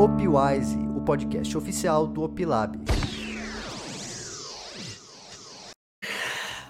Opwise, 0.00 0.78
o 0.96 1.02
podcast 1.02 1.58
oficial 1.58 2.06
do 2.06 2.22
Opilab. 2.22 2.78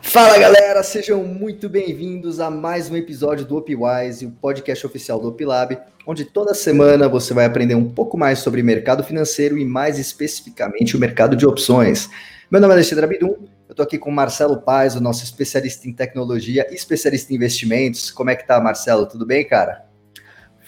Fala 0.02 0.36
galera, 0.36 0.82
sejam 0.82 1.22
muito 1.22 1.68
bem-vindos 1.68 2.40
a 2.40 2.50
mais 2.50 2.90
um 2.90 2.96
episódio 2.96 3.46
do 3.46 3.56
Opwise, 3.56 4.26
o 4.26 4.32
podcast 4.32 4.84
oficial 4.84 5.20
do 5.20 5.28
Opilab, 5.28 5.78
onde 6.04 6.24
toda 6.24 6.54
semana 6.54 7.08
você 7.08 7.32
vai 7.32 7.44
aprender 7.44 7.76
um 7.76 7.88
pouco 7.88 8.18
mais 8.18 8.40
sobre 8.40 8.64
mercado 8.64 9.04
financeiro 9.04 9.56
e 9.56 9.64
mais 9.64 9.96
especificamente 9.96 10.96
o 10.96 10.98
mercado 10.98 11.36
de 11.36 11.46
opções. 11.46 12.10
Meu 12.50 12.60
nome 12.60 12.72
é 12.72 12.78
Alexandre 12.78 13.04
Abidum, 13.04 13.36
eu 13.68 13.70
estou 13.70 13.84
aqui 13.84 13.96
com 13.96 14.10
o 14.10 14.12
Marcelo 14.12 14.60
Paz, 14.60 14.96
o 14.96 15.00
nosso 15.00 15.22
especialista 15.22 15.88
em 15.88 15.92
tecnologia 15.92 16.66
e 16.68 16.74
especialista 16.74 17.32
em 17.32 17.36
investimentos. 17.36 18.10
Como 18.10 18.28
é 18.28 18.34
que 18.34 18.44
tá, 18.44 18.60
Marcelo? 18.60 19.06
Tudo 19.06 19.24
bem, 19.24 19.46
cara? 19.46 19.88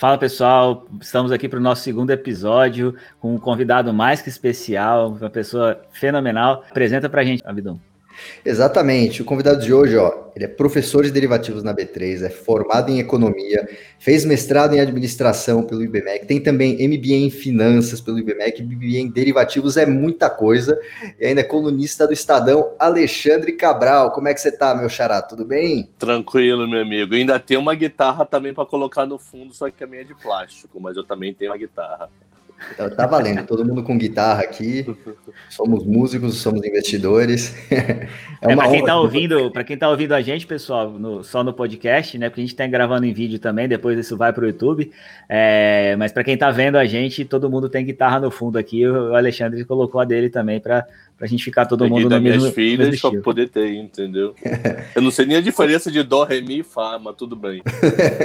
Fala 0.02 0.18
pessoal, 0.18 0.84
estamos 1.00 1.30
aqui 1.30 1.48
para 1.48 1.60
o 1.60 1.62
nosso 1.62 1.84
segundo 1.84 2.10
episódio 2.10 2.96
com 3.20 3.36
um 3.36 3.38
convidado 3.38 3.94
mais 3.94 4.20
que 4.20 4.28
especial, 4.28 5.10
uma 5.10 5.30
pessoa 5.30 5.80
fenomenal. 5.92 6.64
Apresenta 6.68 7.08
para 7.08 7.20
a 7.20 7.24
gente, 7.24 7.40
Abidão. 7.46 7.80
Exatamente. 8.44 9.22
O 9.22 9.24
convidado 9.24 9.60
de 9.60 9.72
hoje, 9.72 9.96
ó, 9.96 10.30
ele 10.34 10.44
é 10.46 10.48
professor 10.48 11.04
de 11.04 11.10
derivativos 11.10 11.62
na 11.62 11.74
B3, 11.74 12.22
é 12.22 12.30
formado 12.30 12.90
em 12.90 12.98
economia, 12.98 13.68
fez 13.98 14.24
mestrado 14.24 14.74
em 14.74 14.80
administração 14.80 15.62
pelo 15.62 15.82
IBMEC, 15.82 16.26
tem 16.26 16.40
também 16.40 16.74
MBA 16.88 17.14
em 17.14 17.30
finanças 17.30 18.00
pelo 18.00 18.18
IBMEC, 18.18 18.62
MBA 18.62 18.98
em 18.98 19.10
derivativos 19.10 19.76
é 19.76 19.84
muita 19.84 20.30
coisa, 20.30 20.78
e 21.20 21.26
ainda 21.26 21.42
é 21.42 21.44
colunista 21.44 22.06
do 22.06 22.12
Estadão, 22.12 22.74
Alexandre 22.78 23.52
Cabral. 23.52 24.10
Como 24.12 24.28
é 24.28 24.34
que 24.34 24.40
você 24.40 24.50
tá, 24.50 24.74
meu 24.74 24.88
xará? 24.88 25.20
Tudo 25.20 25.44
bem? 25.44 25.90
Tranquilo, 25.98 26.68
meu 26.68 26.80
amigo. 26.80 27.14
Ainda 27.14 27.38
tem 27.38 27.56
uma 27.56 27.74
guitarra 27.74 28.24
também 28.24 28.54
para 28.54 28.64
colocar 28.64 29.04
no 29.06 29.18
fundo, 29.18 29.52
só 29.52 29.70
que 29.70 29.84
a 29.84 29.86
minha 29.86 30.02
é 30.02 30.04
de 30.04 30.14
plástico, 30.14 30.80
mas 30.80 30.96
eu 30.96 31.04
também 31.04 31.34
tenho 31.34 31.50
uma 31.50 31.58
guitarra. 31.58 32.10
Tá, 32.76 32.90
tá 32.90 33.06
valendo, 33.06 33.46
todo 33.46 33.64
mundo 33.64 33.82
com 33.82 33.98
guitarra 33.98 34.42
aqui. 34.42 34.86
Somos 35.48 35.84
músicos, 35.84 36.36
somos 36.36 36.64
investidores. 36.64 37.54
É, 38.44 38.54
é 38.54 38.56
para 38.56 38.70
quem 38.70 38.80
está 38.80 38.96
ouvindo, 38.98 39.52
para 39.52 39.62
quem 39.62 39.76
tá 39.76 39.88
ouvindo 39.88 40.12
a 40.12 40.20
gente, 40.20 40.48
pessoal, 40.48 40.90
no, 40.90 41.22
só 41.22 41.44
no 41.44 41.52
podcast, 41.52 42.18
né? 42.18 42.28
Porque 42.28 42.40
a 42.40 42.42
gente 42.42 42.54
está 42.54 42.66
gravando 42.66 43.06
em 43.06 43.12
vídeo 43.12 43.38
também, 43.38 43.68
depois 43.68 43.96
isso 43.96 44.16
vai 44.16 44.32
para 44.32 44.42
o 44.42 44.48
YouTube. 44.48 44.90
É, 45.28 45.94
mas 45.96 46.10
para 46.10 46.24
quem 46.24 46.34
está 46.34 46.50
vendo 46.50 46.76
a 46.76 46.84
gente, 46.84 47.24
todo 47.24 47.48
mundo 47.48 47.68
tem 47.68 47.84
guitarra 47.84 48.18
no 48.18 48.32
fundo 48.32 48.58
aqui. 48.58 48.84
O 48.84 49.14
Alexandre 49.14 49.64
colocou 49.64 50.00
a 50.00 50.04
dele 50.04 50.28
também 50.28 50.58
para 50.58 50.84
a 51.20 51.26
gente 51.26 51.44
ficar 51.44 51.66
todo 51.66 51.84
Peguei 51.84 52.02
mundo 52.02 52.10
no 52.10 52.20
mesmo. 52.20 52.40
minhas 52.40 52.52
filhas 52.52 53.00
para 53.00 53.20
poder 53.20 53.48
ter, 53.48 53.76
entendeu? 53.76 54.34
Eu 54.92 55.02
não 55.02 55.12
sei 55.12 55.24
nem 55.24 55.36
a 55.36 55.40
diferença 55.40 55.88
de 55.88 56.02
dó, 56.02 56.24
ré, 56.24 56.40
mi 56.40 56.58
e 56.58 56.62
fá, 56.64 56.98
mas 56.98 57.14
tudo 57.14 57.36
bem. 57.36 57.62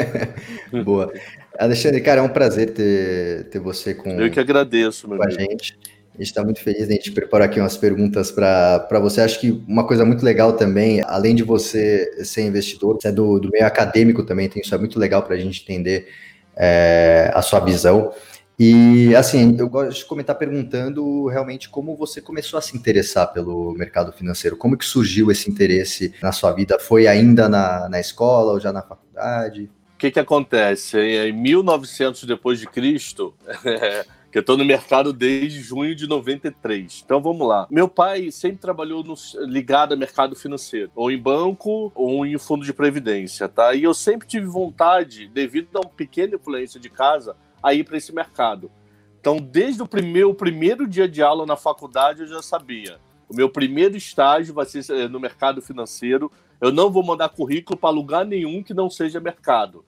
Boa. 0.84 1.14
Alexandre, 1.58 2.02
cara, 2.02 2.22
é 2.22 2.24
um 2.24 2.30
prazer 2.30 2.74
ter, 2.74 3.46
ter 3.50 3.60
você 3.60 3.94
com, 3.94 4.10
Eu 4.20 4.30
que 4.30 4.40
agradeço, 4.40 5.08
meu 5.08 5.18
com 5.18 5.24
a 5.24 5.30
gente. 5.30 5.78
A 6.14 6.18
gente 6.18 6.30
está 6.30 6.44
muito 6.44 6.60
feliz 6.62 6.88
de 6.88 6.94
a 6.94 6.96
gente 6.96 7.12
preparar 7.12 7.48
aqui 7.48 7.60
umas 7.60 7.78
perguntas 7.78 8.32
para 8.32 9.00
você. 9.00 9.22
Acho 9.22 9.40
que 9.40 9.64
uma 9.68 9.86
coisa 9.86 10.04
muito 10.04 10.26
legal 10.26 10.54
também, 10.54 11.02
além 11.06 11.36
de 11.36 11.44
você 11.44 12.24
ser 12.26 12.42
investidor, 12.42 12.96
você 12.96 13.10
é 13.10 13.12
do, 13.12 13.40
do 13.40 13.52
meio 13.52 13.66
acadêmico 13.66 14.24
também, 14.24 14.50
tem 14.50 14.62
isso 14.64 14.74
é 14.74 14.78
muito 14.80 14.98
legal 14.98 15.22
para 15.22 15.36
a 15.36 15.40
gente 15.40 15.62
entender 15.62 16.08
é, 16.56 17.30
a 17.36 17.42
sua 17.44 17.60
visão. 17.60 18.12
E 18.60 19.16
assim, 19.16 19.56
eu 19.60 19.70
gosto 19.70 20.00
de 20.00 20.06
comentar 20.06 20.36
perguntando 20.36 21.28
realmente 21.28 21.70
como 21.70 21.96
você 21.96 22.20
começou 22.20 22.58
a 22.58 22.62
se 22.64 22.76
interessar 22.76 23.32
pelo 23.32 23.72
mercado 23.74 24.12
financeiro, 24.12 24.58
como 24.58 24.76
que 24.76 24.86
surgiu 24.86 25.30
esse 25.30 25.48
interesse 25.48 26.16
na 26.24 26.32
sua 26.32 26.52
vida? 26.52 26.80
Foi 26.80 27.06
ainda 27.06 27.48
na, 27.48 27.88
na 27.88 28.00
escola 28.00 28.54
ou 28.54 28.60
já 28.60 28.74
na 28.74 28.82
faculdade? 28.82 29.70
O 29.98 30.00
que, 30.00 30.12
que 30.12 30.20
acontece? 30.20 31.00
Em 31.00 31.34
1900 31.34 32.26
depois 32.26 32.60
de 32.60 32.68
Cristo, 32.68 33.34
que 34.32 34.38
eu 34.38 34.42
estou 34.42 34.56
no 34.56 34.64
mercado 34.64 35.12
desde 35.12 35.60
junho 35.60 35.96
de 35.96 36.06
93. 36.06 37.02
Então 37.04 37.20
vamos 37.20 37.48
lá. 37.48 37.66
Meu 37.72 37.90
pai 37.90 38.30
sempre 38.30 38.60
trabalhou 38.60 39.04
no, 39.04 39.16
ligado 39.48 39.94
ao 39.94 39.98
mercado 39.98 40.36
financeiro, 40.36 40.92
ou 40.94 41.10
em 41.10 41.18
banco, 41.18 41.92
ou 41.96 42.24
em 42.28 42.38
fundo 42.38 42.64
de 42.64 42.72
previdência, 42.74 43.50
tá? 43.50 43.74
E 43.74 43.82
eu 43.82 43.94
sempre 43.96 44.28
tive 44.28 44.46
vontade, 44.46 45.28
devido 45.30 45.76
a 45.76 45.80
uma 45.80 45.90
pequena 45.90 46.36
influência 46.36 46.80
de 46.80 46.92
casa, 46.92 47.36
a 47.64 47.74
ir 47.74 47.84
para 47.84 47.98
esse 47.98 48.14
mercado. 48.14 48.70
Então, 49.20 49.38
desde 49.38 49.82
o 49.82 49.88
primeiro, 49.88 50.32
primeiro 50.32 50.88
dia 50.88 51.10
de 51.10 51.24
aula 51.24 51.44
na 51.44 51.56
faculdade, 51.56 52.22
eu 52.22 52.28
já 52.28 52.44
sabia. 52.44 53.00
O 53.28 53.36
meu 53.36 53.50
primeiro 53.50 53.98
estágio 53.98 54.54
vai 54.54 54.68
ser 54.68 54.86
eh, 54.92 55.08
no 55.08 55.20
mercado 55.20 55.60
financeiro. 55.60 56.32
Eu 56.60 56.72
não 56.72 56.90
vou 56.90 57.04
mandar 57.04 57.30
currículo 57.30 57.78
para 57.78 57.90
lugar 57.90 58.26
nenhum 58.26 58.64
que 58.64 58.74
não 58.74 58.90
seja 58.90 59.20
mercado. 59.20 59.86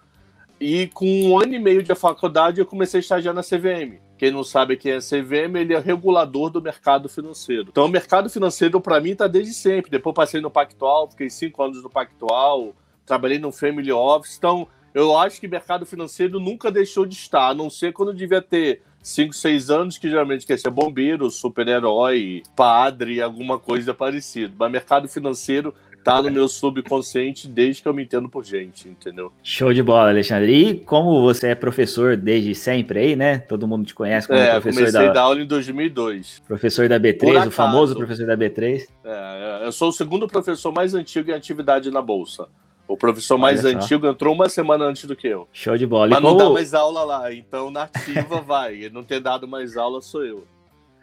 E 0.59 0.87
com 0.87 1.05
um 1.05 1.39
ano 1.39 1.53
e 1.53 1.59
meio 1.59 1.81
de 1.81 1.95
faculdade, 1.95 2.59
eu 2.59 2.65
comecei 2.65 2.99
a 2.99 3.01
estagiar 3.01 3.33
na 3.33 3.41
CVM. 3.41 3.97
Quem 4.17 4.31
não 4.31 4.43
sabe 4.43 4.75
quem 4.75 4.91
é 4.91 4.95
a 4.97 4.99
CVM, 4.99 5.55
ele 5.55 5.73
é 5.73 5.79
regulador 5.79 6.49
do 6.49 6.61
mercado 6.61 7.07
financeiro. 7.07 7.67
Então, 7.69 7.85
o 7.85 7.89
mercado 7.89 8.29
financeiro, 8.29 8.81
para 8.81 8.99
mim, 8.99 9.11
está 9.11 9.27
desde 9.27 9.53
sempre. 9.53 9.89
Depois 9.89 10.13
passei 10.13 10.41
no 10.41 10.51
Pactual, 10.51 11.09
fiquei 11.09 11.29
cinco 11.29 11.63
anos 11.63 11.81
no 11.81 11.89
Pactual, 11.89 12.75
trabalhei 13.05 13.39
no 13.39 13.53
Family 13.53 13.91
Office. 13.93 14.35
Então, 14.37 14.67
eu 14.93 15.17
acho 15.17 15.39
que 15.39 15.47
mercado 15.47 15.85
financeiro 15.85 16.37
nunca 16.39 16.69
deixou 16.69 17.05
de 17.05 17.15
estar, 17.15 17.47
a 17.47 17.53
não 17.53 17.69
ser 17.69 17.93
quando 17.93 18.13
devia 18.13 18.41
ter 18.41 18.81
5, 19.01 19.33
6 19.33 19.69
anos, 19.69 19.97
que 19.97 20.09
geralmente 20.09 20.45
quer 20.45 20.59
ser 20.59 20.69
bombeiro, 20.69 21.29
super-herói, 21.31 22.43
padre, 22.55 23.21
alguma 23.21 23.57
coisa 23.57 23.93
parecida. 23.93 24.53
Mas 24.57 24.71
mercado 24.71 25.07
financeiro 25.07 25.73
tá 26.03 26.21
no 26.21 26.31
meu 26.31 26.47
subconsciente 26.47 27.47
desde 27.47 27.81
que 27.81 27.87
eu 27.87 27.93
me 27.93 28.03
entendo 28.03 28.29
por 28.29 28.43
gente, 28.43 28.87
entendeu? 28.87 29.31
Show 29.43 29.73
de 29.73 29.83
bola, 29.83 30.09
Alexandre. 30.09 30.51
E 30.51 30.79
como 30.79 31.21
você 31.21 31.49
é 31.49 31.55
professor 31.55 32.15
desde 32.15 32.55
sempre 32.55 32.99
aí, 32.99 33.15
né? 33.15 33.39
Todo 33.39 33.67
mundo 33.67 33.85
te 33.85 33.93
conhece 33.93 34.27
como 34.27 34.39
é, 34.39 34.51
professor 34.51 34.79
comecei 34.79 35.01
da... 35.01 35.09
a 35.09 35.13
dar 35.13 35.21
aula 35.21 35.41
em 35.41 35.45
2002. 35.45 36.41
Professor 36.47 36.87
da 36.87 36.99
B3, 36.99 37.47
o 37.47 37.51
famoso 37.51 37.95
professor 37.95 38.25
da 38.25 38.37
B3. 38.37 38.87
É, 39.03 39.61
eu 39.65 39.71
sou 39.71 39.89
o 39.89 39.93
segundo 39.93 40.27
professor 40.27 40.71
mais 40.71 40.93
antigo 40.93 41.31
em 41.31 41.33
atividade 41.33 41.91
na 41.91 42.01
Bolsa. 42.01 42.47
O 42.87 42.97
professor 42.97 43.37
mais 43.37 43.63
antigo 43.63 44.07
entrou 44.07 44.33
uma 44.33 44.49
semana 44.49 44.85
antes 44.85 45.05
do 45.05 45.15
que 45.15 45.27
eu. 45.27 45.47
Show 45.53 45.77
de 45.77 45.85
bola. 45.85 46.09
Mas 46.09 46.23
não 46.23 46.35
dá 46.35 46.49
mais 46.49 46.73
aula 46.73 47.03
lá, 47.03 47.31
então 47.31 47.69
nativa 47.69 48.41
vai. 48.41 48.73
Ele 48.73 48.89
não 48.89 49.03
ter 49.03 49.19
dado 49.19 49.47
mais 49.47 49.77
aula 49.77 50.01
sou 50.01 50.25
eu. 50.25 50.43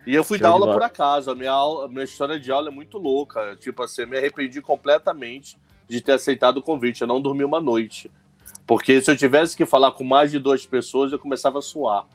E 0.07 0.15
eu 0.15 0.23
fui 0.23 0.39
Show 0.39 0.47
dar 0.47 0.51
aula 0.51 0.73
por 0.73 0.83
acaso. 0.83 1.31
A 1.31 1.35
minha, 1.35 1.51
aula, 1.51 1.87
a 1.87 1.89
minha 1.89 2.05
história 2.05 2.39
de 2.39 2.53
aula 2.53 2.69
é 2.69 2.71
muito 2.71 2.97
louca. 2.97 3.57
Tipo 3.57 3.83
assim, 3.83 4.03
eu 4.03 4.09
me 4.09 4.17
arrependi 4.17 4.63
completamente 4.63 5.59
de 5.89 6.01
ter 6.01 6.13
aceitado 6.13 6.59
o 6.59 6.63
convite. 6.63 7.03
Eu 7.03 7.09
não 7.09 7.21
dormi 7.21 7.45
uma 7.45 7.61
noite. 7.61 8.11
Porque 8.67 9.01
se 9.01 9.11
eu 9.11 9.17
tivesse 9.17 9.57
que 9.57 9.67
falar 9.67 9.93
com 9.93 10.05
mais 10.05 10.31
de 10.31 10.39
duas 10.39 10.65
pessoas, 10.65 11.13
eu 11.13 11.19
começava 11.19 11.59
a 11.59 11.63
suar. 11.63 12.07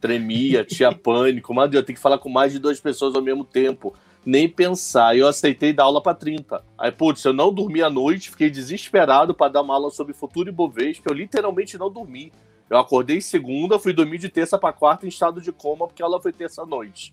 Tremia, 0.00 0.64
tinha 0.66 0.90
pânico. 0.92 1.52
Mas 1.52 1.72
eu 1.74 1.82
tenho 1.82 1.96
que 1.96 2.02
falar 2.02 2.18
com 2.18 2.30
mais 2.30 2.52
de 2.52 2.58
duas 2.58 2.80
pessoas 2.80 3.14
ao 3.14 3.22
mesmo 3.22 3.44
tempo 3.44 3.94
nem 4.24 4.48
pensar. 4.48 5.16
Eu 5.16 5.28
aceitei 5.28 5.72
dar 5.72 5.84
aula 5.84 6.02
para 6.02 6.14
30. 6.14 6.64
Aí, 6.78 6.90
putz, 6.90 7.22
eu 7.24 7.32
não 7.32 7.52
dormi 7.52 7.82
à 7.82 7.90
noite, 7.90 8.30
fiquei 8.30 8.48
desesperado 8.48 9.34
para 9.34 9.52
dar 9.52 9.62
uma 9.62 9.74
aula 9.74 9.90
sobre 9.90 10.14
futuro 10.14 10.48
e 10.48 10.52
Bovespa. 10.52 11.10
Eu 11.10 11.14
literalmente 11.14 11.76
não 11.76 11.90
dormi. 11.90 12.32
Eu 12.70 12.78
acordei 12.78 13.20
segunda, 13.20 13.78
fui 13.78 13.92
dormir 13.92 14.18
de 14.18 14.28
terça 14.28 14.58
para 14.58 14.72
quarta 14.72 15.04
em 15.04 15.10
estado 15.10 15.40
de 15.40 15.52
coma, 15.52 15.86
porque 15.86 16.02
a 16.02 16.06
aula 16.06 16.20
foi 16.20 16.32
terça-noite. 16.32 17.12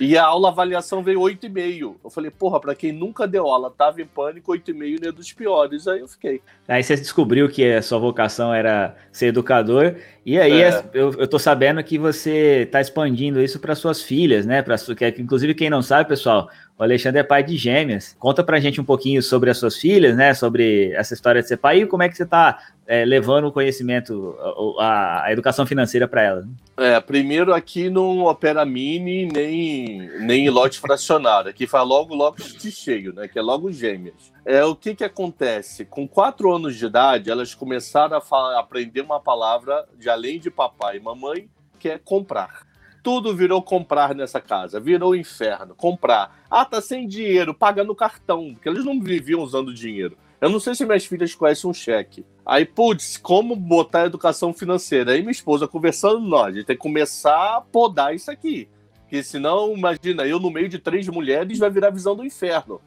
E 0.00 0.16
a 0.16 0.24
aula 0.24 0.48
avaliação 0.48 1.02
veio 1.02 1.20
8,5. 1.20 1.96
Eu 2.02 2.10
falei, 2.10 2.30
porra, 2.30 2.60
pra 2.60 2.74
quem 2.74 2.92
nunca 2.92 3.26
deu 3.26 3.46
aula, 3.46 3.70
tava 3.70 4.00
em 4.00 4.06
pânico, 4.06 4.52
8,5 4.52 5.00
não 5.00 5.08
é 5.08 5.12
dos 5.12 5.32
piores. 5.32 5.86
Aí 5.86 6.00
eu 6.00 6.08
fiquei. 6.08 6.40
Aí 6.66 6.82
você 6.82 6.96
descobriu 6.96 7.48
que 7.48 7.72
a 7.72 7.82
sua 7.82 7.98
vocação 7.98 8.52
era 8.52 8.96
ser 9.10 9.26
educador. 9.26 9.96
E 10.24 10.38
aí 10.38 10.62
é. 10.62 10.84
eu, 10.94 11.12
eu 11.12 11.28
tô 11.28 11.38
sabendo 11.38 11.82
que 11.82 11.98
você 11.98 12.68
tá 12.70 12.80
expandindo 12.80 13.42
isso 13.42 13.58
para 13.58 13.74
suas 13.74 14.02
filhas, 14.02 14.46
né? 14.46 14.62
Pra, 14.62 14.76
que, 14.78 15.22
inclusive, 15.22 15.54
quem 15.54 15.68
não 15.68 15.82
sabe, 15.82 16.08
pessoal, 16.08 16.48
o 16.78 16.82
Alexandre 16.82 17.20
é 17.20 17.24
pai 17.24 17.42
de 17.42 17.56
gêmeas. 17.56 18.16
Conta 18.18 18.42
pra 18.42 18.60
gente 18.60 18.80
um 18.80 18.84
pouquinho 18.84 19.22
sobre 19.22 19.50
as 19.50 19.58
suas 19.58 19.76
filhas, 19.76 20.16
né? 20.16 20.32
Sobre 20.34 20.92
essa 20.92 21.14
história 21.14 21.42
de 21.42 21.48
ser 21.48 21.56
pai 21.56 21.82
e 21.82 21.86
como 21.86 22.02
é 22.02 22.08
que 22.08 22.16
você 22.16 22.26
tá 22.26 22.58
é, 22.86 23.04
levando 23.04 23.46
o 23.46 23.52
conhecimento, 23.52 24.36
a, 24.78 25.24
a 25.24 25.32
educação 25.32 25.66
financeira 25.66 26.06
para 26.06 26.22
elas. 26.22 26.46
É, 26.76 26.98
primeiro 27.00 27.52
aqui 27.52 27.90
não 27.90 28.20
opera 28.24 28.64
mini 28.64 29.26
nem, 29.26 30.08
nem 30.20 30.48
lote 30.48 30.78
fracionário. 30.78 31.50
Aqui 31.50 31.66
faz 31.66 31.86
logo 31.86 32.14
lote 32.14 32.70
cheio, 32.70 33.12
né? 33.12 33.28
Que 33.28 33.38
é 33.38 33.42
logo 33.42 33.70
gêmeas. 33.70 34.32
É, 34.44 34.64
o 34.64 34.74
que 34.74 34.94
que 34.94 35.04
acontece? 35.04 35.84
Com 35.84 36.08
quatro 36.08 36.52
anos 36.54 36.76
de 36.76 36.86
idade, 36.86 37.30
elas 37.30 37.54
começaram 37.54 38.16
a, 38.16 38.20
falar, 38.20 38.58
aprender 38.58 39.02
uma 39.02 39.20
palavra 39.20 39.86
de 39.98 40.08
além 40.08 40.40
de 40.40 40.50
papai 40.50 40.96
e 40.96 41.00
mamãe, 41.00 41.48
que 41.78 41.90
é 41.90 41.98
comprar. 41.98 42.66
Tudo 43.02 43.34
virou 43.34 43.60
comprar 43.60 44.14
nessa 44.14 44.40
casa, 44.40 44.80
virou 44.80 45.14
inferno, 45.14 45.74
comprar. 45.74 46.40
Ah, 46.48 46.64
tá 46.64 46.80
sem 46.80 47.06
dinheiro, 47.06 47.52
paga 47.52 47.84
no 47.84 47.96
cartão, 47.96 48.54
porque 48.54 48.68
eles 48.68 48.84
não 48.84 49.00
viviam 49.00 49.42
usando 49.42 49.74
dinheiro. 49.74 50.16
Eu 50.40 50.48
não 50.48 50.58
sei 50.58 50.74
se 50.74 50.86
minhas 50.86 51.04
filhas 51.04 51.34
conhecem 51.34 51.68
um 51.68 51.74
cheque. 51.74 52.24
Aí, 52.44 52.64
putz, 52.64 53.16
como 53.16 53.54
botar 53.54 54.06
educação 54.06 54.52
financeira? 54.52 55.12
Aí 55.12 55.20
minha 55.20 55.30
esposa 55.30 55.68
conversando, 55.68 56.20
nós, 56.20 56.48
a 56.48 56.52
gente 56.52 56.66
tem 56.66 56.76
que 56.76 56.82
começar 56.82 57.56
a 57.56 57.60
podar 57.60 58.14
isso 58.14 58.30
aqui. 58.30 58.68
Porque 59.02 59.22
senão, 59.22 59.76
imagina, 59.76 60.26
eu 60.26 60.40
no 60.40 60.50
meio 60.50 60.68
de 60.68 60.78
três 60.78 61.06
mulheres 61.08 61.58
vai 61.58 61.70
virar 61.70 61.90
visão 61.90 62.16
do 62.16 62.24
inferno. 62.24 62.80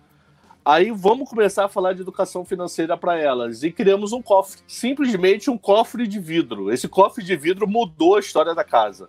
Aí 0.65 0.89
vamos 0.89 1.29
começar 1.29 1.65
a 1.65 1.69
falar 1.69 1.93
de 1.93 2.01
educação 2.01 2.43
financeira 2.43 2.97
para 2.97 3.17
elas. 3.17 3.61
E 3.63 3.71
criamos 3.71 4.11
um 4.11 4.21
cofre. 4.21 4.59
Simplesmente 4.67 5.49
um 5.49 5.57
cofre 5.57 6.07
de 6.07 6.19
vidro. 6.19 6.73
Esse 6.73 6.87
cofre 6.87 7.23
de 7.23 7.35
vidro 7.37 7.67
mudou 7.67 8.15
a 8.15 8.19
história 8.19 8.55
da 8.55 8.63
casa. 8.63 9.07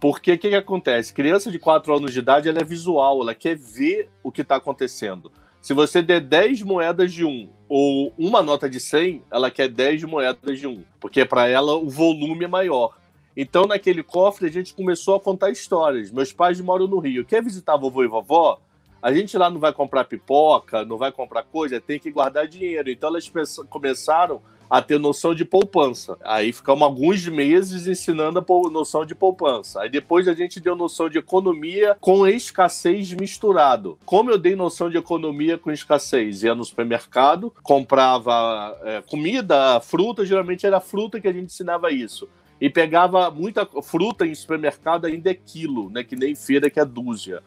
Porque 0.00 0.32
o 0.32 0.38
que, 0.38 0.50
que 0.50 0.54
acontece? 0.56 1.14
Criança 1.14 1.50
de 1.50 1.58
4 1.58 1.96
anos 1.96 2.12
de 2.12 2.18
idade 2.18 2.48
ela 2.48 2.58
é 2.58 2.64
visual, 2.64 3.22
ela 3.22 3.34
quer 3.34 3.56
ver 3.56 4.10
o 4.22 4.30
que 4.30 4.42
está 4.42 4.56
acontecendo. 4.56 5.32
Se 5.62 5.72
você 5.72 6.02
der 6.02 6.20
10 6.20 6.62
moedas 6.62 7.12
de 7.12 7.24
um 7.24 7.48
ou 7.68 8.12
uma 8.16 8.42
nota 8.42 8.68
de 8.68 8.78
100, 8.78 9.22
ela 9.30 9.50
quer 9.50 9.68
10 9.68 10.04
moedas 10.04 10.58
de 10.58 10.66
um, 10.66 10.84
porque 11.00 11.24
para 11.24 11.48
ela 11.48 11.74
o 11.74 11.88
volume 11.88 12.44
é 12.44 12.48
maior. 12.48 12.96
Então, 13.36 13.66
naquele 13.66 14.02
cofre, 14.02 14.46
a 14.46 14.50
gente 14.50 14.72
começou 14.72 15.14
a 15.16 15.20
contar 15.20 15.50
histórias. 15.50 16.10
Meus 16.10 16.32
pais 16.32 16.58
moram 16.60 16.86
no 16.86 16.98
Rio. 16.98 17.24
Quer 17.24 17.42
visitar 17.42 17.76
vovô 17.76 18.02
e 18.02 18.08
vovó? 18.08 18.58
A 19.02 19.12
gente 19.12 19.36
lá 19.36 19.50
não 19.50 19.60
vai 19.60 19.74
comprar 19.74 20.04
pipoca, 20.04 20.84
não 20.86 20.96
vai 20.96 21.12
comprar 21.12 21.42
coisa, 21.42 21.78
tem 21.78 21.98
que 21.98 22.10
guardar 22.10 22.48
dinheiro. 22.48 22.88
Então, 22.88 23.10
elas 23.10 23.30
começaram 23.68 24.40
a 24.68 24.82
ter 24.82 24.98
noção 24.98 25.34
de 25.34 25.44
poupança. 25.44 26.16
Aí 26.24 26.52
ficamos 26.52 26.82
alguns 26.82 27.26
meses 27.26 27.86
ensinando 27.86 28.38
a 28.38 28.70
noção 28.70 29.04
de 29.04 29.14
poupança. 29.14 29.80
Aí 29.80 29.88
depois 29.88 30.28
a 30.28 30.34
gente 30.34 30.60
deu 30.60 30.74
noção 30.74 31.08
de 31.08 31.18
economia 31.18 31.96
com 32.00 32.26
escassez 32.26 33.12
misturado. 33.12 33.98
Como 34.04 34.30
eu 34.30 34.38
dei 34.38 34.56
noção 34.56 34.90
de 34.90 34.96
economia 34.96 35.56
com 35.56 35.70
escassez? 35.70 36.42
Ia 36.42 36.54
no 36.54 36.64
supermercado, 36.64 37.52
comprava 37.62 38.76
é, 38.82 39.02
comida, 39.02 39.80
fruta, 39.80 40.26
geralmente 40.26 40.66
era 40.66 40.80
fruta 40.80 41.20
que 41.20 41.28
a 41.28 41.32
gente 41.32 41.46
ensinava 41.46 41.92
isso. 41.92 42.28
E 42.60 42.70
pegava 42.70 43.30
muita 43.30 43.66
fruta 43.82 44.26
em 44.26 44.34
supermercado 44.34 45.04
ainda 45.04 45.30
é 45.30 45.34
quilo, 45.34 45.90
né? 45.90 46.02
Que 46.02 46.16
nem 46.16 46.34
feira 46.34 46.70
que 46.70 46.80
é 46.80 46.84
dúzia. 46.84 47.42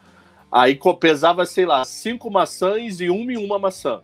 Aí 0.52 0.80
pesava, 1.00 1.46
sei 1.46 1.66
lá, 1.66 1.84
cinco 1.84 2.30
maçãs 2.30 3.00
e 3.02 3.10
uma 3.10 3.34
e 3.34 3.38
uma 3.38 3.60
maçã 3.60 4.02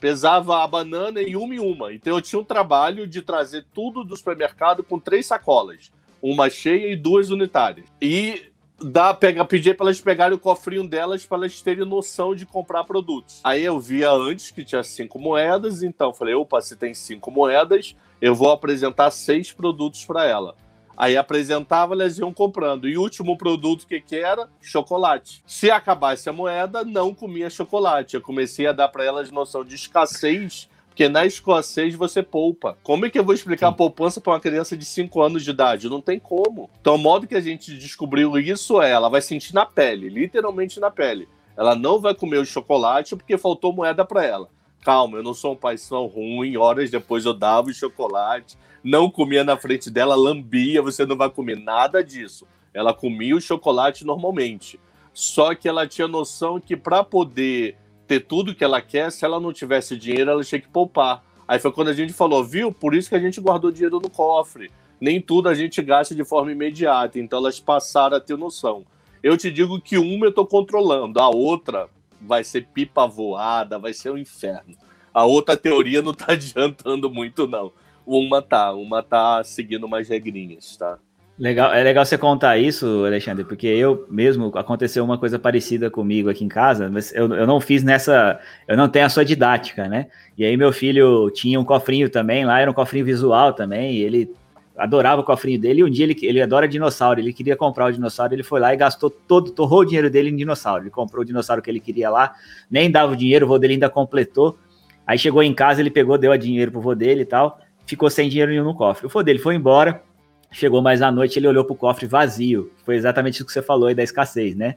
pesava 0.00 0.62
a 0.62 0.66
banana 0.66 1.22
em 1.22 1.36
uma 1.36 1.54
e 1.54 1.60
uma. 1.60 1.92
Então 1.92 2.14
eu 2.14 2.22
tinha 2.22 2.40
um 2.40 2.44
trabalho 2.44 3.06
de 3.06 3.22
trazer 3.22 3.64
tudo 3.72 4.04
do 4.04 4.16
supermercado 4.16 4.82
com 4.82 4.98
três 4.98 5.26
sacolas, 5.26 5.90
uma 6.20 6.50
cheia 6.50 6.92
e 6.92 6.96
duas 6.96 7.30
unitárias. 7.30 7.86
E 8.00 8.50
dá, 8.78 9.14
pega, 9.14 9.44
pedir 9.44 9.76
para 9.76 9.86
elas 9.86 10.00
pegarem 10.00 10.36
o 10.36 10.40
cofrinho 10.40 10.86
delas 10.86 11.24
para 11.24 11.38
elas 11.38 11.60
terem 11.62 11.84
noção 11.84 12.34
de 12.34 12.44
comprar 12.44 12.84
produtos. 12.84 13.40
Aí 13.42 13.64
eu 13.64 13.80
via 13.80 14.10
antes 14.10 14.50
que 14.50 14.64
tinha 14.64 14.82
cinco 14.82 15.18
moedas, 15.18 15.82
então 15.82 16.12
falei, 16.12 16.34
opa, 16.34 16.60
se 16.60 16.76
tem 16.76 16.92
cinco 16.94 17.30
moedas, 17.30 17.96
eu 18.20 18.34
vou 18.34 18.50
apresentar 18.50 19.10
seis 19.10 19.52
produtos 19.52 20.04
para 20.04 20.24
ela. 20.24 20.54
Aí 20.96 21.16
apresentava, 21.16 21.94
elas 21.94 22.18
iam 22.18 22.32
comprando. 22.32 22.88
E 22.88 22.96
o 22.96 23.02
último 23.02 23.36
produto 23.36 23.86
que, 23.86 24.00
que 24.00 24.16
era? 24.16 24.48
Chocolate. 24.60 25.42
Se 25.46 25.70
acabasse 25.70 26.28
a 26.28 26.32
moeda, 26.32 26.84
não 26.84 27.14
comia 27.14 27.50
chocolate. 27.50 28.14
Eu 28.14 28.22
comecei 28.22 28.66
a 28.66 28.72
dar 28.72 28.88
para 28.88 29.04
elas 29.04 29.30
noção 29.30 29.62
de 29.62 29.74
escassez, 29.74 30.68
porque 30.88 31.08
na 31.08 31.26
escassez 31.26 31.94
você 31.94 32.22
poupa. 32.22 32.78
Como 32.82 33.04
é 33.04 33.10
que 33.10 33.18
eu 33.18 33.24
vou 33.24 33.34
explicar 33.34 33.68
a 33.68 33.72
poupança 33.72 34.20
para 34.20 34.32
uma 34.32 34.40
criança 34.40 34.74
de 34.74 34.86
5 34.86 35.20
anos 35.20 35.44
de 35.44 35.50
idade? 35.50 35.90
Não 35.90 36.00
tem 36.00 36.18
como. 36.18 36.70
Então, 36.80 36.94
o 36.94 36.98
modo 36.98 37.26
que 37.26 37.34
a 37.34 37.40
gente 37.40 37.76
descobriu 37.76 38.38
isso 38.38 38.80
é: 38.80 38.90
ela 38.90 39.10
vai 39.10 39.20
sentir 39.20 39.54
na 39.54 39.66
pele, 39.66 40.08
literalmente 40.08 40.80
na 40.80 40.90
pele. 40.90 41.28
Ela 41.54 41.74
não 41.74 42.00
vai 42.00 42.14
comer 42.14 42.38
o 42.38 42.46
chocolate 42.46 43.14
porque 43.14 43.36
faltou 43.36 43.72
moeda 43.72 44.04
para 44.04 44.24
ela. 44.24 44.48
Calma, 44.86 45.18
eu 45.18 45.22
não 45.22 45.34
sou 45.34 45.54
um 45.54 45.56
pai 45.56 45.74
tão 45.76 46.06
ruim. 46.06 46.56
Horas 46.56 46.90
depois 46.90 47.26
eu 47.26 47.34
dava 47.34 47.68
o 47.68 47.74
chocolate 47.74 48.56
não 48.86 49.10
comia 49.10 49.42
na 49.42 49.56
frente 49.56 49.90
dela, 49.90 50.14
lambia, 50.14 50.80
você 50.80 51.04
não 51.04 51.16
vai 51.16 51.28
comer 51.28 51.56
nada 51.56 52.04
disso. 52.04 52.46
Ela 52.72 52.94
comia 52.94 53.34
o 53.34 53.40
chocolate 53.40 54.06
normalmente. 54.06 54.78
Só 55.12 55.56
que 55.56 55.68
ela 55.68 55.88
tinha 55.88 56.06
noção 56.06 56.60
que 56.60 56.76
para 56.76 57.02
poder 57.02 57.76
ter 58.06 58.20
tudo 58.20 58.54
que 58.54 58.62
ela 58.62 58.80
quer, 58.80 59.10
se 59.10 59.24
ela 59.24 59.40
não 59.40 59.52
tivesse 59.52 59.96
dinheiro, 59.96 60.30
ela 60.30 60.44
tinha 60.44 60.60
que 60.60 60.68
poupar. 60.68 61.24
Aí 61.48 61.58
foi 61.58 61.72
quando 61.72 61.88
a 61.88 61.92
gente 61.92 62.12
falou, 62.12 62.44
viu? 62.44 62.70
Por 62.70 62.94
isso 62.94 63.08
que 63.08 63.16
a 63.16 63.20
gente 63.20 63.40
guardou 63.40 63.72
dinheiro 63.72 63.98
no 63.98 64.08
cofre. 64.08 64.70
Nem 65.00 65.20
tudo 65.20 65.48
a 65.48 65.54
gente 65.54 65.82
gasta 65.82 66.14
de 66.14 66.24
forma 66.24 66.52
imediata. 66.52 67.18
Então 67.18 67.40
elas 67.40 67.58
passaram 67.58 68.16
a 68.16 68.20
ter 68.20 68.38
noção. 68.38 68.86
Eu 69.20 69.36
te 69.36 69.50
digo 69.50 69.80
que 69.80 69.98
uma 69.98 70.26
eu 70.26 70.30
estou 70.30 70.46
controlando, 70.46 71.18
a 71.18 71.28
outra 71.28 71.88
vai 72.26 72.44
ser 72.44 72.66
pipa 72.66 73.06
voada, 73.06 73.78
vai 73.78 73.92
ser 73.92 74.10
um 74.10 74.18
inferno. 74.18 74.74
A 75.14 75.24
outra 75.24 75.56
teoria 75.56 76.02
não 76.02 76.12
está 76.12 76.32
adiantando 76.34 77.10
muito, 77.10 77.46
não 77.46 77.72
uma 78.06 78.40
tá, 78.40 78.72
uma 78.72 79.02
tá 79.02 79.42
seguindo 79.42 79.84
umas 79.84 80.08
regrinhas, 80.08 80.76
tá? 80.76 80.98
Legal, 81.38 81.74
é 81.74 81.82
legal 81.82 82.06
você 82.06 82.16
contar 82.16 82.56
isso, 82.56 83.04
Alexandre, 83.04 83.44
porque 83.44 83.66
eu 83.66 84.06
mesmo 84.08 84.50
aconteceu 84.54 85.04
uma 85.04 85.18
coisa 85.18 85.38
parecida 85.38 85.90
comigo 85.90 86.30
aqui 86.30 86.42
em 86.42 86.48
casa, 86.48 86.88
mas 86.88 87.14
eu, 87.14 87.30
eu 87.34 87.46
não 87.46 87.60
fiz 87.60 87.82
nessa, 87.82 88.40
eu 88.66 88.74
não 88.74 88.88
tenho 88.88 89.04
a 89.04 89.10
sua 89.10 89.22
didática, 89.22 89.86
né? 89.86 90.06
E 90.38 90.46
aí 90.46 90.56
meu 90.56 90.72
filho 90.72 91.30
tinha 91.32 91.60
um 91.60 91.64
cofrinho 91.64 92.08
também, 92.08 92.46
lá 92.46 92.58
era 92.58 92.70
um 92.70 92.74
cofrinho 92.74 93.04
visual 93.04 93.52
também, 93.52 93.96
e 93.96 94.02
ele 94.02 94.30
adorava 94.76 95.20
o 95.20 95.24
cofrinho 95.24 95.60
dele, 95.60 95.80
e 95.80 95.84
um 95.84 95.90
dia 95.90 96.04
ele, 96.04 96.16
ele 96.22 96.42
adora 96.42 96.68
dinossauro, 96.68 97.20
ele 97.20 97.32
queria 97.32 97.56
comprar 97.56 97.86
o 97.86 97.92
dinossauro, 97.92 98.34
ele 98.34 98.42
foi 98.42 98.60
lá 98.60 98.74
e 98.74 98.76
gastou 98.76 99.08
todo, 99.10 99.50
torrou 99.50 99.80
o 99.80 99.84
dinheiro 99.84 100.10
dele 100.10 100.30
em 100.30 100.36
dinossauro, 100.36 100.84
ele 100.84 100.90
comprou 100.90 101.22
o 101.22 101.24
dinossauro 101.24 101.62
que 101.62 101.70
ele 101.70 101.80
queria 101.80 102.10
lá, 102.10 102.34
nem 102.70 102.90
dava 102.90 103.12
o 103.12 103.16
dinheiro, 103.16 103.46
o 103.46 103.48
vô 103.48 103.58
dele 103.58 103.74
ainda 103.74 103.88
completou, 103.88 104.58
aí 105.06 105.18
chegou 105.18 105.42
em 105.42 105.54
casa, 105.54 105.80
ele 105.80 105.90
pegou, 105.90 106.18
deu 106.18 106.32
a 106.32 106.36
dinheiro 106.36 106.70
pro 106.70 106.80
vô 106.80 106.94
dele 106.94 107.22
e 107.22 107.26
tal, 107.26 107.58
ficou 107.86 108.10
sem 108.10 108.28
dinheiro 108.28 108.50
nenhum 108.50 108.64
no 108.64 108.74
cofre. 108.74 109.06
O 109.06 109.10
foi 109.10 109.24
dele 109.24 109.38
foi 109.38 109.54
embora, 109.54 110.02
chegou 110.50 110.82
mais 110.82 111.00
à 111.02 111.10
noite, 111.10 111.38
ele 111.38 111.48
olhou 111.48 111.64
pro 111.64 111.74
cofre 111.74 112.06
vazio. 112.06 112.70
Foi 112.84 112.96
exatamente 112.96 113.36
isso 113.36 113.46
que 113.46 113.52
você 113.52 113.62
falou 113.62 113.88
aí 113.88 113.94
da 113.94 114.02
escassez, 114.02 114.54
né? 114.54 114.74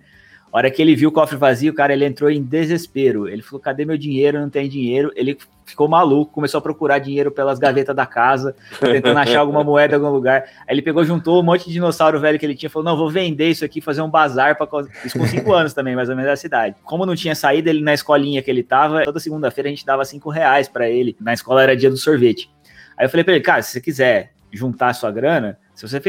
Hora 0.52 0.72
que 0.72 0.82
ele 0.82 0.96
viu 0.96 1.10
o 1.10 1.12
cofre 1.12 1.38
vazio, 1.38 1.74
cara, 1.74 1.94
ele 1.94 2.06
entrou 2.06 2.30
em 2.30 2.42
desespero. 2.42 3.28
Ele 3.28 3.42
falou: 3.42 3.60
cadê 3.60 3.86
meu 3.86 3.98
dinheiro? 3.98 4.40
Não 4.40 4.50
tem 4.50 4.68
dinheiro. 4.68 5.12
Ele 5.16 5.38
ficou 5.64 5.88
maluco, 5.88 6.32
começou 6.32 6.58
a 6.58 6.62
procurar 6.62 6.98
dinheiro 6.98 7.30
pelas 7.30 7.60
gavetas 7.60 7.96
da 7.96 8.06
casa, 8.06 8.56
tentando 8.80 9.20
achar 9.20 9.40
alguma 9.40 9.64
moeda 9.64 9.94
em 9.94 9.98
algum 9.98 10.10
lugar. 10.10 10.46
Aí 10.68 10.74
ele 10.74 10.82
pegou, 10.82 11.04
juntou 11.06 11.40
um 11.40 11.44
monte 11.44 11.66
de 11.66 11.74
dinossauro 11.74 12.20
velho 12.20 12.40
que 12.40 12.46
ele 12.46 12.56
tinha, 12.56 12.70
falou: 12.70 12.86
não, 12.86 12.98
vou 12.98 13.10
vender 13.10 13.50
isso 13.50 13.64
aqui, 13.64 13.80
fazer 13.80 14.02
um 14.02 14.10
bazar 14.10 14.58
para 14.58 14.68
Isso 15.06 15.18
com 15.18 15.28
cinco 15.28 15.54
anos 15.54 15.74
também, 15.74 15.96
mais 15.96 16.10
ou 16.10 16.16
menos 16.16 16.32
da 16.32 16.36
cidade. 16.36 16.76
Como 16.84 17.06
não 17.06 17.16
tinha 17.16 17.36
saído, 17.36 17.70
ele 17.70 17.82
na 17.82 17.94
escolinha 17.94 18.42
que 18.42 18.50
ele 18.50 18.64
tava, 18.64 19.04
toda 19.04 19.20
segunda-feira 19.20 19.68
a 19.68 19.72
gente 19.72 19.86
dava 19.86 20.04
cinco 20.04 20.30
reais 20.30 20.68
para 20.68 20.90
ele. 20.90 21.16
Na 21.22 21.34
escola 21.34 21.62
era 21.62 21.78
dia 21.78 21.90
do 21.90 21.98
sorvete. 21.98 22.50
Aí 22.98 23.06
eu 23.06 23.10
falei 23.10 23.24
para 23.24 23.36
ele, 23.36 23.44
cara, 23.44 23.62
se 23.62 23.72
você 23.72 23.82
quiser 23.82 24.34
juntar 24.52 24.94
sua 24.94 25.12
grana, 25.12 25.58
se 25.80 25.88
você 25.88 26.02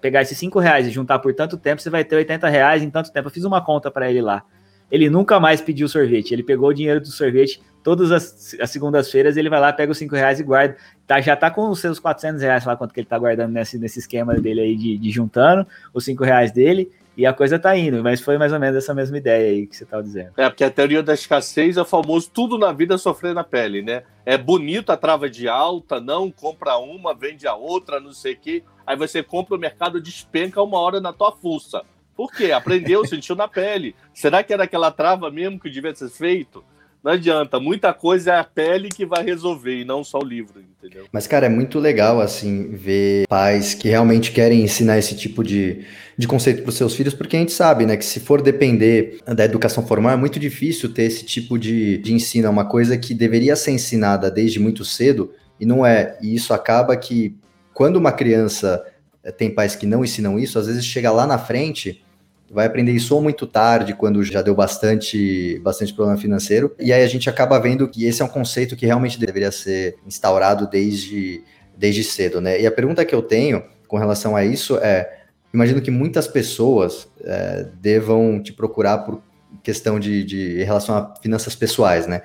pegar 0.00 0.22
esses 0.22 0.38
5 0.38 0.58
reais 0.58 0.86
e 0.86 0.90
juntar 0.90 1.18
por 1.18 1.34
tanto 1.34 1.58
tempo, 1.58 1.82
você 1.82 1.90
vai 1.90 2.02
ter 2.02 2.16
80 2.16 2.48
reais 2.48 2.82
em 2.82 2.88
tanto 2.88 3.12
tempo. 3.12 3.28
Eu 3.28 3.30
fiz 3.30 3.44
uma 3.44 3.62
conta 3.62 3.90
para 3.90 4.08
ele 4.08 4.22
lá. 4.22 4.42
Ele 4.90 5.10
nunca 5.10 5.38
mais 5.38 5.60
pediu 5.60 5.86
sorvete. 5.88 6.32
Ele 6.32 6.42
pegou 6.42 6.70
o 6.70 6.72
dinheiro 6.72 7.02
do 7.02 7.08
sorvete 7.08 7.60
todas 7.82 8.10
as, 8.12 8.56
as 8.58 8.70
segundas-feiras. 8.70 9.36
Ele 9.36 9.50
vai 9.50 9.60
lá, 9.60 9.74
pega 9.74 9.92
os 9.92 9.98
5 9.98 10.14
reais 10.14 10.40
e 10.40 10.42
guarda. 10.42 10.74
Tá, 11.06 11.20
já 11.20 11.36
tá 11.36 11.50
com 11.50 11.68
os 11.68 11.80
seus 11.80 11.98
400 11.98 12.40
reais, 12.40 12.64
lá 12.64 12.74
quanto 12.74 12.94
que 12.94 13.00
ele 13.00 13.06
tá 13.06 13.18
guardando 13.18 13.52
nesse, 13.52 13.78
nesse 13.78 13.98
esquema 13.98 14.32
dele 14.36 14.62
aí 14.62 14.74
de, 14.74 14.96
de 14.96 15.10
juntando 15.10 15.66
os 15.92 16.02
5 16.02 16.24
reais 16.24 16.50
dele. 16.50 16.90
E 17.20 17.26
a 17.26 17.34
coisa 17.34 17.58
tá 17.58 17.76
indo, 17.76 18.02
mas 18.02 18.18
foi 18.22 18.38
mais 18.38 18.50
ou 18.50 18.58
menos 18.58 18.78
essa 18.78 18.94
mesma 18.94 19.18
ideia 19.18 19.50
aí 19.50 19.66
que 19.66 19.76
você 19.76 19.84
tava 19.84 20.02
dizendo. 20.02 20.32
É, 20.38 20.48
porque 20.48 20.64
a 20.64 20.70
teoria 20.70 21.02
da 21.02 21.12
escassez 21.12 21.76
é 21.76 21.82
o 21.82 21.84
famoso 21.84 22.30
tudo 22.32 22.56
na 22.56 22.72
vida 22.72 22.96
sofrer 22.96 23.34
na 23.34 23.44
pele, 23.44 23.82
né? 23.82 24.04
É 24.24 24.38
bonito 24.38 24.88
a 24.88 24.96
trava 24.96 25.28
de 25.28 25.46
alta, 25.46 26.00
não 26.00 26.30
compra 26.30 26.78
uma, 26.78 27.14
vende 27.14 27.46
a 27.46 27.54
outra, 27.54 28.00
não 28.00 28.14
sei 28.14 28.32
o 28.32 28.38
quê. 28.38 28.64
Aí 28.86 28.96
você 28.96 29.22
compra 29.22 29.54
o 29.54 29.58
mercado, 29.58 30.00
despenca 30.00 30.62
uma 30.62 30.78
hora 30.78 30.98
na 30.98 31.12
tua 31.12 31.30
fuça. 31.30 31.82
Por 32.16 32.32
quê? 32.32 32.52
Aprendeu, 32.52 33.04
sentiu 33.04 33.36
na 33.36 33.46
pele. 33.46 33.94
Será 34.14 34.42
que 34.42 34.54
era 34.54 34.64
aquela 34.64 34.90
trava 34.90 35.30
mesmo 35.30 35.60
que 35.60 35.68
devia 35.68 35.94
ser 35.94 36.08
feito? 36.08 36.64
Não 37.02 37.12
adianta, 37.12 37.58
muita 37.58 37.94
coisa 37.94 38.32
é 38.32 38.38
a 38.38 38.44
pele 38.44 38.90
que 38.90 39.06
vai 39.06 39.24
resolver 39.24 39.80
e 39.80 39.84
não 39.86 40.04
só 40.04 40.18
o 40.18 40.24
livro, 40.24 40.60
entendeu? 40.60 41.06
Mas, 41.10 41.26
cara, 41.26 41.46
é 41.46 41.48
muito 41.48 41.78
legal, 41.78 42.20
assim, 42.20 42.68
ver 42.72 43.26
pais 43.26 43.72
que 43.72 43.88
realmente 43.88 44.32
querem 44.32 44.62
ensinar 44.62 44.98
esse 44.98 45.16
tipo 45.16 45.42
de, 45.42 45.82
de 46.18 46.28
conceito 46.28 46.60
para 46.60 46.68
os 46.68 46.74
seus 46.74 46.94
filhos, 46.94 47.14
porque 47.14 47.36
a 47.36 47.40
gente 47.40 47.52
sabe, 47.52 47.86
né, 47.86 47.96
que 47.96 48.04
se 48.04 48.20
for 48.20 48.42
depender 48.42 49.18
da 49.24 49.46
educação 49.46 49.86
formal, 49.86 50.12
é 50.12 50.16
muito 50.16 50.38
difícil 50.38 50.92
ter 50.92 51.04
esse 51.04 51.24
tipo 51.24 51.58
de, 51.58 51.96
de 51.98 52.12
ensino, 52.12 52.46
é 52.46 52.50
uma 52.50 52.66
coisa 52.66 52.98
que 52.98 53.14
deveria 53.14 53.56
ser 53.56 53.70
ensinada 53.70 54.30
desde 54.30 54.60
muito 54.60 54.84
cedo, 54.84 55.32
e 55.58 55.64
não 55.64 55.84
é. 55.86 56.18
E 56.20 56.34
isso 56.34 56.52
acaba 56.52 56.94
que, 56.98 57.34
quando 57.72 57.96
uma 57.96 58.12
criança 58.12 58.84
eh, 59.24 59.32
tem 59.32 59.50
pais 59.50 59.74
que 59.74 59.86
não 59.86 60.04
ensinam 60.04 60.38
isso, 60.38 60.58
às 60.58 60.66
vezes 60.66 60.84
chega 60.84 61.10
lá 61.10 61.26
na 61.26 61.38
frente 61.38 62.02
vai 62.50 62.66
aprender 62.66 62.92
isso 62.92 63.14
ou 63.14 63.22
muito 63.22 63.46
tarde, 63.46 63.94
quando 63.94 64.24
já 64.24 64.42
deu 64.42 64.54
bastante, 64.54 65.60
bastante 65.60 65.94
problema 65.94 66.18
financeiro. 66.18 66.74
E 66.80 66.92
aí 66.92 67.02
a 67.02 67.06
gente 67.06 67.30
acaba 67.30 67.58
vendo 67.60 67.88
que 67.88 68.04
esse 68.04 68.20
é 68.20 68.24
um 68.24 68.28
conceito 68.28 68.74
que 68.74 68.84
realmente 68.84 69.20
deveria 69.20 69.52
ser 69.52 69.96
instaurado 70.04 70.68
desde, 70.68 71.44
desde 71.76 72.02
cedo, 72.02 72.40
né? 72.40 72.60
E 72.60 72.66
a 72.66 72.72
pergunta 72.72 73.04
que 73.04 73.14
eu 73.14 73.22
tenho 73.22 73.62
com 73.86 73.96
relação 73.96 74.34
a 74.34 74.44
isso 74.44 74.76
é: 74.78 75.22
imagino 75.54 75.80
que 75.80 75.92
muitas 75.92 76.26
pessoas 76.26 77.08
é, 77.22 77.68
devam 77.80 78.42
te 78.42 78.52
procurar 78.52 78.98
por 78.98 79.22
questão 79.62 80.00
de, 80.00 80.24
de 80.24 80.62
relação 80.64 80.96
a 80.96 81.14
finanças 81.22 81.54
pessoais, 81.54 82.08
né? 82.08 82.22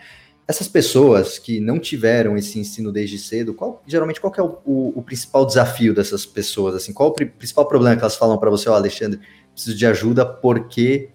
Essas 0.48 0.68
pessoas 0.68 1.40
que 1.40 1.60
não 1.60 1.80
tiveram 1.80 2.38
esse 2.38 2.60
ensino 2.60 2.92
desde 2.92 3.18
cedo, 3.18 3.54
qual, 3.54 3.82
geralmente 3.88 4.22
qual 4.22 4.32
é 4.38 4.42
o, 4.44 4.60
o, 4.64 5.00
o, 5.00 5.02
principal 5.02 5.44
desafio 5.44 5.92
dessas 5.92 6.24
pessoas? 6.24 6.76
Assim, 6.76 6.94
qual 6.94 7.10
o 7.10 7.14
principal 7.14 7.68
problema 7.68 7.96
que 7.96 8.04
elas 8.04 8.16
falam 8.16 8.38
para 8.38 8.52
você, 8.52 8.70
oh, 8.70 8.74
Alexandre? 8.74 9.20
Preciso 9.56 9.76
de 9.76 9.88
ajuda 9.88 10.26
porque. 10.26 11.10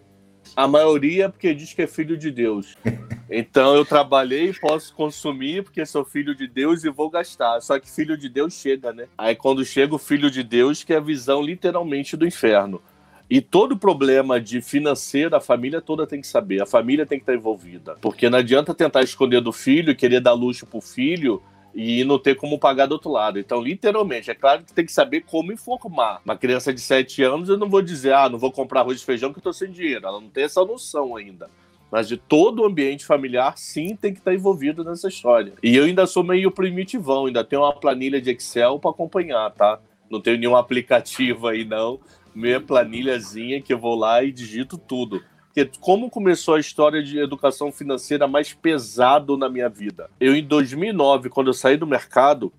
A 0.56 0.66
maioria 0.66 1.26
é 1.26 1.28
porque 1.28 1.54
diz 1.54 1.72
que 1.72 1.82
é 1.82 1.86
filho 1.86 2.16
de 2.16 2.30
Deus. 2.30 2.76
Então 3.32 3.76
eu 3.76 3.84
trabalhei, 3.84 4.52
posso 4.54 4.92
consumir 4.92 5.62
porque 5.62 5.86
sou 5.86 6.04
filho 6.04 6.34
de 6.34 6.48
Deus 6.48 6.82
e 6.82 6.90
vou 6.90 7.08
gastar. 7.08 7.60
Só 7.60 7.78
que 7.78 7.88
filho 7.88 8.18
de 8.18 8.28
Deus 8.28 8.54
chega, 8.54 8.92
né? 8.92 9.06
Aí 9.16 9.36
quando 9.36 9.64
chega 9.64 9.94
o 9.94 9.98
filho 9.98 10.28
de 10.28 10.42
Deus, 10.42 10.82
que 10.82 10.92
é 10.92 10.96
a 10.96 11.00
visão 11.00 11.40
literalmente 11.40 12.16
do 12.16 12.26
inferno. 12.26 12.82
E 13.30 13.40
todo 13.40 13.78
problema 13.78 14.40
de 14.40 14.60
financeiro, 14.60 15.36
a 15.36 15.40
família 15.40 15.80
toda 15.80 16.08
tem 16.08 16.20
que 16.20 16.26
saber, 16.26 16.60
a 16.60 16.66
família 16.66 17.06
tem 17.06 17.20
que 17.20 17.22
estar 17.22 17.34
envolvida. 17.34 17.96
Porque 18.00 18.28
não 18.28 18.38
adianta 18.38 18.74
tentar 18.74 19.02
esconder 19.02 19.40
do 19.40 19.52
filho, 19.52 19.94
querer 19.94 20.18
dar 20.18 20.32
luxo 20.32 20.66
pro 20.66 20.80
filho 20.80 21.40
e 21.74 22.04
não 22.04 22.18
ter 22.18 22.34
como 22.34 22.58
pagar 22.58 22.86
do 22.86 22.92
outro 22.92 23.10
lado. 23.10 23.38
Então, 23.38 23.60
literalmente, 23.60 24.30
é 24.30 24.34
claro 24.34 24.62
que 24.62 24.72
tem 24.72 24.84
que 24.84 24.92
saber 24.92 25.22
como 25.22 25.52
informar. 25.52 26.20
Uma 26.24 26.36
criança 26.36 26.72
de 26.72 26.80
7 26.80 27.22
anos, 27.22 27.48
eu 27.48 27.56
não 27.56 27.68
vou 27.68 27.82
dizer, 27.82 28.14
ah, 28.14 28.28
não 28.28 28.38
vou 28.38 28.52
comprar 28.52 28.80
arroz 28.80 29.00
e 29.00 29.04
feijão 29.04 29.32
que 29.32 29.38
eu 29.38 29.42
tô 29.42 29.52
sem 29.52 29.70
dinheiro. 29.70 30.06
Ela 30.06 30.20
não 30.20 30.28
tem 30.28 30.44
essa 30.44 30.64
noção 30.64 31.16
ainda. 31.16 31.48
Mas 31.90 32.08
de 32.08 32.16
todo 32.16 32.62
o 32.62 32.66
ambiente 32.66 33.04
familiar, 33.04 33.56
sim, 33.56 33.96
tem 33.96 34.12
que 34.12 34.20
estar 34.20 34.32
envolvido 34.32 34.84
nessa 34.84 35.08
história. 35.08 35.54
E 35.62 35.76
eu 35.76 35.84
ainda 35.84 36.06
sou 36.06 36.22
meio 36.22 36.50
primitivão, 36.50 37.26
ainda 37.26 37.42
tenho 37.42 37.62
uma 37.62 37.72
planilha 37.72 38.20
de 38.20 38.30
Excel 38.30 38.78
para 38.78 38.90
acompanhar, 38.90 39.50
tá? 39.50 39.80
Não 40.08 40.20
tenho 40.20 40.38
nenhum 40.38 40.56
aplicativo 40.56 41.48
aí, 41.48 41.64
não 41.64 41.98
minha 42.34 42.60
planilhazinha 42.60 43.60
que 43.60 43.72
eu 43.72 43.78
vou 43.78 43.94
lá 43.96 44.22
e 44.22 44.32
digito 44.32 44.78
tudo. 44.78 45.22
Porque 45.52 45.68
como 45.80 46.08
começou 46.08 46.54
a 46.54 46.60
história 46.60 47.02
de 47.02 47.18
educação 47.18 47.72
financeira 47.72 48.28
mais 48.28 48.52
pesado 48.52 49.36
na 49.36 49.48
minha 49.48 49.68
vida? 49.68 50.08
Eu, 50.20 50.36
em 50.36 50.44
2009, 50.44 51.28
quando 51.28 51.48
eu 51.48 51.54
saí 51.54 51.76
do 51.76 51.88
mercado, 51.88 52.52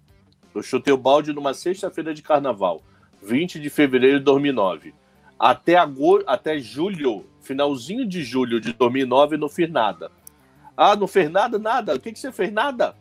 eu 0.53 0.61
chutei 0.61 0.93
o 0.93 0.97
balde 0.97 1.31
numa 1.31 1.53
sexta-feira 1.53 2.13
de 2.13 2.21
carnaval, 2.21 2.81
20 3.23 3.61
de 3.61 3.69
fevereiro 3.69 4.19
de 4.19 4.25
2009. 4.25 4.93
Até, 5.39 5.77
agosto, 5.77 6.25
até 6.27 6.59
julho, 6.59 7.25
finalzinho 7.39 8.05
de 8.05 8.23
julho 8.23 8.59
de 8.59 8.73
2009, 8.73 9.37
não 9.37 9.47
fiz 9.47 9.71
nada. 9.71 10.11
Ah, 10.75 10.93
não 10.93 11.07
fez 11.07 11.31
nada? 11.31 11.57
Nada. 11.57 11.95
O 11.95 11.99
que, 11.99 12.11
que 12.11 12.19
você 12.19 12.31
fez? 12.31 12.51
Nada. 12.51 12.93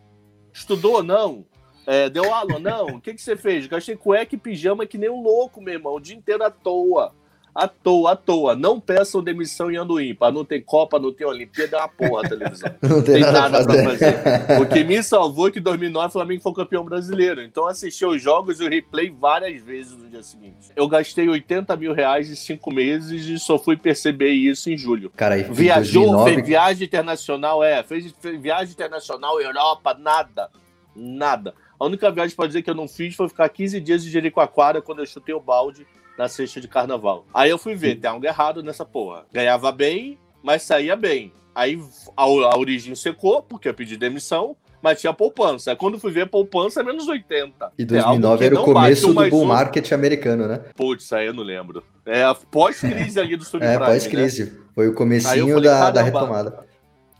Estudou? 0.52 1.02
Não. 1.02 1.44
É, 1.84 2.08
deu 2.08 2.32
aula? 2.32 2.60
Não. 2.60 2.86
O 2.86 3.00
que, 3.00 3.12
que 3.12 3.20
você 3.20 3.36
fez? 3.36 3.66
Gastei 3.66 3.96
cueca 3.96 4.36
e 4.36 4.38
pijama 4.38 4.86
que 4.86 4.96
nem 4.96 5.10
um 5.10 5.20
louco, 5.20 5.60
meu 5.60 5.74
irmão, 5.74 5.94
o 5.94 6.00
dia 6.00 6.16
inteiro 6.16 6.44
à 6.44 6.50
toa. 6.50 7.12
À 7.54 7.66
toa, 7.66 8.12
à 8.12 8.16
toa. 8.16 8.54
Não 8.54 8.80
peçam 8.80 9.22
demissão 9.22 9.70
em 9.70 9.76
ano 9.76 10.00
ímpar. 10.00 10.32
Não 10.32 10.44
tem 10.44 10.60
Copa, 10.60 10.98
não 10.98 11.12
tem 11.12 11.26
Olimpíada, 11.26 11.76
é 11.76 11.80
uma 11.80 11.88
porra 11.88 12.26
a 12.26 12.28
televisão. 12.28 12.70
Não 12.82 13.02
tem, 13.02 13.14
tem 13.14 13.22
nada, 13.22 13.48
nada 13.48 13.64
pra 13.64 13.84
fazer. 13.84 14.60
O 14.60 14.66
que 14.66 14.84
me 14.84 15.02
salvou 15.02 15.48
é 15.48 15.50
que 15.50 15.58
em 15.58 15.62
2009 15.62 16.08
o 16.08 16.10
Flamengo 16.10 16.42
foi 16.42 16.52
campeão 16.52 16.84
brasileiro. 16.84 17.42
Então 17.42 17.66
assisti 17.66 18.04
os 18.04 18.22
jogos 18.22 18.60
e 18.60 18.64
o 18.64 18.68
replay 18.68 19.10
várias 19.10 19.62
vezes 19.62 19.96
no 19.96 20.08
dia 20.08 20.22
seguinte. 20.22 20.70
Eu 20.76 20.88
gastei 20.88 21.28
80 21.28 21.76
mil 21.76 21.92
reais 21.92 22.30
em 22.30 22.34
cinco 22.34 22.72
meses 22.72 23.26
e 23.26 23.38
só 23.38 23.58
fui 23.58 23.76
perceber 23.76 24.30
isso 24.30 24.70
em 24.70 24.76
julho. 24.76 25.10
Cara, 25.16 25.36
Viajou, 25.36 26.04
2009... 26.04 26.34
fez 26.34 26.46
viagem 26.46 26.86
internacional, 26.86 27.62
é. 27.64 27.82
Fez, 27.82 28.12
fez 28.20 28.40
viagem 28.40 28.72
internacional, 28.72 29.40
Europa, 29.40 29.94
nada. 29.98 30.48
Nada. 30.94 31.54
A 31.78 31.84
única 31.86 32.10
viagem 32.10 32.36
pode 32.36 32.48
dizer 32.48 32.62
que 32.62 32.70
eu 32.70 32.74
não 32.74 32.86
fiz 32.86 33.14
foi 33.14 33.28
ficar 33.28 33.48
15 33.48 33.80
dias 33.80 34.02
de 34.02 34.10
Jericoacoara 34.10 34.82
quando 34.82 34.98
eu 34.98 35.06
chutei 35.06 35.34
o 35.34 35.40
balde 35.40 35.86
na 36.20 36.28
sexta 36.28 36.60
de 36.60 36.68
carnaval. 36.68 37.24
Aí 37.32 37.48
eu 37.48 37.56
fui 37.56 37.74
ver, 37.74 37.96
tem 37.96 38.10
algo 38.10 38.26
errado 38.26 38.62
nessa 38.62 38.84
porra. 38.84 39.24
Ganhava 39.32 39.72
bem, 39.72 40.18
mas 40.42 40.62
saía 40.62 40.94
bem. 40.94 41.32
Aí 41.54 41.80
a, 42.14 42.22
a 42.24 42.58
origem 42.58 42.94
secou, 42.94 43.42
porque 43.42 43.70
eu 43.70 43.74
pedi 43.74 43.96
demissão, 43.96 44.54
mas 44.82 45.00
tinha 45.00 45.14
poupança. 45.14 45.74
Quando 45.74 45.98
fui 45.98 46.12
ver 46.12 46.28
poupança, 46.28 46.80
é 46.80 46.82
menos 46.82 47.08
80. 47.08 47.72
E 47.78 47.84
2009 47.86 48.44
era 48.44 48.60
o 48.60 48.64
começo 48.64 49.14
do 49.14 49.30
bull 49.30 49.46
market 49.46 49.90
americano, 49.92 50.46
né? 50.46 50.60
Putz, 50.76 51.10
aí 51.14 51.26
eu 51.26 51.32
não 51.32 51.42
lembro. 51.42 51.82
É 52.04 52.22
pós-crise 52.50 53.18
ali 53.18 53.36
do 53.36 53.44
subprime. 53.44 53.74
É, 53.74 53.78
pós-crise. 53.78 54.44
Né? 54.44 54.52
Foi 54.74 54.88
o 54.88 54.94
comecinho 54.94 55.54
falei, 55.54 55.70
da, 55.70 55.90
da 55.90 56.02
retomada 56.02 56.70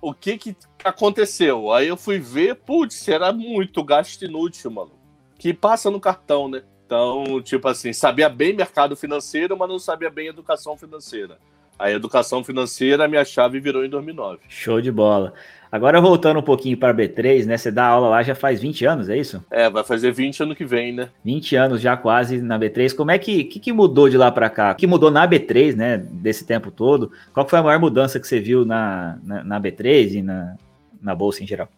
o 0.03 0.15
que 0.15 0.39
que 0.39 0.57
aconteceu? 0.83 1.71
Aí 1.73 1.87
eu 1.89 1.97
fui 1.97 2.19
ver, 2.19 2.55
putz, 2.57 3.07
era 3.07 3.33
muito 3.33 3.85
gasto 3.85 4.23
inútil, 4.25 4.71
mano. 4.71 4.93
Que 5.39 5.53
passa 5.53 5.91
no 5.91 6.01
cartão, 6.01 6.49
né? 6.49 6.63
Então, 6.91 7.41
tipo 7.41 7.69
assim, 7.69 7.93
sabia 7.93 8.29
bem 8.29 8.53
mercado 8.53 8.97
financeiro, 8.97 9.57
mas 9.57 9.69
não 9.69 9.79
sabia 9.79 10.11
bem 10.11 10.27
educação 10.27 10.77
financeira. 10.77 11.39
A 11.79 11.89
educação 11.89 12.43
financeira, 12.43 13.05
a 13.05 13.09
minha 13.09 13.25
chave 13.25 13.61
virou 13.61 13.85
em 13.85 13.89
2009. 13.89 14.41
Show 14.49 14.81
de 14.81 14.91
bola. 14.91 15.33
Agora 15.71 16.01
voltando 16.01 16.41
um 16.41 16.43
pouquinho 16.43 16.77
para 16.77 16.91
a 16.91 16.95
B3, 16.95 17.47
né? 17.47 17.57
Você 17.57 17.71
dá 17.71 17.87
aula 17.87 18.09
lá 18.09 18.25
já 18.25 18.35
faz 18.35 18.61
20 18.61 18.85
anos, 18.87 19.09
é 19.09 19.17
isso? 19.17 19.41
É, 19.53 19.71
vai 19.71 19.85
fazer 19.85 20.11
20 20.11 20.43
ano 20.43 20.57
que 20.57 20.65
vem, 20.65 20.93
né? 20.93 21.11
20 21.25 21.55
anos 21.55 21.81
já 21.81 21.97
quase 21.97 22.43
na 22.43 22.59
B3. 22.59 22.93
Como 22.93 23.13
é 23.13 23.19
que, 23.21 23.45
que, 23.45 23.61
que 23.61 23.73
mudou 23.73 24.09
de 24.09 24.19
lá 24.19 24.33
para 24.33 24.51
cá? 24.51 24.73
O 24.73 24.75
que 24.75 24.89
mudou 24.89 25.13
na 25.13 25.29
B3, 25.29 25.77
né? 25.77 25.97
Desse 25.97 26.45
tempo 26.45 26.73
todo? 26.73 27.13
Qual 27.33 27.49
foi 27.49 27.61
a 27.61 27.63
maior 27.63 27.79
mudança 27.79 28.19
que 28.19 28.27
você 28.27 28.41
viu 28.41 28.65
na, 28.65 29.17
na, 29.23 29.45
na 29.45 29.61
B3 29.61 30.15
e 30.15 30.23
na, 30.23 30.57
na 31.01 31.15
Bolsa 31.15 31.45
em 31.45 31.47
geral? 31.47 31.69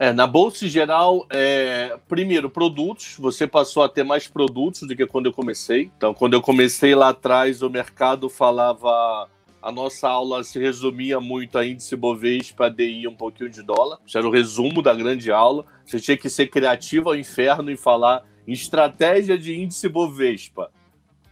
É, 0.00 0.14
na 0.14 0.26
bolsa 0.26 0.66
geral, 0.66 1.26
é, 1.28 1.94
primeiro, 2.08 2.48
produtos. 2.48 3.16
Você 3.18 3.46
passou 3.46 3.82
a 3.82 3.88
ter 3.88 4.02
mais 4.02 4.26
produtos 4.26 4.88
do 4.88 4.96
que 4.96 5.06
quando 5.06 5.26
eu 5.26 5.32
comecei. 5.32 5.90
Então, 5.94 6.14
quando 6.14 6.32
eu 6.32 6.40
comecei 6.40 6.94
lá 6.94 7.10
atrás, 7.10 7.60
o 7.60 7.68
mercado 7.68 8.30
falava. 8.30 9.28
A 9.60 9.70
nossa 9.70 10.08
aula 10.08 10.42
se 10.42 10.58
resumia 10.58 11.20
muito 11.20 11.58
a 11.58 11.66
índice 11.66 11.94
Bovespa, 11.94 12.70
DI 12.70 13.06
um 13.06 13.14
pouquinho 13.14 13.50
de 13.50 13.62
dólar. 13.62 13.98
Isso 14.06 14.16
era 14.16 14.26
o 14.26 14.30
resumo 14.30 14.80
da 14.80 14.94
grande 14.94 15.30
aula. 15.30 15.66
Você 15.84 16.00
tinha 16.00 16.16
que 16.16 16.30
ser 16.30 16.46
criativo 16.46 17.10
ao 17.10 17.14
inferno 17.14 17.70
e 17.70 17.76
falar 17.76 18.24
em 18.48 18.54
estratégia 18.54 19.36
de 19.36 19.54
índice 19.54 19.86
Bovespa. 19.86 20.72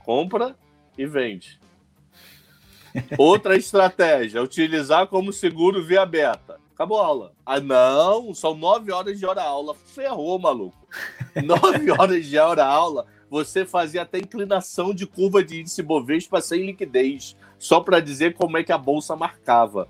Compra 0.01 0.55
e 0.99 1.07
vende. 1.07 1.59
Outra 3.17 3.57
estratégia, 3.57 4.43
utilizar 4.43 5.07
como 5.07 5.33
seguro 5.33 5.83
via 5.83 6.05
beta 6.05 6.68
acabou 6.79 7.03
a 7.03 7.07
aula. 7.07 7.33
Ah, 7.45 7.59
não, 7.59 8.33
são 8.33 8.55
nove 8.55 8.93
horas 8.93 9.19
de 9.19 9.27
hora 9.27 9.43
aula. 9.43 9.75
Ferrou, 9.75 10.39
maluco. 10.39 10.77
Nove 11.45 11.91
horas 11.99 12.25
de 12.25 12.39
hora 12.39 12.65
aula, 12.65 13.05
você 13.29 13.67
fazia 13.67 14.03
até 14.03 14.19
inclinação 14.19 14.95
de 14.95 15.05
curva 15.05 15.43
de 15.43 15.61
índice 15.61 15.83
Bovespa 15.83 16.41
sem 16.41 16.67
liquidez, 16.67 17.37
só 17.59 17.81
para 17.81 17.99
dizer 17.99 18.35
como 18.35 18.57
é 18.57 18.63
que 18.63 18.71
a 18.71 18.79
bolsa 18.79 19.17
marcava. 19.17 19.89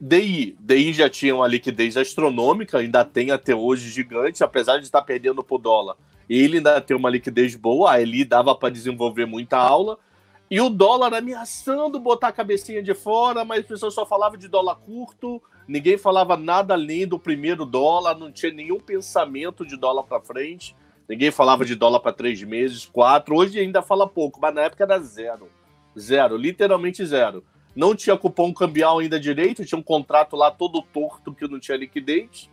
DI, 0.00 0.56
DI 0.58 0.92
já 0.92 1.08
tinha 1.08 1.36
uma 1.36 1.46
liquidez 1.46 1.96
astronômica, 1.96 2.78
ainda 2.78 3.04
tem 3.04 3.30
até 3.30 3.54
hoje 3.54 3.88
gigante, 3.88 4.42
apesar 4.42 4.78
de 4.78 4.84
estar 4.84 5.02
perdendo 5.02 5.44
por 5.44 5.58
dólar. 5.58 5.94
Ele 6.28 6.56
ainda 6.56 6.80
tem 6.80 6.96
uma 6.96 7.10
liquidez 7.10 7.54
boa, 7.54 7.92
ali 7.92 8.24
dava 8.24 8.56
para 8.56 8.70
desenvolver 8.70 9.26
muita 9.26 9.56
aula. 9.56 9.96
E 10.50 10.60
o 10.60 10.68
dólar 10.68 11.14
ameaçando 11.14 12.00
botar 12.00 12.28
a 12.28 12.32
cabecinha 12.32 12.82
de 12.82 12.92
fora, 12.92 13.44
mas 13.44 13.60
as 13.60 13.66
pessoas 13.66 13.94
só 13.94 14.04
falavam 14.04 14.36
de 14.36 14.48
dólar 14.48 14.74
curto, 14.74 15.40
ninguém 15.66 15.96
falava 15.96 16.36
nada 16.36 16.74
além 16.74 17.06
do 17.06 17.18
primeiro 17.18 17.64
dólar, 17.64 18.16
não 18.16 18.30
tinha 18.30 18.52
nenhum 18.52 18.78
pensamento 18.78 19.66
de 19.66 19.76
dólar 19.76 20.04
para 20.04 20.20
frente, 20.20 20.76
ninguém 21.08 21.30
falava 21.30 21.64
de 21.64 21.74
dólar 21.74 22.00
para 22.00 22.12
três 22.12 22.42
meses, 22.42 22.84
quatro. 22.86 23.36
Hoje 23.36 23.58
ainda 23.58 23.82
fala 23.82 24.08
pouco, 24.08 24.40
mas 24.40 24.54
na 24.54 24.62
época 24.62 24.84
era 24.84 24.98
zero. 25.00 25.48
Zero, 25.98 26.36
literalmente 26.36 27.04
zero. 27.04 27.44
Não 27.74 27.94
tinha 27.94 28.16
cupom 28.16 28.52
cambial 28.52 28.98
ainda 28.98 29.18
direito, 29.18 29.64
tinha 29.64 29.78
um 29.78 29.82
contrato 29.82 30.36
lá 30.36 30.50
todo 30.50 30.82
torto 30.82 31.34
que 31.34 31.48
não 31.48 31.58
tinha 31.58 31.76
liquidez. 31.76 32.50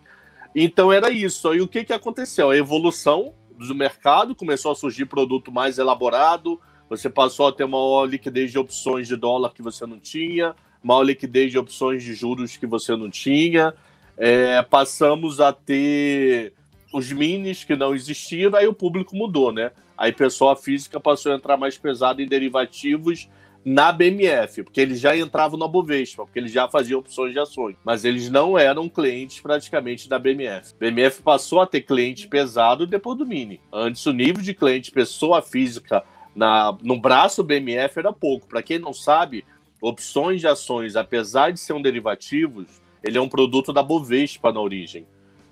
Então 0.55 0.91
era 0.91 1.09
isso. 1.09 1.53
E 1.53 1.61
o 1.61 1.67
que, 1.67 1.83
que 1.83 1.93
aconteceu? 1.93 2.49
A 2.49 2.57
evolução 2.57 3.33
do 3.51 3.75
mercado 3.75 4.33
começou 4.33 4.71
a 4.71 4.75
surgir 4.75 5.05
produto 5.05 5.51
mais 5.51 5.77
elaborado, 5.77 6.59
você 6.89 7.09
passou 7.09 7.47
a 7.47 7.51
ter 7.51 7.65
uma 7.65 8.05
liquidez 8.05 8.51
de 8.51 8.57
opções 8.57 9.07
de 9.07 9.15
dólar 9.15 9.53
que 9.53 9.61
você 9.61 9.85
não 9.85 9.99
tinha, 9.99 10.55
maior 10.83 11.03
liquidez 11.03 11.51
de 11.51 11.57
opções 11.57 12.03
de 12.03 12.13
juros 12.13 12.57
que 12.57 12.65
você 12.65 12.95
não 12.95 13.09
tinha. 13.09 13.73
É, 14.17 14.61
passamos 14.61 15.39
a 15.39 15.53
ter 15.53 16.53
os 16.93 17.11
minis 17.11 17.63
que 17.63 17.75
não 17.75 17.93
existiam, 17.93 18.55
aí 18.55 18.67
o 18.67 18.73
público 18.73 19.15
mudou, 19.15 19.51
né? 19.51 19.71
Aí 19.97 20.11
pessoa 20.11 20.55
física 20.55 20.99
passou 20.99 21.31
a 21.31 21.35
entrar 21.35 21.57
mais 21.57 21.77
pesado 21.77 22.21
em 22.21 22.27
derivativos 22.27 23.29
na 23.63 23.91
BMF, 23.91 24.63
porque 24.63 24.79
eles 24.79 24.99
já 24.99 25.15
entravam 25.15 25.59
na 25.59 25.67
Bovespa, 25.67 26.23
porque 26.23 26.39
eles 26.39 26.51
já 26.51 26.67
faziam 26.67 26.99
opções 26.99 27.33
de 27.33 27.39
ações, 27.39 27.75
mas 27.83 28.05
eles 28.05 28.29
não 28.29 28.57
eram 28.57 28.87
clientes 28.87 29.39
praticamente 29.41 30.07
da 30.07 30.17
BMF. 30.17 30.73
BMF 30.79 31.21
passou 31.21 31.61
a 31.61 31.67
ter 31.67 31.81
cliente 31.81 32.27
pesado 32.27 32.87
depois 32.87 33.17
do 33.17 33.25
mini. 33.25 33.59
Antes 33.71 34.05
o 34.05 34.13
nível 34.13 34.41
de 34.41 34.53
cliente 34.53 34.91
pessoa 34.91 35.41
física 35.41 36.03
na, 36.33 36.75
no 36.81 36.99
braço 36.99 37.43
BMF 37.43 37.99
era 37.99 38.13
pouco. 38.13 38.47
Para 38.47 38.63
quem 38.63 38.79
não 38.79 38.93
sabe, 38.93 39.43
opções 39.81 40.41
de 40.41 40.47
ações, 40.47 40.95
apesar 40.95 41.51
de 41.51 41.59
ser 41.59 41.73
um 41.73 41.81
derivativos, 41.81 42.81
ele 43.03 43.17
é 43.17 43.21
um 43.21 43.29
produto 43.29 43.71
da 43.71 43.81
Bovespa 43.81 44.51
na 44.51 44.59
origem. 44.59 45.07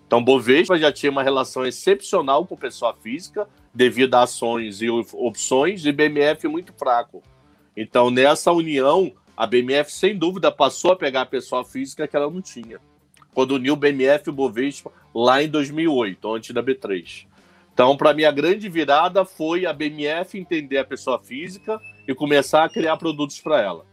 Então, 0.06 0.24
Bovespa 0.24 0.78
já 0.78 0.92
tinha 0.92 1.12
uma 1.12 1.24
relação 1.24 1.66
excepcional 1.66 2.46
com 2.46 2.56
pessoa 2.56 2.94
física, 2.94 3.48
devido 3.74 4.16
a 4.16 4.24
ações 4.24 4.82
e 4.82 4.90
opções, 4.90 5.86
e 5.86 5.92
BMF 5.92 6.48
muito 6.48 6.74
fraco. 6.74 7.22
Então, 7.76 8.10
nessa 8.10 8.52
união, 8.52 9.12
a 9.36 9.46
BMF, 9.46 9.92
sem 9.92 10.18
dúvida, 10.18 10.52
passou 10.52 10.92
a 10.92 10.96
pegar 10.96 11.22
a 11.22 11.26
pessoa 11.26 11.64
física 11.64 12.08
que 12.08 12.16
ela 12.16 12.30
não 12.30 12.42
tinha. 12.42 12.80
Quando 13.34 13.52
uniu 13.52 13.76
BMF 13.76 14.30
e 14.30 14.34
Bovespa 14.34 14.92
lá 15.14 15.44
em 15.44 15.50
2008, 15.50 16.34
antes 16.34 16.54
da 16.56 16.64
B3. 16.64 17.28
Então, 17.72 17.96
para 17.96 18.14
mim, 18.14 18.24
a 18.24 18.32
grande 18.32 18.68
virada 18.68 19.24
foi 19.24 19.68
a 19.68 19.74
BMF 19.74 20.40
entender 20.40 20.80
a 20.80 20.86
pessoa 20.86 21.20
física 21.20 21.80
e 22.08 22.16
começar 22.16 22.64
a 22.64 22.70
criar 22.70 22.98
produtos 22.98 23.40
para 23.40 23.62
ela. 23.62 23.86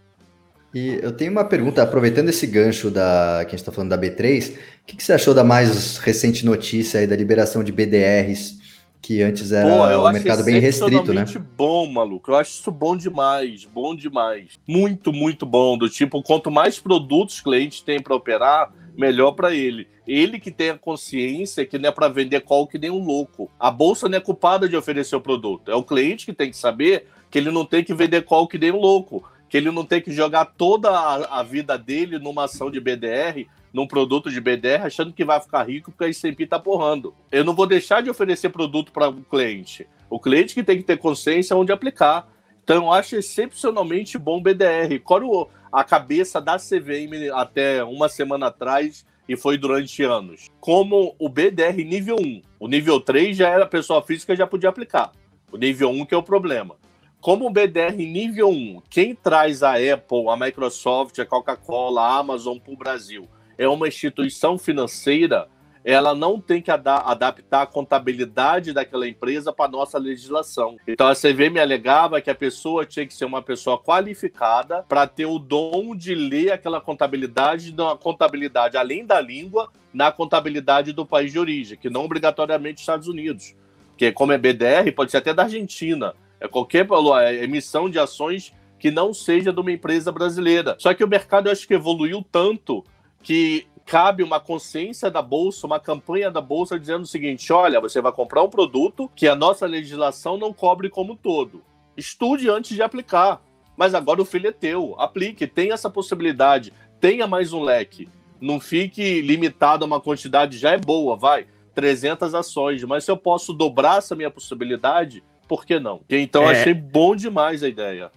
E 0.74 0.98
eu 1.00 1.12
tenho 1.12 1.30
uma 1.30 1.44
pergunta, 1.44 1.82
aproveitando 1.82 2.30
esse 2.30 2.46
gancho 2.46 2.90
da 2.90 3.40
que 3.42 3.48
a 3.48 3.50
gente 3.50 3.60
está 3.60 3.70
falando 3.70 3.90
da 3.90 3.98
B3, 3.98 4.50
o 4.50 4.86
que, 4.86 4.96
que, 4.96 5.04
você 5.04 5.12
achou 5.12 5.32
da 5.32 5.44
mais 5.44 5.98
recente 5.98 6.44
notícia 6.44 6.98
aí 6.98 7.06
da 7.06 7.14
liberação 7.14 7.62
de 7.62 7.70
BDRs 7.70 8.64
que 9.04 9.22
antes 9.22 9.52
era 9.52 9.68
Pô, 9.68 10.08
um 10.08 10.12
mercado 10.12 10.42
bem 10.42 10.58
restrito, 10.58 11.12
né? 11.12 11.26
bom, 11.54 11.86
maluco. 11.86 12.30
Eu 12.30 12.36
acho 12.36 12.52
isso 12.52 12.70
bom 12.70 12.96
demais, 12.96 13.66
bom 13.66 13.94
demais. 13.94 14.58
Muito, 14.66 15.12
muito 15.12 15.44
bom. 15.44 15.76
Do 15.76 15.90
tipo, 15.90 16.22
quanto 16.22 16.50
mais 16.50 16.80
produtos 16.80 17.38
o 17.38 17.44
cliente 17.44 17.84
tem 17.84 18.00
para 18.00 18.16
operar, 18.16 18.72
melhor 18.96 19.32
para 19.32 19.54
ele. 19.54 19.86
Ele 20.06 20.40
que 20.40 20.50
tem 20.50 20.70
a 20.70 20.78
consciência 20.78 21.66
que 21.66 21.78
não 21.78 21.90
é 21.90 21.92
para 21.92 22.08
vender 22.08 22.40
qual 22.40 22.66
que 22.66 22.78
nem 22.78 22.90
um 22.90 23.04
louco. 23.04 23.50
A 23.60 23.70
bolsa 23.70 24.08
não 24.08 24.16
é 24.16 24.20
culpada 24.20 24.66
de 24.66 24.74
oferecer 24.74 25.16
o 25.16 25.20
produto. 25.20 25.70
É 25.70 25.74
o 25.74 25.84
cliente 25.84 26.24
que 26.24 26.32
tem 26.32 26.50
que 26.50 26.56
saber 26.56 27.06
que 27.30 27.36
ele 27.36 27.50
não 27.50 27.66
tem 27.66 27.84
que 27.84 27.92
vender 27.92 28.22
qual 28.22 28.48
que 28.48 28.56
nem 28.56 28.72
um 28.72 28.80
louco. 28.80 29.22
Que 29.48 29.56
ele 29.56 29.70
não 29.70 29.84
tem 29.84 30.00
que 30.00 30.12
jogar 30.12 30.46
toda 30.46 30.90
a, 30.90 31.40
a 31.40 31.42
vida 31.42 31.78
dele 31.78 32.18
numa 32.18 32.44
ação 32.44 32.70
de 32.70 32.80
BDR 32.80 33.46
num 33.74 33.88
produto 33.88 34.30
de 34.30 34.40
BDR 34.40 34.84
achando 34.84 35.12
que 35.12 35.24
vai 35.24 35.40
ficar 35.40 35.64
rico 35.64 35.90
porque 35.90 36.04
a 36.04 36.08
S&P 36.08 36.44
está 36.44 36.60
porrando. 36.60 37.12
Eu 37.32 37.42
não 37.42 37.56
vou 37.56 37.66
deixar 37.66 38.00
de 38.00 38.08
oferecer 38.08 38.50
produto 38.50 38.92
para 38.92 39.08
o 39.08 39.24
cliente. 39.24 39.84
O 40.08 40.20
cliente 40.20 40.54
que 40.54 40.62
tem 40.62 40.78
que 40.78 40.84
ter 40.84 40.96
consciência 40.96 41.56
onde 41.56 41.72
aplicar. 41.72 42.28
Então, 42.62 42.76
eu 42.76 42.92
acho 42.92 43.16
excepcionalmente 43.16 44.16
bom 44.16 44.40
BDR. 44.40 45.00
Qual 45.02 45.50
a 45.72 45.82
cabeça 45.82 46.40
da 46.40 46.56
CVM 46.56 47.34
até 47.34 47.82
uma 47.82 48.08
semana 48.08 48.46
atrás 48.46 49.04
e 49.28 49.36
foi 49.36 49.58
durante 49.58 50.04
anos? 50.04 50.46
Como 50.60 51.16
o 51.18 51.28
BDR 51.28 51.84
nível 51.84 52.16
1. 52.20 52.42
O 52.60 52.68
nível 52.68 53.00
3 53.00 53.36
já 53.36 53.48
era 53.48 53.66
pessoa 53.66 54.00
física, 54.02 54.36
já 54.36 54.46
podia 54.46 54.68
aplicar. 54.68 55.10
O 55.50 55.56
nível 55.56 55.90
1 55.90 56.06
que 56.06 56.14
é 56.14 56.16
o 56.16 56.22
problema. 56.22 56.76
Como 57.24 57.46
o 57.46 57.50
BDR 57.50 57.96
nível 57.96 58.50
1, 58.50 58.82
quem 58.90 59.14
traz 59.14 59.62
a 59.62 59.76
Apple, 59.76 60.28
a 60.28 60.36
Microsoft, 60.36 61.18
a 61.18 61.24
Coca-Cola, 61.24 62.02
a 62.02 62.18
Amazon 62.18 62.58
para 62.58 62.74
o 62.74 62.76
Brasil 62.76 63.26
é 63.56 63.66
uma 63.66 63.88
instituição 63.88 64.58
financeira, 64.58 65.48
ela 65.82 66.14
não 66.14 66.38
tem 66.38 66.60
que 66.60 66.70
ad 66.70 66.86
adaptar 66.86 67.62
a 67.62 67.66
contabilidade 67.66 68.74
daquela 68.74 69.08
empresa 69.08 69.54
para 69.54 69.64
a 69.64 69.68
nossa 69.68 69.96
legislação. 69.96 70.76
Então 70.86 71.08
a 71.08 71.14
CVM 71.14 71.58
alegava 71.62 72.20
que 72.20 72.28
a 72.28 72.34
pessoa 72.34 72.84
tinha 72.84 73.06
que 73.06 73.14
ser 73.14 73.24
uma 73.24 73.40
pessoa 73.40 73.78
qualificada 73.78 74.84
para 74.86 75.06
ter 75.06 75.24
o 75.24 75.38
dom 75.38 75.96
de 75.96 76.14
ler 76.14 76.52
aquela 76.52 76.78
contabilidade, 76.78 77.74
na 77.74 77.96
contabilidade 77.96 78.76
além 78.76 79.02
da 79.06 79.18
língua, 79.18 79.72
na 79.94 80.12
contabilidade 80.12 80.92
do 80.92 81.06
país 81.06 81.32
de 81.32 81.38
origem, 81.38 81.78
que 81.78 81.88
não 81.88 82.04
obrigatoriamente 82.04 82.80
Estados 82.80 83.08
Unidos. 83.08 83.54
Porque 83.92 84.12
como 84.12 84.32
é 84.32 84.36
BDR, 84.36 84.92
pode 84.94 85.10
ser 85.10 85.16
até 85.16 85.32
da 85.32 85.44
Argentina. 85.44 86.14
É 86.40 86.48
qualquer 86.48 86.86
é 87.22 87.44
emissão 87.44 87.88
de 87.88 87.98
ações 87.98 88.52
que 88.78 88.90
não 88.90 89.14
seja 89.14 89.52
de 89.52 89.60
uma 89.60 89.72
empresa 89.72 90.12
brasileira. 90.12 90.76
Só 90.78 90.92
que 90.92 91.04
o 91.04 91.08
mercado 91.08 91.48
eu 91.48 91.52
acho 91.52 91.66
que 91.66 91.74
evoluiu 91.74 92.24
tanto 92.30 92.84
que 93.22 93.66
cabe 93.86 94.22
uma 94.22 94.40
consciência 94.40 95.10
da 95.10 95.22
bolsa, 95.22 95.66
uma 95.66 95.80
campanha 95.80 96.30
da 96.30 96.40
bolsa 96.40 96.78
dizendo 96.78 97.02
o 97.02 97.06
seguinte: 97.06 97.52
olha, 97.52 97.80
você 97.80 98.00
vai 98.00 98.12
comprar 98.12 98.42
um 98.42 98.50
produto 98.50 99.10
que 99.14 99.28
a 99.28 99.34
nossa 99.34 99.66
legislação 99.66 100.36
não 100.36 100.52
cobre 100.52 100.88
como 100.88 101.16
todo. 101.16 101.62
Estude 101.96 102.48
antes 102.48 102.74
de 102.74 102.82
aplicar. 102.82 103.40
Mas 103.76 103.94
agora 103.94 104.22
o 104.22 104.24
filho 104.24 104.48
é 104.48 104.52
teu. 104.52 104.94
Aplique, 104.98 105.46
tenha 105.46 105.74
essa 105.74 105.90
possibilidade, 105.90 106.72
tenha 107.00 107.26
mais 107.26 107.52
um 107.52 107.62
leque. 107.62 108.08
Não 108.40 108.60
fique 108.60 109.20
limitado 109.20 109.84
a 109.84 109.86
uma 109.86 110.00
quantidade, 110.00 110.58
já 110.58 110.70
é 110.72 110.78
boa, 110.78 111.16
vai. 111.16 111.46
300 111.74 112.34
ações, 112.34 112.84
mas 112.84 113.04
se 113.04 113.10
eu 113.10 113.16
posso 113.16 113.52
dobrar 113.52 113.98
essa 113.98 114.14
minha 114.14 114.30
possibilidade, 114.30 115.24
por 115.46 115.64
que 115.64 115.78
não? 115.78 116.00
Então 116.08 116.44
é... 116.44 116.60
achei 116.60 116.74
bom 116.74 117.14
demais 117.14 117.62
a 117.62 117.68
ideia. 117.68 118.10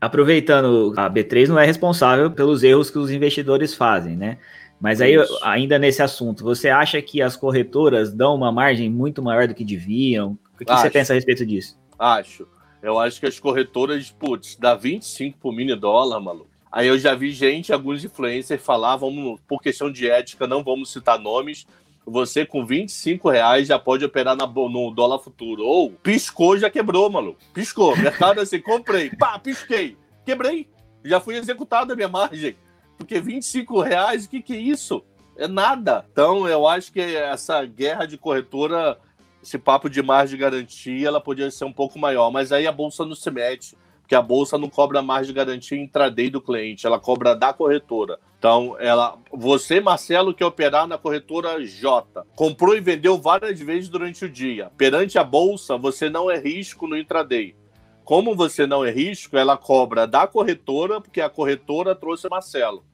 Aproveitando, 0.00 0.92
a 0.96 1.08
B3 1.08 1.48
não 1.48 1.58
é 1.58 1.64
responsável 1.64 2.30
pelos 2.30 2.62
erros 2.62 2.90
que 2.90 2.98
os 2.98 3.10
investidores 3.10 3.74
fazem, 3.74 4.16
né? 4.16 4.38
Mas 4.80 5.00
aí, 5.00 5.14
Isso. 5.14 5.38
ainda 5.42 5.78
nesse 5.78 6.02
assunto, 6.02 6.44
você 6.44 6.68
acha 6.68 7.00
que 7.00 7.22
as 7.22 7.36
corretoras 7.36 8.12
dão 8.12 8.34
uma 8.34 8.52
margem 8.52 8.90
muito 8.90 9.22
maior 9.22 9.48
do 9.48 9.54
que 9.54 9.64
deviam? 9.64 10.38
O 10.54 10.64
que 10.64 10.70
acho. 10.70 10.82
você 10.82 10.90
pensa 10.90 11.12
a 11.12 11.16
respeito 11.16 11.46
disso? 11.46 11.78
Acho. 11.98 12.46
Eu 12.82 12.98
acho 12.98 13.18
que 13.18 13.26
as 13.26 13.40
corretoras, 13.40 14.10
putz, 14.10 14.56
dá 14.56 14.74
25 14.74 15.38
por 15.38 15.54
mini 15.54 15.74
dólar, 15.74 16.20
maluco. 16.20 16.50
Aí 16.70 16.86
eu 16.86 16.98
já 16.98 17.14
vi 17.14 17.30
gente, 17.30 17.72
alguns 17.72 18.04
influencers 18.04 18.60
falar, 18.60 18.96
vamos, 18.96 19.40
por 19.48 19.62
questão 19.62 19.90
de 19.90 20.10
ética, 20.10 20.46
não 20.46 20.62
vamos 20.62 20.92
citar 20.92 21.18
nomes, 21.18 21.66
você 22.06 22.44
com 22.44 22.64
25 22.64 23.28
reais 23.30 23.68
já 23.68 23.78
pode 23.78 24.04
operar 24.04 24.36
na, 24.36 24.46
no 24.46 24.90
dólar 24.90 25.18
futuro. 25.18 25.64
Ou 25.64 25.90
piscou, 25.90 26.58
já 26.58 26.70
quebrou, 26.70 27.10
maluco. 27.10 27.38
Piscou. 27.52 27.96
Mercado 27.98 28.40
assim, 28.40 28.60
comprei. 28.60 29.10
Pá, 29.10 29.38
pisquei. 29.38 29.96
Quebrei. 30.24 30.68
Já 31.04 31.20
fui 31.20 31.36
executado 31.36 31.92
a 31.92 31.96
minha 31.96 32.08
margem. 32.08 32.56
Porque 32.96 33.20
25 33.20 33.80
reais, 33.80 34.24
o 34.24 34.28
que, 34.28 34.42
que 34.42 34.54
é 34.54 34.58
isso? 34.58 35.04
É 35.36 35.48
nada. 35.48 36.06
Então, 36.12 36.48
eu 36.48 36.66
acho 36.66 36.92
que 36.92 37.00
essa 37.00 37.64
guerra 37.64 38.06
de 38.06 38.16
corretora, 38.16 38.98
esse 39.42 39.58
papo 39.58 39.90
de 39.90 40.02
margem 40.02 40.36
de 40.36 40.42
garantia, 40.42 41.08
ela 41.08 41.20
podia 41.20 41.50
ser 41.50 41.64
um 41.64 41.72
pouco 41.72 41.98
maior. 41.98 42.30
Mas 42.30 42.52
aí 42.52 42.66
a 42.66 42.72
bolsa 42.72 43.04
não 43.04 43.14
se 43.14 43.30
mete 43.30 43.76
porque 44.04 44.14
a 44.14 44.20
bolsa 44.20 44.58
não 44.58 44.68
cobra 44.68 45.00
mais 45.00 45.26
de 45.26 45.32
garantia 45.32 45.80
intraday 45.80 46.28
do 46.28 46.38
cliente, 46.38 46.86
ela 46.86 47.00
cobra 47.00 47.34
da 47.34 47.54
corretora. 47.54 48.18
Então, 48.38 48.76
ela, 48.78 49.16
você, 49.32 49.80
Marcelo, 49.80 50.34
que 50.34 50.44
operar 50.44 50.86
na 50.86 50.98
corretora 50.98 51.64
J, 51.64 52.22
comprou 52.36 52.76
e 52.76 52.80
vendeu 52.82 53.16
várias 53.16 53.58
vezes 53.58 53.88
durante 53.88 54.26
o 54.26 54.28
dia. 54.28 54.70
Perante 54.76 55.18
a 55.18 55.24
bolsa, 55.24 55.78
você 55.78 56.10
não 56.10 56.30
é 56.30 56.38
risco 56.38 56.86
no 56.86 56.98
intraday. 56.98 57.56
Como 58.04 58.36
você 58.36 58.66
não 58.66 58.84
é 58.84 58.90
risco, 58.90 59.38
ela 59.38 59.56
cobra 59.56 60.06
da 60.06 60.26
corretora, 60.26 61.00
porque 61.00 61.22
a 61.22 61.30
corretora 61.30 61.94
trouxe 61.94 62.26
o 62.26 62.30
Marcelo. 62.30 62.84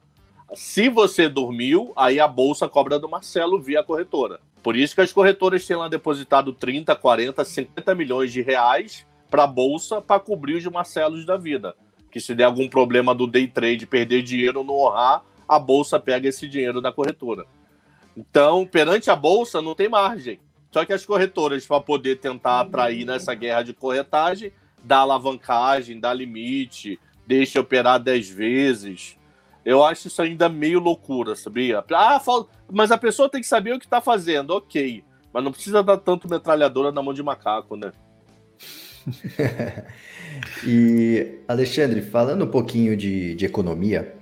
Se 0.55 0.88
você 0.88 1.29
dormiu, 1.29 1.92
aí 1.96 2.20
a 2.20 2.29
bolsa 2.29 2.68
cobra 2.68 3.01
do 3.01 3.09
Marcelo 3.09 3.61
via 3.61 3.83
corretora. 3.83 4.38
Por 4.62 4.77
isso 4.77 4.94
que 4.94 5.01
as 5.01 5.12
corretoras 5.12 5.66
têm 5.66 5.77
lá 5.77 5.88
depositado 5.88 6.53
30, 6.53 6.94
40, 6.94 7.44
50 7.44 7.94
milhões 7.96 8.33
de 8.33 8.42
reais 8.42 9.05
para 9.31 9.45
a 9.45 9.47
bolsa 9.47 10.01
para 10.01 10.21
cobrir 10.21 10.57
os 10.57 10.66
Marcelos 10.66 11.25
da 11.25 11.37
vida. 11.37 11.75
Que 12.11 12.21
se 12.21 12.35
der 12.35 12.45
algum 12.45 12.69
problema 12.69 13.14
do 13.14 13.27
day 13.27 13.47
trade, 13.47 13.87
perder 13.87 14.23
dinheiro 14.23 14.64
no 14.64 14.75
honrar, 14.75 15.23
a 15.49 15.59
bolsa 15.59 15.99
pega 15.99 16.29
esse 16.29 16.49
dinheiro 16.49 16.81
da 16.81 16.93
corretora. 16.93 17.47
Então, 18.16 18.66
perante 18.66 19.11
a 19.11 19.16
bolsa, 19.16 19.62
não 19.62 19.75
tem 19.75 19.88
margem. 19.88 20.40
Só 20.71 20.85
que 20.85 20.93
as 20.93 21.07
corretoras, 21.07 21.66
para 21.66 21.81
poder 21.81 22.16
tentar 22.16 22.61
atrair 22.61 23.05
nessa 23.05 23.35
guerra 23.35 23.62
de 23.62 23.73
corretagem, 23.73 24.53
dá 24.83 24.99
alavancagem, 24.99 25.99
dá 25.99 26.12
limite, 26.12 26.99
deixa 27.27 27.61
operar 27.61 28.01
10 28.01 28.31
vezes. 28.31 29.16
Eu 29.64 29.85
acho 29.85 30.09
isso 30.09 30.23
ainda 30.23 30.49
meio 30.49 30.81
loucura, 30.81 31.37
sabia? 31.37 31.85
Ah, 31.93 32.21
mas 32.71 32.90
a 32.90 32.99
pessoa 32.99 33.29
tem 33.29 33.40
que 33.40 33.47
saber 33.47 33.75
o 33.75 33.79
que 33.79 33.85
está 33.85 34.01
fazendo, 34.01 34.51
ok. 34.51 35.05
Mas 35.33 35.45
não 35.45 35.53
precisa 35.53 35.83
dar 35.83 35.99
tanto 35.99 36.29
metralhadora 36.29 36.90
na 36.90 37.03
mão 37.03 37.12
de 37.12 37.23
macaco, 37.23 37.77
né? 37.77 37.93
e, 40.67 41.39
Alexandre, 41.49 42.03
falando 42.03 42.45
um 42.45 42.51
pouquinho 42.51 42.97
de, 42.97 43.35
de 43.35 43.47
economia, 43.47 44.15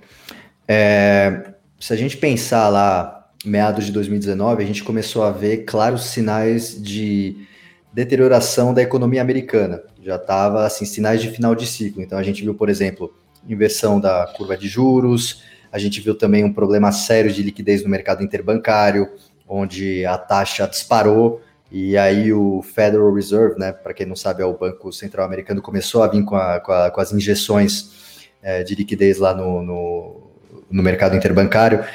é, 0.67 1.53
se 1.79 1.93
a 1.93 1.95
gente 1.95 2.17
pensar 2.17 2.69
lá, 2.69 3.31
meados 3.45 3.85
de 3.85 3.91
2019, 3.91 4.63
a 4.63 4.65
gente 4.65 4.83
começou 4.83 5.23
a 5.23 5.31
ver 5.31 5.63
claros 5.65 6.05
sinais 6.05 6.81
de 6.81 7.47
deterioração 7.93 8.73
da 8.73 8.81
economia 8.81 9.21
americana. 9.21 9.81
Já 10.01 10.15
estava, 10.15 10.65
assim, 10.65 10.85
sinais 10.85 11.21
de 11.21 11.29
final 11.29 11.55
de 11.55 11.65
ciclo. 11.65 12.01
Então, 12.01 12.17
a 12.17 12.23
gente 12.23 12.41
viu, 12.41 12.53
por 12.53 12.69
exemplo, 12.69 13.13
inversão 13.47 13.99
da 13.99 14.27
curva 14.35 14.57
de 14.57 14.67
juros, 14.67 15.43
a 15.71 15.79
gente 15.79 16.01
viu 16.01 16.15
também 16.15 16.43
um 16.43 16.53
problema 16.53 16.91
sério 16.91 17.31
de 17.31 17.43
liquidez 17.43 17.83
no 17.83 17.89
mercado 17.89 18.23
interbancário, 18.23 19.07
onde 19.47 20.05
a 20.05 20.17
taxa 20.17 20.67
disparou, 20.67 21.41
e 21.71 21.97
aí 21.97 22.33
o 22.33 22.61
Federal 22.63 23.13
Reserve, 23.13 23.59
né, 23.59 23.71
para 23.71 23.93
quem 23.93 24.05
não 24.05 24.15
sabe, 24.15 24.41
é 24.41 24.45
o 24.45 24.57
Banco 24.57 24.91
Central 24.91 25.25
Americano, 25.25 25.61
começou 25.61 26.01
a 26.01 26.07
vir 26.07 26.23
com, 26.25 26.35
a, 26.35 26.59
com, 26.59 26.71
a, 26.71 26.89
com 26.89 26.99
as 26.99 27.13
injeções 27.13 28.27
é, 28.41 28.63
de 28.63 28.73
liquidez 28.73 29.19
lá 29.19 29.33
no, 29.33 29.61
no, 29.61 30.31
no, 30.69 30.81
mercado 30.81 31.15
interbancário. 31.15 31.85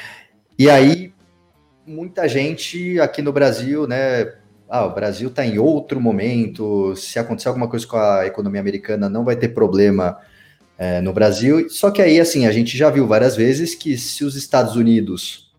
E 0.56 0.70
aí 0.70 1.12
muita 1.84 2.28
gente 2.28 3.00
aqui 3.00 3.20
no 3.20 3.32
Brasil, 3.32 3.86
né, 3.86 4.32
ah, 4.68 4.86
o 4.86 4.94
Brasil 4.94 5.28
está 5.28 5.44
em 5.44 5.58
outro 5.58 6.00
momento, 6.00 6.94
se 6.96 7.18
acontecer 7.18 7.48
alguma 7.48 7.68
coisa 7.68 7.86
com 7.86 7.96
a 7.96 8.26
economia 8.26 8.60
americana, 8.60 9.08
não 9.08 9.24
vai 9.24 9.36
ter 9.36 9.48
problema 9.48 10.18
é, 10.78 11.00
no 11.00 11.12
Brasil. 11.12 11.68
Só 11.68 11.90
que 11.90 12.00
aí, 12.00 12.20
assim, 12.20 12.46
a 12.46 12.52
gente 12.52 12.76
já 12.76 12.90
viu 12.90 13.06
várias 13.06 13.36
vezes 13.36 13.74
que 13.74 13.98
se 13.98 14.24
os 14.24 14.36
Estados 14.36 14.76
Unidos 14.76 15.52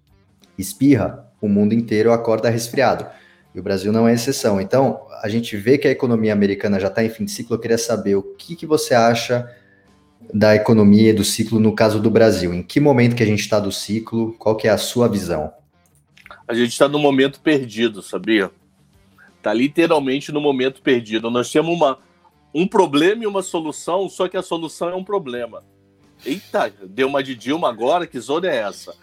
espirra, 0.57 1.25
o 1.41 1.49
mundo 1.49 1.73
inteiro 1.73 2.11
acorda 2.11 2.49
resfriado. 2.49 3.05
E 3.55 3.59
o 3.59 3.63
Brasil 3.63 3.91
não 3.93 4.05
é 4.05 4.13
exceção. 4.13 4.59
Então, 4.59 5.07
a 5.23 5.29
gente 5.29 5.55
vê 5.55 5.77
que 5.77 5.87
a 5.87 5.91
economia 5.91 6.33
americana 6.33 6.77
já 6.77 6.89
está 6.89 7.03
em 7.03 7.09
fim 7.09 7.23
de 7.23 7.31
ciclo. 7.31 7.55
Eu 7.55 7.59
queria 7.59 7.77
saber 7.77 8.15
o 8.15 8.21
que, 8.21 8.53
que 8.53 8.65
você 8.65 8.93
acha 8.93 9.49
da 10.33 10.53
economia 10.53 11.11
e 11.11 11.13
do 11.13 11.23
ciclo 11.23 11.57
no 11.57 11.73
caso 11.73 12.01
do 12.01 12.09
Brasil. 12.09 12.53
Em 12.53 12.61
que 12.61 12.81
momento 12.81 13.15
que 13.15 13.23
a 13.23 13.25
gente 13.25 13.39
está 13.39 13.57
do 13.57 13.71
ciclo? 13.71 14.33
Qual 14.33 14.57
que 14.57 14.67
é 14.67 14.71
a 14.71 14.77
sua 14.77 15.07
visão? 15.07 15.53
A 16.45 16.53
gente 16.53 16.71
está 16.71 16.89
no 16.89 16.99
momento 16.99 17.39
perdido, 17.39 18.01
sabia? 18.01 18.51
Está 19.37 19.53
literalmente 19.53 20.33
no 20.33 20.41
momento 20.41 20.81
perdido. 20.81 21.31
Nós 21.31 21.49
temos 21.49 21.73
uma, 21.73 21.97
um 22.53 22.67
problema 22.67 23.23
e 23.23 23.27
uma 23.27 23.41
solução, 23.41 24.09
só 24.09 24.27
que 24.27 24.35
a 24.35 24.41
solução 24.41 24.89
é 24.89 24.95
um 24.95 25.03
problema. 25.03 25.63
Eita, 26.25 26.73
deu 26.89 27.07
uma 27.07 27.23
de 27.23 27.35
Dilma 27.35 27.69
agora, 27.69 28.05
que 28.05 28.19
zona 28.19 28.47
é 28.47 28.57
essa? 28.57 28.93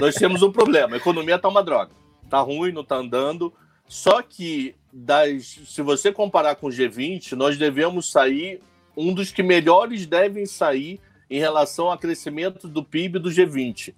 Nós 0.00 0.14
temos 0.16 0.42
um 0.42 0.50
problema, 0.50 0.94
a 0.94 0.96
economia 0.96 1.36
está 1.36 1.48
uma 1.48 1.62
droga. 1.62 1.92
Está 2.24 2.40
ruim, 2.40 2.72
não 2.72 2.82
está 2.82 2.96
andando, 2.96 3.52
Só 3.92 4.22
que, 4.22 4.74
das, 4.90 5.60
se 5.66 5.82
você 5.82 6.10
comparar 6.10 6.54
com 6.54 6.68
o 6.68 6.70
G20, 6.70 7.32
nós 7.32 7.58
devemos 7.58 8.10
sair 8.10 8.62
um 8.96 9.12
dos 9.12 9.30
que 9.30 9.42
melhores 9.42 10.06
devem 10.06 10.46
sair 10.46 10.98
em 11.28 11.38
relação 11.38 11.90
ao 11.90 11.98
crescimento 11.98 12.66
do 12.66 12.82
PIB 12.82 13.18
do 13.18 13.28
G20. 13.28 13.92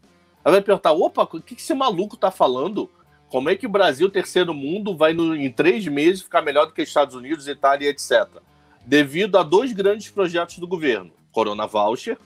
Aí 0.45 0.51
vai 0.51 0.61
perguntar: 0.61 0.91
opa, 0.91 1.23
o 1.23 1.41
que 1.41 1.55
esse 1.55 1.73
maluco 1.75 2.17
está 2.17 2.33
falando? 2.33 2.91
Como 3.29 3.49
é 3.49 3.55
que 3.55 3.67
o 3.67 3.71
Brasil, 3.71 4.11
terceiro 4.11 4.53
mundo, 4.53 4.97
vai 4.97 5.13
no, 5.13 5.33
em 5.37 5.49
três 5.49 5.87
meses 5.87 6.23
ficar 6.23 6.43
melhor 6.43 6.67
do 6.67 6.73
que 6.73 6.83
Estados 6.83 7.15
Unidos, 7.15 7.47
Itália, 7.47 7.89
etc. 7.89 8.27
Devido 8.85 9.39
a 9.39 9.45
dois 9.45 9.73
grandes 9.73 10.11
projetos 10.11 10.59
do 10.59 10.67
governo: 10.67 11.13
Corona 11.31 11.69
Voucher, 11.69 12.19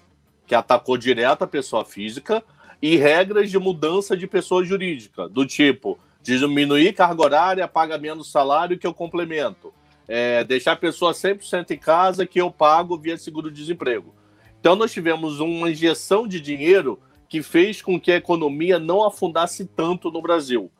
que 0.47 0.55
atacou 0.55 0.97
direto 0.97 1.43
a 1.43 1.47
pessoa 1.47 1.85
física, 1.85 2.43
e 2.81 2.97
regras 2.97 3.51
de 3.51 3.59
mudança 3.59 4.17
de 4.17 4.27
pessoa 4.27 4.65
jurídica, 4.65 5.29
do 5.29 5.45
tipo 5.45 5.99
diminuir 6.23 6.93
carga 6.93 7.23
horária, 7.23 7.69
paga 7.69 7.99
menos 7.99 8.31
salário 8.31 8.79
que 8.79 8.87
eu 8.87 8.95
complemento. 8.95 9.73
É, 10.07 10.43
deixar 10.45 10.73
a 10.73 10.77
pessoa 10.77 11.13
100% 11.13 11.71
em 11.71 11.79
casa 11.79 12.27
que 12.27 12.41
eu 12.41 12.51
pago 12.51 12.97
via 12.97 13.17
seguro-desemprego. 13.17 14.15
Então, 14.61 14.75
nós 14.75 14.93
tivemos 14.93 15.39
uma 15.41 15.71
injeção 15.71 16.27
de 16.27 16.41
dinheiro 16.41 16.99
que 17.29 17.43
fez 17.43 17.83
com 17.83 18.01
que 18.01 18.11
a 18.11 18.17
economia 18.17 18.79
não 18.79 19.05
afundasse 19.05 19.67
tanto 19.67 20.11
no 20.11 20.23
Brasil. 20.23 20.71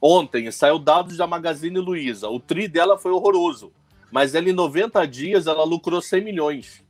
Ontem 0.00 0.50
saiu 0.52 0.78
dados 0.78 1.16
da 1.16 1.26
Magazine 1.26 1.78
Luiza. 1.78 2.28
O 2.28 2.38
TRI 2.38 2.68
dela 2.68 2.96
foi 2.96 3.10
horroroso, 3.10 3.72
mas 4.12 4.34
ela 4.34 4.48
em 4.48 4.52
90 4.52 5.04
dias 5.06 5.46
ela 5.46 5.64
lucrou 5.64 6.00
100 6.00 6.24
milhões. 6.24 6.84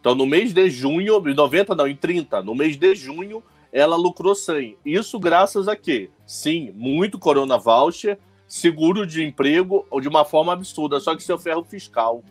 Então, 0.00 0.14
no 0.14 0.26
mês 0.26 0.52
de 0.52 0.70
junho, 0.70 1.18
90 1.18 1.74
não, 1.74 1.88
em 1.88 1.96
30, 1.96 2.42
no 2.42 2.54
mês 2.54 2.76
de 2.76 2.94
junho, 2.94 3.42
ela 3.74 3.96
lucrou 3.96 4.36
100. 4.36 4.78
Isso 4.86 5.18
graças 5.18 5.66
a 5.66 5.74
quê? 5.74 6.08
Sim, 6.24 6.70
muito 6.76 7.18
Corona 7.18 7.58
Voucher, 7.58 8.16
seguro 8.46 9.04
de 9.04 9.24
emprego 9.24 9.84
de 10.00 10.06
uma 10.06 10.24
forma 10.24 10.52
absurda, 10.52 11.00
só 11.00 11.16
que 11.16 11.24
seu 11.24 11.36
ferro 11.36 11.64
fiscal. 11.64 12.22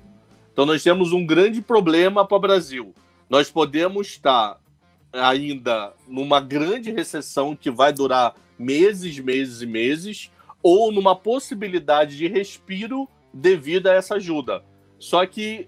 Então 0.53 0.65
nós 0.65 0.81
temos 0.81 1.11
um 1.11 1.25
grande 1.25 1.61
problema 1.61 2.25
para 2.25 2.37
o 2.37 2.39
Brasil. 2.39 2.95
Nós 3.29 3.51
podemos 3.51 4.07
estar 4.07 4.57
ainda 5.11 5.93
numa 6.07 6.39
grande 6.39 6.91
recessão 6.91 7.57
que 7.57 7.69
vai 7.69 7.91
durar 7.91 8.35
meses, 8.57 9.19
meses 9.19 9.61
e 9.61 9.65
meses, 9.65 10.31
ou 10.61 10.93
numa 10.93 11.13
possibilidade 11.13 12.15
de 12.15 12.25
respiro 12.25 13.05
devido 13.33 13.87
a 13.87 13.93
essa 13.93 14.15
ajuda. 14.15 14.63
Só 14.97 15.25
que 15.25 15.67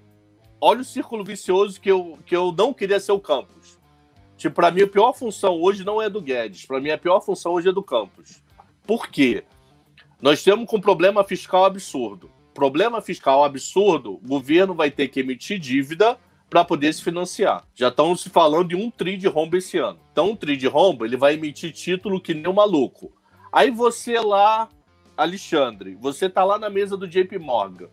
olha 0.61 0.79
o 0.79 0.85
círculo 0.85 1.25
vicioso 1.25 1.81
que 1.81 1.91
eu, 1.91 2.17
que 2.25 2.33
eu 2.33 2.53
não 2.53 2.73
queria 2.73 2.99
ser 3.01 3.11
o 3.11 3.19
Campos. 3.19 3.74
Tipo, 4.37 4.55
para 4.55 4.71
mim, 4.71 4.83
a 4.83 4.87
pior 4.87 5.13
função 5.13 5.61
hoje 5.61 5.83
não 5.83 6.01
é 6.01 6.09
do 6.09 6.21
Guedes. 6.21 6.65
Para 6.65 6.79
mim, 6.81 6.89
a 6.89 6.97
pior 6.97 7.21
função 7.21 7.53
hoje 7.53 7.69
é 7.69 7.71
do 7.71 7.83
Campos. 7.83 8.41
Por 8.85 9.07
quê? 9.07 9.43
Nós 10.21 10.43
temos 10.43 10.71
um 10.71 10.79
problema 10.79 11.23
fiscal 11.23 11.65
absurdo. 11.65 12.29
Problema 12.53 13.01
fiscal 13.01 13.43
absurdo, 13.43 14.13
o 14.13 14.27
governo 14.27 14.73
vai 14.73 14.89
ter 14.89 15.07
que 15.09 15.19
emitir 15.19 15.59
dívida 15.59 16.17
para 16.49 16.63
poder 16.63 16.93
se 16.93 17.03
financiar. 17.03 17.65
Já 17.75 17.89
estão 17.89 18.15
se 18.15 18.29
falando 18.29 18.69
de 18.69 18.75
um 18.75 18.89
tri 18.89 19.17
de 19.17 19.27
rombo 19.27 19.57
esse 19.57 19.77
ano. 19.77 19.99
Então, 20.11 20.31
um 20.31 20.35
tri 20.35 20.55
de 20.55 20.67
rombo, 20.67 21.05
ele 21.05 21.17
vai 21.17 21.33
emitir 21.33 21.73
título 21.73 22.21
que 22.21 22.33
nem 22.33 22.47
um 22.47 22.53
maluco. 22.53 23.11
Aí 23.51 23.71
você 23.71 24.19
lá, 24.19 24.69
Alexandre, 25.17 25.95
você 25.95 26.29
tá 26.29 26.43
lá 26.43 26.57
na 26.57 26.69
mesa 26.69 26.95
do 26.95 27.07
JP 27.07 27.37
Morgan. 27.39 27.89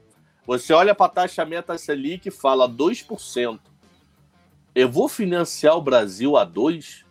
Você 0.47 0.73
olha 0.73 0.95
para 0.95 1.07
a 1.07 1.09
taxa 1.09 1.45
meta 1.45 1.79
Selic 1.79 2.29
e 2.29 2.33
fala 2.33 2.69
2% 2.69 3.59
eu 4.75 4.89
vou 4.89 5.09
financiar 5.09 5.77
o 5.77 5.83
Brasil 5.83 6.37
a 6.37 6.45
dois? 6.45 7.05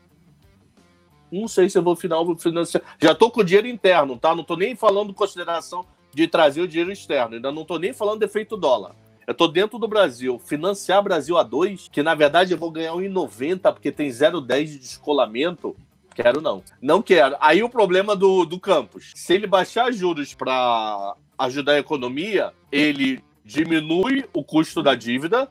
Não 1.31 1.47
sei 1.47 1.69
se 1.69 1.77
eu 1.77 1.83
vou 1.83 1.95
financiar. 1.95 2.83
Já 2.99 3.13
estou 3.13 3.31
com 3.31 3.43
dinheiro 3.43 3.67
interno, 3.67 4.17
tá? 4.17 4.33
Não 4.35 4.41
estou 4.41 4.57
nem 4.57 4.75
falando 4.75 5.13
consideração 5.13 5.85
de 6.13 6.27
trazer 6.27 6.61
o 6.61 6.67
dinheiro 6.67 6.91
externo. 6.91 7.35
Ainda 7.35 7.51
não 7.51 7.61
estou 7.61 7.79
nem 7.79 7.93
falando 7.93 8.19
de 8.19 8.25
efeito 8.25 8.57
dólar. 8.57 8.93
Eu 9.25 9.31
estou 9.31 9.47
dentro 9.47 9.79
do 9.79 9.87
Brasil. 9.87 10.39
Financiar 10.39 11.01
Brasil 11.01 11.37
a 11.37 11.43
dois, 11.43 11.87
que 11.89 12.03
na 12.03 12.13
verdade 12.13 12.51
eu 12.51 12.57
vou 12.57 12.71
ganhar 12.71 12.93
1,90 12.93 13.73
porque 13.73 13.91
tem 13.91 14.09
0,10 14.09 14.65
de 14.65 14.79
descolamento. 14.79 15.75
Quero 16.13 16.41
não. 16.41 16.61
Não 16.81 17.01
quero. 17.01 17.37
Aí 17.39 17.63
o 17.63 17.69
problema 17.69 18.15
do, 18.15 18.43
do 18.43 18.59
campus. 18.59 19.13
Se 19.15 19.33
ele 19.33 19.47
baixar 19.47 19.91
juros 19.93 20.33
para 20.33 21.15
ajudar 21.37 21.73
a 21.73 21.79
economia, 21.79 22.51
ele 22.69 23.23
diminui 23.45 24.25
o 24.33 24.43
custo 24.43 24.83
da 24.83 24.95
dívida, 24.95 25.49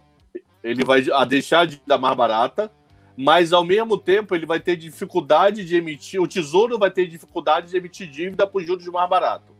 ele 0.62 0.85
vai 0.85 1.05
a 1.12 1.25
deixar 1.25 1.66
de 1.66 1.81
dar 1.87 1.99
mais 1.99 2.16
barata, 2.16 2.70
mas 3.16 3.53
ao 3.53 3.64
mesmo 3.64 3.99
tempo 3.99 4.35
ele 4.35 4.46
vai 4.46 4.61
ter 4.61 4.77
dificuldade 4.77 5.64
de 5.64 5.77
emitir, 5.77 6.20
o 6.20 6.29
Tesouro 6.29 6.79
vai 6.79 6.90
ter 6.90 7.07
dificuldade 7.07 7.70
de 7.70 7.77
emitir 7.77 8.09
dívida 8.09 8.46
por 8.46 8.62
juros 8.62 8.87
mais 8.87 9.09
barato. 9.09 9.55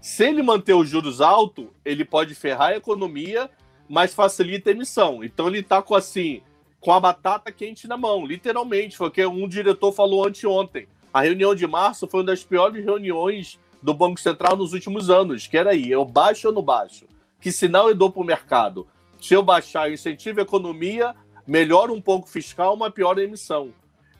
Se 0.00 0.26
ele 0.26 0.42
manter 0.42 0.74
os 0.74 0.88
juros 0.88 1.20
altos, 1.20 1.66
ele 1.84 2.04
pode 2.04 2.34
ferrar 2.34 2.70
a 2.70 2.76
economia, 2.76 3.50
mas 3.88 4.12
facilita 4.12 4.70
a 4.70 4.72
emissão. 4.72 5.24
Então 5.24 5.46
ele 5.46 5.60
está 5.60 5.80
com 5.80 5.94
assim, 5.94 6.42
com 6.80 6.92
a 6.92 7.00
batata 7.00 7.50
quente 7.50 7.88
na 7.88 7.96
mão, 7.96 8.26
literalmente, 8.26 8.96
foi 8.96 9.08
o 9.08 9.10
que 9.10 9.24
um 9.24 9.48
diretor 9.48 9.92
falou 9.92 10.26
anteontem. 10.26 10.86
A 11.12 11.22
reunião 11.22 11.54
de 11.54 11.66
março 11.66 12.06
foi 12.06 12.20
uma 12.20 12.26
das 12.26 12.44
piores 12.44 12.84
reuniões 12.84 13.58
do 13.82 13.94
Banco 13.94 14.20
Central 14.20 14.56
nos 14.56 14.72
últimos 14.72 15.08
anos, 15.08 15.46
que 15.46 15.56
era 15.56 15.70
aí, 15.70 15.90
eu 15.90 16.04
baixo 16.04 16.48
ou 16.48 16.54
não 16.54 16.62
baixo? 16.62 17.06
Que 17.40 17.52
sinal 17.52 17.88
eu 17.88 17.94
dou 17.94 18.10
para 18.10 18.22
o 18.22 18.26
mercado? 18.26 18.86
Se 19.24 19.32
eu 19.32 19.42
baixar 19.42 19.90
incentivo 19.90 20.40
à 20.40 20.42
economia, 20.42 21.14
melhora 21.46 21.90
um 21.90 21.98
pouco 21.98 22.28
o 22.28 22.30
fiscal, 22.30 22.76
mas 22.76 22.92
piora 22.92 23.22
a 23.22 23.24
emissão. 23.24 23.72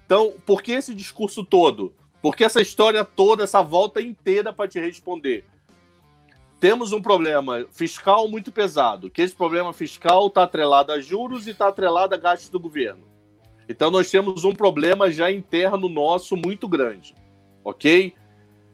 Então, 0.06 0.32
por 0.46 0.62
que 0.62 0.72
esse 0.72 0.94
discurso 0.94 1.44
todo? 1.44 1.92
Por 2.22 2.34
que 2.34 2.42
essa 2.42 2.62
história 2.62 3.04
toda, 3.04 3.44
essa 3.44 3.60
volta 3.60 4.00
inteira 4.00 4.50
para 4.50 4.66
te 4.66 4.80
responder? 4.80 5.44
Temos 6.58 6.90
um 6.94 7.02
problema 7.02 7.66
fiscal 7.70 8.26
muito 8.28 8.50
pesado, 8.50 9.10
que 9.10 9.20
esse 9.20 9.34
problema 9.34 9.74
fiscal 9.74 10.28
está 10.28 10.44
atrelado 10.44 10.90
a 10.90 10.98
juros 10.98 11.46
e 11.46 11.50
está 11.50 11.68
atrelado 11.68 12.14
a 12.14 12.18
gastos 12.18 12.48
do 12.48 12.58
governo. 12.58 13.04
Então 13.68 13.90
nós 13.90 14.10
temos 14.10 14.42
um 14.42 14.54
problema 14.54 15.10
já 15.10 15.30
interno 15.30 15.86
nosso 15.86 16.34
muito 16.34 16.66
grande, 16.66 17.14
ok? 17.62 18.14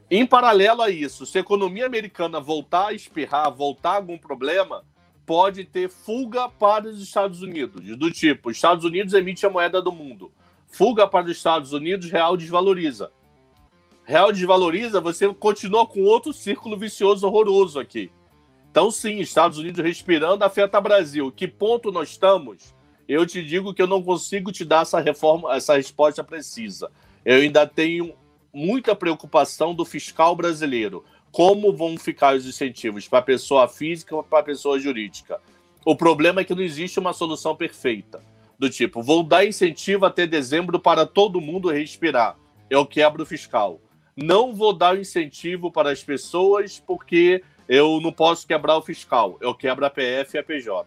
Em 0.09 0.25
paralelo 0.25 0.81
a 0.81 0.91
isso, 0.91 1.27
se 1.27 1.39
a 1.39 1.41
economia 1.41 1.87
americana 1.87 2.39
voltar 2.39 2.87
a 2.87 2.93
espirrar, 2.93 3.53
voltar 3.53 3.95
a 3.95 3.97
algum 3.97 4.17
problema, 4.17 4.85
pode 5.31 5.63
ter 5.63 5.89
fuga 5.89 6.49
para 6.49 6.89
os 6.89 7.01
Estados 7.01 7.41
Unidos, 7.41 7.97
do 7.97 8.11
tipo, 8.11 8.51
Estados 8.51 8.85
Unidos 8.85 9.15
emite 9.15 9.47
a 9.47 9.49
moeda 9.49 9.81
do 9.81 9.93
mundo. 9.93 10.33
Fuga 10.67 11.07
para 11.07 11.27
os 11.27 11.37
Estados 11.37 11.73
Unidos, 11.73 12.11
real 12.11 12.37
desvaloriza. 12.37 13.13
Real 14.05 14.33
desvaloriza, 14.33 15.01
você 15.01 15.33
continua 15.33 15.87
com 15.87 16.03
outro 16.03 16.33
círculo 16.33 16.77
vicioso 16.77 17.29
horroroso 17.29 17.79
aqui. 17.79 18.11
Então, 18.73 18.91
sim, 18.91 19.21
Estados 19.21 19.57
Unidos 19.57 19.85
respirando 19.85 20.45
afeta 20.45 20.81
Brasil. 20.81 21.31
Que 21.31 21.47
ponto 21.47 21.93
nós 21.93 22.09
estamos? 22.09 22.75
Eu 23.07 23.25
te 23.25 23.41
digo 23.41 23.73
que 23.73 23.81
eu 23.81 23.87
não 23.87 24.03
consigo 24.03 24.51
te 24.51 24.65
dar 24.65 24.83
essa 24.83 24.99
reforma, 24.99 25.55
essa 25.55 25.77
resposta 25.77 26.25
precisa. 26.25 26.91
Eu 27.25 27.37
ainda 27.37 27.65
tenho 27.69 28.15
muita 28.53 28.97
preocupação 28.97 29.77
do 29.77 29.85
fiscal 29.85 30.35
brasileiro 30.35 31.05
como 31.33 31.73
vão 31.73 31.97
ficar 31.97 32.37
os 32.37 32.47
incentivos 32.47 33.09
para 33.09 33.23
pessoa 33.23 33.69
física 33.69 34.17
ou 34.17 34.23
para 34.23 34.43
pessoa 34.43 34.79
jurídica. 34.79 35.41
O 35.85 35.97
problema 35.97 36.41
é 36.41 36.45
que 36.45 36.55
não 36.55 36.63
existe 36.63 36.99
uma 36.99 37.13
solução 37.13 37.57
perfeita. 37.57 38.21
Do 38.59 38.69
tipo, 38.69 39.03
vou 39.03 39.23
dar 39.23 39.47
incentivo 39.47 40.05
até 40.05 40.27
dezembro 40.27 40.79
para 40.79 41.07
todo 41.07 41.41
mundo 41.41 41.71
respirar. 41.71 42.37
Eu 42.69 42.85
quebro 42.85 43.23
o 43.23 43.27
fiscal. 43.27 43.81
Não 44.15 44.55
vou 44.55 44.73
dar 44.73 44.99
incentivo 44.99 45.73
para 45.73 45.91
as 45.91 46.03
pessoas 46.03 46.83
porque 46.87 47.43
eu 47.67 48.01
não 48.01 48.13
posso 48.13 48.47
quebrar 48.47 48.77
o 48.77 48.83
fiscal. 48.83 49.39
Eu 49.41 49.55
quebro 49.55 49.87
a 49.87 49.91
PF 49.91 50.37
e 50.37 50.39
a 50.39 50.43
PJ. 50.43 50.87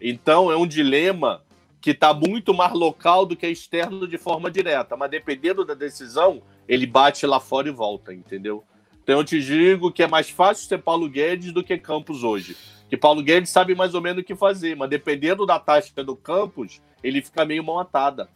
Então 0.00 0.50
é 0.50 0.56
um 0.56 0.66
dilema 0.66 1.42
que 1.80 1.90
está 1.90 2.14
muito 2.14 2.54
mais 2.54 2.72
local 2.72 3.26
do 3.26 3.36
que 3.36 3.46
externo 3.46 4.06
de 4.06 4.16
forma 4.16 4.50
direta. 4.50 4.96
Mas 4.96 5.10
dependendo 5.10 5.64
da 5.64 5.74
decisão, 5.74 6.40
ele 6.66 6.86
bate 6.86 7.26
lá 7.26 7.40
fora 7.40 7.68
e 7.68 7.72
volta, 7.72 8.14
entendeu? 8.14 8.64
Então 9.02 9.18
eu 9.18 9.24
te 9.24 9.40
digo 9.40 9.90
que 9.90 10.02
é 10.02 10.06
mais 10.06 10.30
fácil 10.30 10.66
ser 10.66 10.78
Paulo 10.78 11.08
Guedes 11.08 11.52
do 11.52 11.64
que 11.64 11.76
Campos 11.76 12.22
hoje. 12.22 12.56
Que 12.88 12.96
Paulo 12.96 13.22
Guedes 13.22 13.50
sabe 13.50 13.74
mais 13.74 13.94
ou 13.94 14.00
menos 14.00 14.22
o 14.22 14.24
que 14.24 14.36
fazer, 14.36 14.76
mas 14.76 14.88
dependendo 14.88 15.44
da 15.44 15.58
tática 15.58 16.04
do 16.04 16.14
Campos, 16.14 16.80
ele 17.02 17.22
fica 17.22 17.44
meio 17.44 17.64
mão 17.64 17.78
atada. 17.78 18.28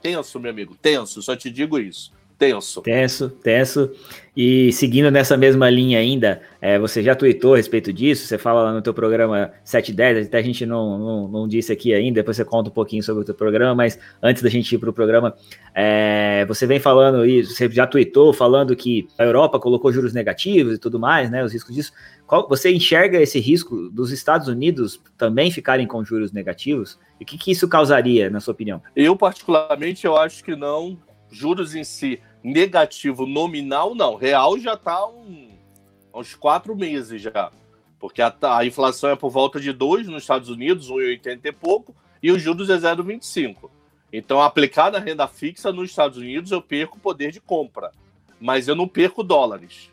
Tenso, 0.00 0.38
meu 0.40 0.50
amigo, 0.50 0.76
tenso, 0.80 1.20
só 1.20 1.36
te 1.36 1.50
digo 1.50 1.78
isso. 1.78 2.12
Tenso. 2.38 2.82
Tenso, 2.82 3.30
tenso. 3.30 3.90
E 4.36 4.70
seguindo 4.70 5.10
nessa 5.10 5.34
mesma 5.34 5.70
linha 5.70 5.98
ainda, 5.98 6.42
é, 6.60 6.78
você 6.78 7.02
já 7.02 7.14
tweetou 7.14 7.54
a 7.54 7.56
respeito 7.56 7.90
disso, 7.90 8.26
você 8.26 8.36
fala 8.36 8.64
lá 8.64 8.72
no 8.74 8.82
teu 8.82 8.92
programa 8.92 9.50
710, 9.64 10.26
até 10.26 10.36
a 10.36 10.42
gente 10.42 10.66
não, 10.66 10.98
não, 10.98 11.28
não, 11.28 11.48
disse 11.48 11.72
aqui 11.72 11.94
ainda, 11.94 12.16
depois 12.16 12.36
você 12.36 12.44
conta 12.44 12.68
um 12.68 12.72
pouquinho 12.72 13.02
sobre 13.02 13.22
o 13.22 13.24
teu 13.24 13.34
programa, 13.34 13.74
mas 13.74 13.98
antes 14.22 14.42
da 14.42 14.50
gente 14.50 14.74
ir 14.74 14.78
para 14.78 14.90
o 14.90 14.92
programa, 14.92 15.34
é, 15.74 16.44
você 16.44 16.66
vem 16.66 16.78
falando 16.78 17.24
isso, 17.24 17.54
você 17.54 17.70
já 17.70 17.86
tweetou 17.86 18.30
falando 18.34 18.76
que 18.76 19.08
a 19.16 19.24
Europa 19.24 19.58
colocou 19.58 19.90
juros 19.90 20.12
negativos 20.12 20.74
e 20.74 20.78
tudo 20.78 21.00
mais, 21.00 21.30
né, 21.30 21.42
os 21.42 21.54
riscos 21.54 21.74
disso. 21.74 21.92
Qual, 22.26 22.46
você 22.46 22.70
enxerga 22.70 23.18
esse 23.18 23.40
risco 23.40 23.88
dos 23.88 24.12
Estados 24.12 24.48
Unidos 24.48 25.00
também 25.16 25.50
ficarem 25.50 25.86
com 25.86 26.04
juros 26.04 26.30
negativos? 26.30 26.98
E 27.18 27.24
o 27.24 27.26
que, 27.26 27.38
que 27.38 27.52
isso 27.52 27.66
causaria, 27.66 28.28
na 28.28 28.40
sua 28.40 28.52
opinião? 28.52 28.82
Eu, 28.94 29.16
particularmente, 29.16 30.04
eu 30.04 30.14
acho 30.14 30.44
que 30.44 30.54
não, 30.54 30.98
juros 31.30 31.74
em 31.74 31.84
si 31.84 32.20
negativo 32.42 33.26
nominal, 33.26 33.94
não. 33.94 34.14
Real 34.14 34.58
já 34.58 34.74
está 34.74 35.06
um, 35.06 35.50
uns 36.14 36.34
quatro 36.34 36.76
meses 36.76 37.20
já. 37.20 37.50
Porque 37.98 38.22
a, 38.22 38.34
a 38.56 38.64
inflação 38.64 39.10
é 39.10 39.16
por 39.16 39.30
volta 39.30 39.58
de 39.58 39.72
2 39.72 40.06
nos 40.06 40.22
Estados 40.22 40.48
Unidos, 40.48 40.90
1,80 40.90 41.40
e 41.44 41.52
pouco, 41.52 41.94
e 42.22 42.30
os 42.30 42.40
juros 42.40 42.70
é 42.70 42.76
0,25. 42.76 43.70
Então, 44.12 44.40
aplicada 44.40 44.98
a 44.98 45.00
renda 45.00 45.26
fixa 45.26 45.72
nos 45.72 45.90
Estados 45.90 46.18
Unidos, 46.18 46.52
eu 46.52 46.62
perco 46.62 46.98
poder 46.98 47.32
de 47.32 47.40
compra. 47.40 47.90
Mas 48.40 48.68
eu 48.68 48.74
não 48.74 48.86
perco 48.86 49.22
dólares. 49.22 49.90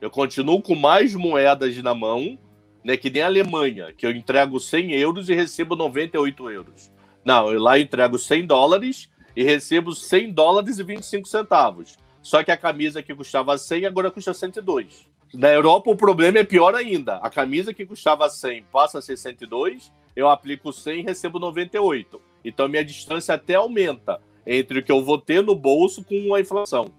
Eu 0.00 0.10
continuo 0.10 0.62
com 0.62 0.74
mais 0.74 1.14
moedas 1.14 1.76
na 1.82 1.94
mão, 1.94 2.38
né, 2.84 2.96
que 2.96 3.10
nem 3.10 3.22
a 3.22 3.26
Alemanha, 3.26 3.92
que 3.92 4.06
eu 4.06 4.10
entrego 4.10 4.60
100 4.60 4.92
euros 4.92 5.28
e 5.28 5.34
recebo 5.34 5.74
98 5.74 6.50
euros. 6.50 6.92
Não, 7.24 7.50
eu 7.50 7.60
lá 7.60 7.78
entrego 7.78 8.18
100 8.18 8.46
dólares 8.46 9.08
e 9.34 9.42
recebo 9.42 9.94
100 9.94 10.32
dólares 10.32 10.78
e 10.78 10.82
25 10.82 11.28
centavos. 11.28 11.96
Só 12.22 12.42
que 12.42 12.50
a 12.50 12.56
camisa 12.56 13.02
que 13.02 13.14
custava 13.14 13.56
100 13.56 13.86
agora 13.86 14.10
custa 14.10 14.34
102. 14.34 15.06
Na 15.34 15.48
Europa 15.48 15.90
o 15.90 15.96
problema 15.96 16.38
é 16.38 16.44
pior 16.44 16.74
ainda. 16.74 17.16
A 17.16 17.30
camisa 17.30 17.74
que 17.74 17.86
custava 17.86 18.28
100 18.28 18.64
passa 18.72 18.98
a 18.98 19.02
ser 19.02 19.16
102, 19.16 19.92
eu 20.16 20.28
aplico 20.28 20.72
100 20.72 21.00
e 21.00 21.02
recebo 21.02 21.38
98. 21.38 22.20
Então 22.44 22.68
minha 22.68 22.84
distância 22.84 23.34
até 23.34 23.54
aumenta 23.54 24.20
entre 24.46 24.78
o 24.78 24.82
que 24.82 24.90
eu 24.90 25.04
vou 25.04 25.18
ter 25.18 25.42
no 25.42 25.54
bolso 25.54 26.02
com 26.02 26.34
a 26.34 26.40
inflação. 26.40 26.90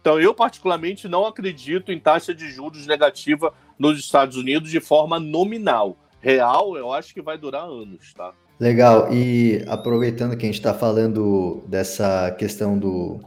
Então 0.00 0.20
eu 0.20 0.34
particularmente 0.34 1.08
não 1.08 1.26
acredito 1.26 1.90
em 1.90 1.98
taxa 1.98 2.34
de 2.34 2.50
juros 2.50 2.86
negativa 2.86 3.54
nos 3.78 3.98
Estados 3.98 4.36
Unidos 4.36 4.70
de 4.70 4.80
forma 4.80 5.18
nominal. 5.18 5.96
Real, 6.20 6.76
eu 6.76 6.92
acho 6.92 7.14
que 7.14 7.22
vai 7.22 7.38
durar 7.38 7.64
anos, 7.64 8.12
tá? 8.14 8.32
Legal. 8.58 9.12
E 9.12 9.62
aproveitando 9.66 10.36
que 10.36 10.44
a 10.44 10.48
gente 10.48 10.58
está 10.58 10.72
falando 10.72 11.62
dessa 11.68 12.30
questão 12.38 12.78
do, 12.78 13.20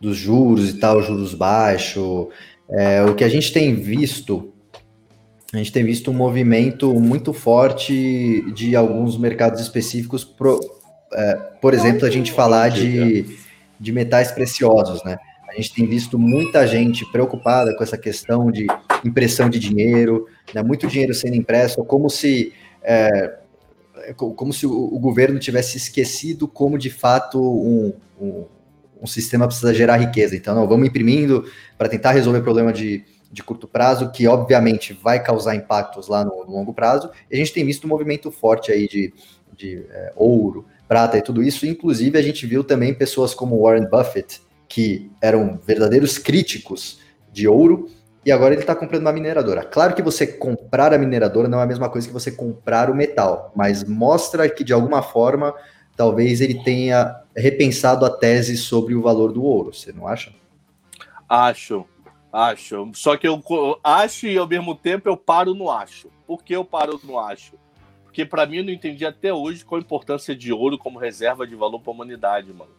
dos 0.00 0.16
juros 0.16 0.70
e 0.70 0.74
tal, 0.74 1.02
juros 1.02 1.34
baixos, 1.34 2.28
é, 2.70 3.02
o 3.02 3.14
que 3.14 3.24
a 3.24 3.28
gente 3.28 3.52
tem 3.52 3.74
visto, 3.74 4.52
a 5.52 5.56
gente 5.56 5.72
tem 5.72 5.84
visto 5.84 6.10
um 6.10 6.14
movimento 6.14 6.94
muito 6.94 7.32
forte 7.32 8.44
de 8.52 8.76
alguns 8.76 9.18
mercados 9.18 9.60
específicos, 9.60 10.22
pro, 10.24 10.60
é, 11.12 11.34
por 11.60 11.74
exemplo, 11.74 12.06
a 12.06 12.10
gente 12.10 12.30
falar 12.30 12.68
de, 12.68 13.36
de 13.78 13.92
metais 13.92 14.30
preciosos, 14.30 15.02
né? 15.04 15.18
A 15.48 15.54
gente 15.54 15.74
tem 15.74 15.84
visto 15.84 16.16
muita 16.16 16.64
gente 16.64 17.04
preocupada 17.10 17.74
com 17.76 17.82
essa 17.82 17.98
questão 17.98 18.52
de 18.52 18.68
impressão 19.04 19.50
de 19.50 19.58
dinheiro, 19.58 20.28
né? 20.54 20.62
muito 20.62 20.86
dinheiro 20.86 21.12
sendo 21.12 21.34
impresso, 21.34 21.84
como 21.84 22.08
se 22.08 22.52
é, 22.84 23.39
como 24.14 24.52
se 24.52 24.66
o, 24.66 24.72
o, 24.72 24.98
governo 24.98 25.38
tivesse 25.38 25.76
esquecido 25.76 26.48
como 26.48 26.78
de 26.78 26.90
fato 26.90 27.40
um, 27.40 27.92
um 28.20 28.44
um 29.02 29.06
sistema 29.06 29.46
precisa 29.46 29.72
gerar 29.72 29.96
riqueza. 29.96 30.36
Então, 30.36 30.54
não, 30.54 30.68
vamos 30.68 30.86
imprimindo 30.86 31.44
para 31.78 31.88
tentar 31.88 32.12
resolver 32.12 32.42
problema 32.42 32.72
de, 32.72 33.04
de 33.32 33.42
curto 33.42 33.66
prazo, 33.66 34.10
que 34.10 34.26
obviamente 34.28 34.92
vai 34.92 35.22
causar 35.22 35.54
impactos 35.54 36.08
lá 36.08 36.24
no, 36.24 36.44
no 36.44 36.52
longo 36.52 36.74
prazo. 36.74 37.10
E 37.30 37.34
a 37.34 37.38
gente 37.38 37.52
tem 37.52 37.64
visto 37.64 37.84
um 37.84 37.88
movimento 37.88 38.30
forte 38.30 38.70
aí 38.70 38.86
de, 38.86 39.12
de 39.56 39.86
é, 39.90 40.12
ouro, 40.14 40.66
prata 40.86 41.16
e 41.16 41.22
tudo 41.22 41.42
isso. 41.42 41.66
Inclusive, 41.66 42.18
a 42.18 42.22
gente 42.22 42.46
viu 42.46 42.62
também 42.62 42.92
pessoas 42.92 43.34
como 43.34 43.60
Warren 43.62 43.88
Buffett, 43.88 44.42
que 44.68 45.10
eram 45.20 45.58
verdadeiros 45.66 46.18
críticos 46.18 47.00
de 47.32 47.48
ouro, 47.48 47.88
e 48.24 48.30
agora 48.30 48.52
ele 48.52 48.60
está 48.60 48.74
comprando 48.74 49.02
uma 49.02 49.12
mineradora. 49.12 49.64
Claro 49.64 49.94
que 49.94 50.02
você 50.02 50.26
comprar 50.26 50.92
a 50.92 50.98
mineradora 50.98 51.48
não 51.48 51.60
é 51.60 51.62
a 51.62 51.66
mesma 51.66 51.88
coisa 51.88 52.06
que 52.06 52.12
você 52.12 52.30
comprar 52.30 52.90
o 52.90 52.94
metal, 52.94 53.50
mas 53.56 53.84
mostra 53.84 54.48
que 54.48 54.62
de 54.62 54.72
alguma 54.72 55.02
forma 55.02 55.54
talvez 55.96 56.40
ele 56.40 56.62
tenha 56.62 57.22
repensado 57.36 58.04
a 58.04 58.10
tese 58.10 58.56
sobre 58.56 58.94
o 58.94 59.02
valor 59.02 59.32
do 59.32 59.42
ouro, 59.42 59.72
você 59.72 59.92
não 59.92 60.06
acha? 60.06 60.32
Acho, 61.28 61.86
acho. 62.32 62.90
Só 62.94 63.16
que 63.16 63.26
eu 63.26 63.42
acho 63.82 64.26
e 64.26 64.36
ao 64.36 64.46
mesmo 64.46 64.74
tempo 64.74 65.08
eu 65.08 65.16
paro 65.16 65.54
no 65.54 65.70
acho. 65.70 66.08
Por 66.26 66.42
que 66.42 66.54
eu 66.54 66.64
paro 66.64 67.00
no 67.02 67.18
acho? 67.18 67.54
Porque 68.04 68.24
para 68.24 68.44
mim 68.44 68.58
eu 68.58 68.64
não 68.64 68.72
entendi 68.72 69.06
até 69.06 69.32
hoje 69.32 69.64
qual 69.64 69.78
a 69.78 69.82
importância 69.82 70.34
de 70.34 70.52
ouro 70.52 70.76
como 70.76 70.98
reserva 70.98 71.46
de 71.46 71.54
valor 71.54 71.78
para 71.80 71.92
a 71.92 71.94
humanidade, 71.94 72.52
mano. 72.52 72.72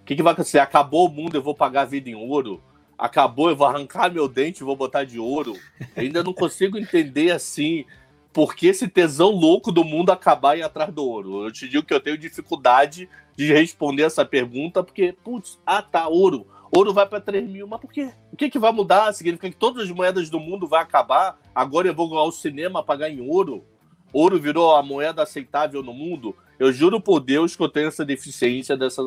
O 0.00 0.04
que, 0.04 0.16
que 0.16 0.22
vai 0.22 0.32
acontecer? 0.32 0.58
Acabou 0.58 1.06
o 1.06 1.10
mundo, 1.10 1.36
eu 1.36 1.42
vou 1.42 1.54
pagar 1.54 1.82
a 1.82 1.86
vida 1.86 2.10
em 2.10 2.16
ouro? 2.16 2.60
Acabou, 3.02 3.50
eu 3.50 3.56
vou 3.56 3.66
arrancar 3.66 4.12
meu 4.12 4.28
dente 4.28 4.60
e 4.60 4.64
vou 4.64 4.76
botar 4.76 5.02
de 5.02 5.18
ouro? 5.18 5.56
Eu 5.96 6.04
ainda 6.04 6.22
não 6.22 6.32
consigo 6.32 6.78
entender 6.78 7.32
assim 7.32 7.84
por 8.32 8.54
que 8.54 8.68
esse 8.68 8.86
tesão 8.86 9.32
louco 9.32 9.72
do 9.72 9.82
mundo 9.82 10.12
acabar 10.12 10.54
e 10.54 10.60
ir 10.60 10.62
atrás 10.62 10.94
do 10.94 11.04
ouro? 11.04 11.44
Eu 11.44 11.50
te 11.50 11.68
digo 11.68 11.84
que 11.84 11.92
eu 11.92 11.98
tenho 11.98 12.16
dificuldade 12.16 13.08
de 13.36 13.52
responder 13.52 14.04
essa 14.04 14.24
pergunta, 14.24 14.84
porque, 14.84 15.16
putz, 15.24 15.58
ah 15.66 15.82
tá, 15.82 16.06
ouro. 16.06 16.46
Ouro 16.70 16.94
vai 16.94 17.04
para 17.04 17.20
3 17.20 17.50
mil, 17.50 17.66
mas 17.66 17.80
por 17.80 17.92
quê? 17.92 18.12
O 18.32 18.36
que, 18.36 18.48
que 18.48 18.58
vai 18.60 18.70
mudar? 18.70 19.12
Significa 19.12 19.50
que 19.50 19.56
todas 19.56 19.82
as 19.82 19.90
moedas 19.90 20.30
do 20.30 20.38
mundo 20.38 20.68
vão 20.68 20.78
acabar? 20.78 21.40
Agora 21.52 21.88
eu 21.88 21.94
vou 21.94 22.16
ao 22.16 22.30
cinema 22.30 22.84
pagar 22.84 23.10
em 23.10 23.20
ouro? 23.20 23.64
Ouro 24.12 24.38
virou 24.38 24.76
a 24.76 24.82
moeda 24.82 25.24
aceitável 25.24 25.82
no 25.82 25.92
mundo? 25.92 26.36
Eu 26.56 26.72
juro 26.72 27.00
por 27.00 27.18
Deus 27.18 27.56
que 27.56 27.62
eu 27.64 27.68
tenho 27.68 27.88
essa 27.88 28.04
deficiência 28.04 28.76
dessa, 28.76 29.02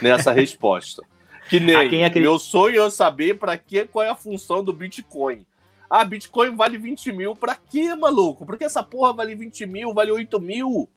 nessa 0.00 0.32
resposta. 0.32 1.02
Que 1.48 1.60
nem 1.60 2.10
meu 2.20 2.38
sonho 2.38 2.82
é 2.82 2.90
saber 2.90 3.38
para 3.38 3.56
que 3.56 3.84
qual 3.86 4.04
é 4.04 4.10
a 4.10 4.16
função 4.16 4.62
do 4.64 4.72
Bitcoin. 4.72 5.44
Ah, 5.88 6.04
Bitcoin 6.04 6.56
vale 6.56 6.78
20 6.78 7.12
mil. 7.12 7.36
Pra 7.36 7.54
quê, 7.54 7.94
maluco? 7.94 8.44
Por 8.44 8.56
que 8.56 8.64
essa 8.64 8.82
porra 8.82 9.12
vale 9.12 9.34
20 9.34 9.66
mil, 9.66 9.94
vale 9.94 10.10
8 10.10 10.40
mil? 10.40 10.88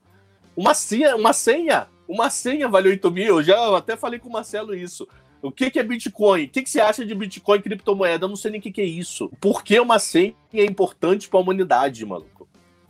Uma 0.55 0.73
senha, 0.73 1.15
uma 1.15 1.33
senha, 1.33 1.87
uma 2.07 2.29
senha 2.29 2.67
vale 2.67 2.89
8 2.89 3.11
mil. 3.11 3.37
Eu 3.37 3.43
já 3.43 3.77
até 3.77 3.95
falei 3.95 4.19
com 4.19 4.29
o 4.29 4.31
Marcelo 4.31 4.73
isso. 4.73 5.07
O 5.41 5.51
que, 5.51 5.69
que 5.69 5.79
é 5.79 5.83
Bitcoin? 5.83 6.45
O 6.45 6.49
que, 6.49 6.63
que 6.63 6.69
você 6.69 6.79
acha 6.79 7.05
de 7.05 7.13
Bitcoin 7.13 7.61
criptomoeda? 7.61 8.25
Eu 8.25 8.29
não 8.29 8.35
sei 8.35 8.51
nem 8.51 8.59
o 8.59 8.63
que, 8.63 8.71
que 8.71 8.81
é 8.81 8.85
isso. 8.85 9.29
Por 9.39 9.63
que 9.63 9.79
uma 9.79 9.99
senha 9.99 10.33
é 10.53 10.65
importante 10.65 11.29
para 11.29 11.39
a 11.39 11.43
humanidade, 11.43 12.03
maluco? 12.05 12.47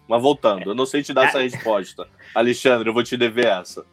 Mas 0.08 0.22
voltando, 0.22 0.70
eu 0.70 0.76
não 0.76 0.86
sei 0.86 1.04
te 1.04 1.14
dar 1.14 1.26
essa 1.26 1.42
resposta. 1.42 2.08
Alexandre, 2.34 2.90
eu 2.90 2.94
vou 2.94 3.04
te 3.04 3.18
dever 3.18 3.48
essa. 3.48 3.86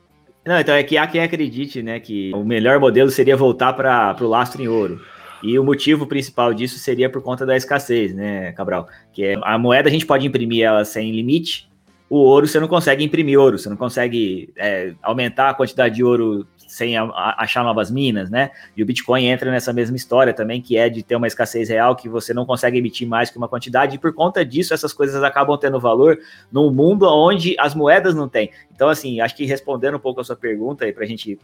Não, 0.45 0.59
então 0.61 0.75
é 0.75 0.83
que 0.83 0.99
há 0.99 1.07
quem 1.07 1.23
acredite, 1.23 1.83
né, 1.83 1.99
que 1.99 2.31
o 2.35 2.45
melhor 2.45 2.79
modelo 2.79 3.11
seria 3.11 3.37
voltar 3.37 3.73
para 3.73 4.17
o 4.21 4.29
lastro 4.29 4.63
em 4.63 4.69
ouro. 4.69 5.01
E 5.43 5.59
o 5.59 5.65
motivo 5.65 6.07
principal 6.07 6.55
disso 6.55 6.79
seria 6.79 7.11
por 7.11 7.23
conta 7.23 7.45
da 7.45 7.57
escassez, 7.57 8.15
né, 8.15 8.53
Cabral? 8.53 8.89
Que 9.13 9.25
é, 9.25 9.35
a 9.43 9.59
moeda 9.59 9.89
a 9.89 9.93
gente 9.93 10.07
pode 10.07 10.27
imprimir 10.27 10.65
ela 10.65 10.85
sem 10.85 11.11
limite, 11.13 11.69
o 12.09 12.19
ouro 12.19 12.47
você 12.47 12.61
não 12.61 12.69
consegue 12.69 13.03
imprimir 13.03 13.39
ouro, 13.39 13.59
você 13.59 13.69
não 13.69 13.77
consegue 13.77 14.53
é, 14.57 14.95
aumentar 15.03 15.51
a 15.51 15.55
quantidade 15.55 15.97
de 15.97 16.05
ouro 16.05 16.47
sem 16.67 16.97
achar 16.97 17.63
novas 17.63 17.91
minas, 17.91 18.31
né? 18.31 18.51
E 18.77 18.83
o 18.83 18.87
Bitcoin 18.87 19.27
entra 19.27 19.51
nessa 19.51 19.73
mesma 19.73 19.97
história 19.97 20.33
também, 20.33 20.61
que 20.61 20.77
é 20.77 20.89
de 20.89 21.03
ter 21.03 21.17
uma 21.17 21.27
escassez 21.27 21.69
real 21.69 21.97
que 21.97 22.09
você 22.09 22.35
não 22.35 22.45
consegue 22.45 22.79
emitir 22.79 23.07
mais 23.09 23.31
que 23.31 23.39
uma 23.39 23.49
quantidade, 23.49 23.97
e 23.97 23.99
por 23.99 24.13
conta 24.13 24.45
disso 24.45 24.75
essas 24.75 24.93
coisas 24.93 25.23
acabam 25.23 25.59
tendo 25.59 25.79
valor 25.79 26.19
num 26.51 26.71
mundo 26.71 27.07
onde 27.07 27.57
as 27.59 27.75
moedas 27.75 28.15
não 28.15 28.29
têm. 28.29 28.51
Então, 28.75 28.89
assim, 28.89 29.21
acho 29.21 29.37
que 29.37 29.45
respondendo 29.45 29.97
um 29.97 30.01
pouco 30.01 30.21
a 30.21 30.25
sua 30.25 30.37
pergunta, 30.37 30.91
para 30.93 31.05
a 31.05 31.07
gente 31.07 31.39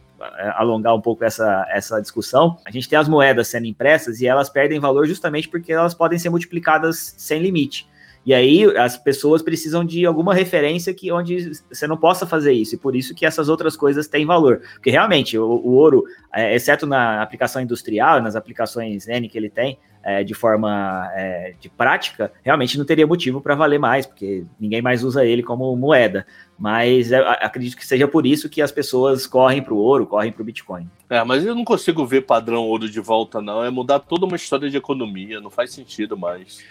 alongar 0.55 0.93
um 0.93 1.01
pouco 1.01 1.23
essa, 1.23 1.65
essa 1.69 2.01
discussão, 2.01 2.57
a 2.65 2.71
gente 2.71 2.89
tem 2.89 2.99
as 2.99 3.07
moedas 3.07 3.47
sendo 3.47 3.65
impressas 3.65 4.19
e 4.19 4.27
elas 4.27 4.49
perdem 4.49 4.79
valor 4.79 5.07
justamente 5.07 5.47
porque 5.47 5.71
elas 5.71 5.93
podem 5.93 6.19
ser 6.19 6.29
multiplicadas 6.29 7.15
sem 7.17 7.41
limite. 7.41 7.89
E 8.25 8.33
aí 8.33 8.65
as 8.77 8.97
pessoas 8.97 9.41
precisam 9.41 9.83
de 9.83 10.05
alguma 10.05 10.33
referência 10.33 10.93
que 10.93 11.11
onde 11.11 11.51
você 11.71 11.87
não 11.87 11.97
possa 11.97 12.25
fazer 12.25 12.53
isso, 12.53 12.75
e 12.75 12.77
por 12.77 12.95
isso 12.95 13.15
que 13.15 13.25
essas 13.25 13.49
outras 13.49 13.75
coisas 13.75 14.07
têm 14.07 14.25
valor. 14.25 14.61
Porque 14.73 14.91
realmente 14.91 15.37
o, 15.37 15.43
o 15.43 15.73
ouro, 15.73 16.03
é, 16.33 16.55
exceto 16.55 16.85
na 16.85 17.21
aplicação 17.21 17.61
industrial, 17.61 18.21
nas 18.21 18.35
aplicações 18.35 19.07
N 19.07 19.27
que 19.27 19.37
ele 19.37 19.49
tem, 19.49 19.77
é, 20.03 20.23
de 20.23 20.33
forma 20.33 21.09
é, 21.13 21.53
de 21.59 21.69
prática, 21.69 22.31
realmente 22.43 22.77
não 22.77 22.85
teria 22.85 23.05
motivo 23.05 23.39
para 23.41 23.55
valer 23.55 23.79
mais, 23.79 24.05
porque 24.05 24.45
ninguém 24.59 24.81
mais 24.81 25.03
usa 25.03 25.25
ele 25.25 25.43
como 25.43 25.75
moeda. 25.75 26.25
Mas 26.57 27.11
acredito 27.11 27.75
que 27.75 27.85
seja 27.85 28.07
por 28.07 28.25
isso 28.25 28.47
que 28.49 28.61
as 28.61 28.71
pessoas 28.71 29.25
correm 29.25 29.63
para 29.63 29.73
o 29.73 29.77
ouro, 29.77 30.05
correm 30.05 30.31
para 30.31 30.43
o 30.43 30.45
Bitcoin. 30.45 30.87
É, 31.09 31.23
mas 31.23 31.43
eu 31.43 31.55
não 31.55 31.65
consigo 31.65 32.05
ver 32.05 32.21
padrão 32.21 32.63
ouro 32.63 32.87
de 32.87 32.99
volta, 32.99 33.41
não. 33.41 33.63
É 33.63 33.71
mudar 33.71 33.99
toda 33.99 34.27
uma 34.27 34.35
história 34.35 34.69
de 34.69 34.77
economia, 34.77 35.41
não 35.41 35.49
faz 35.49 35.71
sentido 35.71 36.15
mais. 36.15 36.63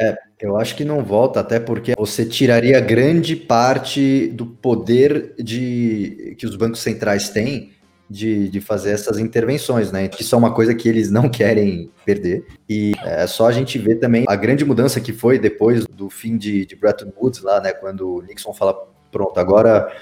É, 0.00 0.18
eu 0.40 0.56
acho 0.56 0.76
que 0.76 0.84
não 0.84 1.02
volta, 1.04 1.40
até 1.40 1.58
porque 1.60 1.94
você 1.96 2.24
tiraria 2.24 2.80
grande 2.80 3.36
parte 3.36 4.28
do 4.28 4.46
poder 4.46 5.34
de 5.38 6.34
que 6.38 6.46
os 6.46 6.56
bancos 6.56 6.80
centrais 6.80 7.28
têm 7.28 7.72
de, 8.08 8.48
de 8.48 8.60
fazer 8.60 8.90
essas 8.90 9.18
intervenções, 9.18 9.92
né? 9.92 10.08
Que 10.08 10.22
isso 10.22 10.34
é 10.34 10.38
uma 10.38 10.52
coisa 10.52 10.74
que 10.74 10.88
eles 10.88 11.10
não 11.10 11.28
querem 11.30 11.90
perder. 12.04 12.44
E 12.68 12.92
é 13.04 13.26
só 13.26 13.46
a 13.46 13.52
gente 13.52 13.78
ver 13.78 13.96
também 13.96 14.24
a 14.28 14.34
grande 14.34 14.64
mudança 14.64 15.00
que 15.00 15.12
foi 15.12 15.38
depois 15.38 15.86
do 15.86 16.10
fim 16.10 16.36
de, 16.36 16.66
de 16.66 16.74
Bretton 16.74 17.12
Woods 17.16 17.42
lá, 17.42 17.60
né? 17.60 17.72
Quando 17.72 18.16
o 18.16 18.22
Nixon 18.22 18.52
fala, 18.52 18.74
pronto, 19.12 19.38
agora 19.38 19.94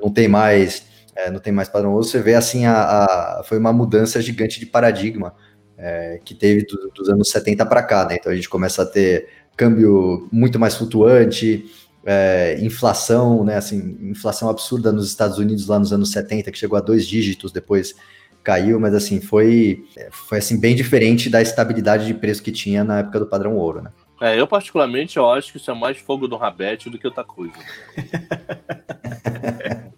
não 0.00 0.10
tem 0.10 0.28
mais, 0.28 0.84
é, 1.16 1.30
não 1.30 1.40
tem 1.40 1.52
mais 1.52 1.68
padrão. 1.68 1.94
Você 1.94 2.20
vê 2.20 2.34
assim, 2.34 2.66
a, 2.66 2.74
a, 2.74 3.42
foi 3.44 3.58
uma 3.58 3.72
mudança 3.72 4.20
gigante 4.22 4.60
de 4.60 4.66
paradigma 4.66 5.34
é, 5.78 6.20
que 6.24 6.34
teve 6.34 6.66
do, 6.66 6.90
dos 6.90 7.08
anos 7.08 7.30
70 7.30 7.64
para 7.64 7.82
cá, 7.82 8.04
né? 8.04 8.16
Então 8.18 8.32
a 8.32 8.34
gente 8.34 8.48
começa 8.48 8.82
a 8.82 8.86
ter 8.86 9.28
câmbio 9.56 10.28
muito 10.30 10.58
mais 10.58 10.74
flutuante, 10.74 11.64
é, 12.04 12.58
inflação, 12.60 13.44
né? 13.44 13.56
Assim, 13.56 13.96
inflação 14.02 14.50
absurda 14.50 14.92
nos 14.92 15.06
Estados 15.06 15.38
Unidos 15.38 15.68
lá 15.68 15.78
nos 15.78 15.92
anos 15.92 16.10
70, 16.10 16.50
que 16.50 16.58
chegou 16.58 16.76
a 16.76 16.80
dois 16.80 17.06
dígitos, 17.06 17.52
depois 17.52 17.94
caiu, 18.42 18.80
mas 18.80 18.94
assim, 18.94 19.20
foi, 19.20 19.84
foi 20.10 20.38
assim, 20.38 20.58
bem 20.58 20.74
diferente 20.74 21.28
da 21.28 21.42
estabilidade 21.42 22.06
de 22.06 22.14
preço 22.14 22.42
que 22.42 22.50
tinha 22.50 22.82
na 22.82 23.00
época 23.00 23.20
do 23.20 23.26
padrão 23.26 23.54
ouro, 23.56 23.82
né? 23.82 23.90
É, 24.20 24.40
eu 24.40 24.48
particularmente 24.48 25.16
eu 25.16 25.30
acho 25.30 25.52
que 25.52 25.58
isso 25.58 25.70
é 25.70 25.74
mais 25.74 25.96
fogo 25.98 26.26
do 26.26 26.36
rabete 26.36 26.90
do 26.90 26.98
que 26.98 27.06
outra 27.06 27.22
coisa. 27.22 27.52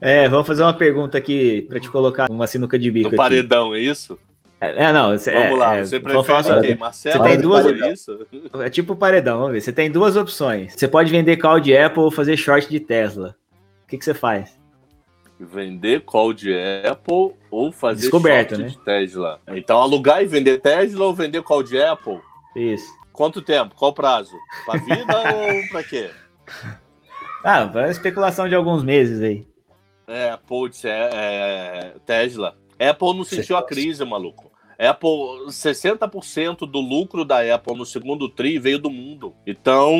é, 0.00 0.26
vamos 0.28 0.46
fazer 0.46 0.62
uma 0.62 0.72
pergunta 0.72 1.18
aqui 1.18 1.66
para 1.68 1.78
te 1.78 1.90
colocar 1.90 2.30
uma 2.30 2.46
sinuca 2.46 2.78
de 2.78 2.90
bico. 2.90 3.10
No 3.10 3.16
paredão, 3.16 3.74
é 3.74 3.80
isso? 3.80 4.18
É, 4.60 4.84
é 4.84 4.92
não, 4.92 5.16
cê, 5.16 5.32
Vamos 5.32 5.46
é, 5.46 5.54
lá, 5.54 5.76
é, 5.76 5.84
você 5.84 5.98
prefere 5.98 6.60
quem? 6.60 6.76
Marcelo? 6.76 7.24
Você 7.24 7.30
tem 7.30 7.40
duas 7.40 7.66
isso? 7.66 8.26
É 8.60 8.68
tipo 8.68 8.94
paredão, 8.94 9.38
vamos 9.38 9.52
ver. 9.52 9.60
Você 9.62 9.72
tem 9.72 9.90
duas 9.90 10.16
opções. 10.16 10.74
Você 10.74 10.86
pode 10.86 11.10
vender 11.10 11.38
call 11.38 11.58
de 11.58 11.76
Apple 11.76 12.02
ou 12.02 12.10
fazer 12.10 12.36
short 12.36 12.68
de 12.68 12.78
Tesla. 12.78 13.34
O 13.84 13.88
que, 13.88 13.96
que 13.96 14.04
você 14.04 14.12
faz? 14.12 14.58
Vender 15.38 16.02
call 16.02 16.34
de 16.34 16.52
Apple 16.54 17.32
ou 17.50 17.72
fazer 17.72 18.10
short 18.10 18.56
né? 18.58 18.68
de 18.68 18.78
Tesla. 18.80 19.40
Então 19.48 19.80
alugar 19.80 20.22
e 20.22 20.26
vender 20.26 20.58
Tesla 20.58 21.06
ou 21.06 21.14
vender 21.14 21.42
call 21.42 21.62
de 21.62 21.80
Apple? 21.80 22.20
Isso. 22.54 22.92
Quanto 23.14 23.40
tempo? 23.40 23.74
Qual 23.74 23.94
prazo? 23.94 24.36
Pra 24.66 24.78
vida 24.78 25.16
ou 25.36 25.68
pra 25.70 25.82
quê? 25.82 26.10
Ah, 27.42 27.66
para 27.66 27.90
especulação 27.90 28.46
de 28.46 28.54
alguns 28.54 28.82
meses 28.82 29.22
aí. 29.22 29.46
É, 30.06 30.36
putz, 30.36 30.84
é, 30.84 31.08
é, 31.12 31.94
Tesla. 32.04 32.56
Apple 32.78 33.14
não 33.14 33.24
sentiu 33.24 33.56
a 33.56 33.62
crise, 33.62 34.04
maluco. 34.04 34.49
Apple, 34.80 35.48
60% 35.48 36.60
do 36.60 36.80
lucro 36.80 37.22
da 37.22 37.54
Apple 37.54 37.76
no 37.76 37.84
segundo 37.84 38.30
TRI 38.30 38.58
veio 38.58 38.78
do 38.78 38.88
mundo. 38.88 39.34
Então, 39.46 39.98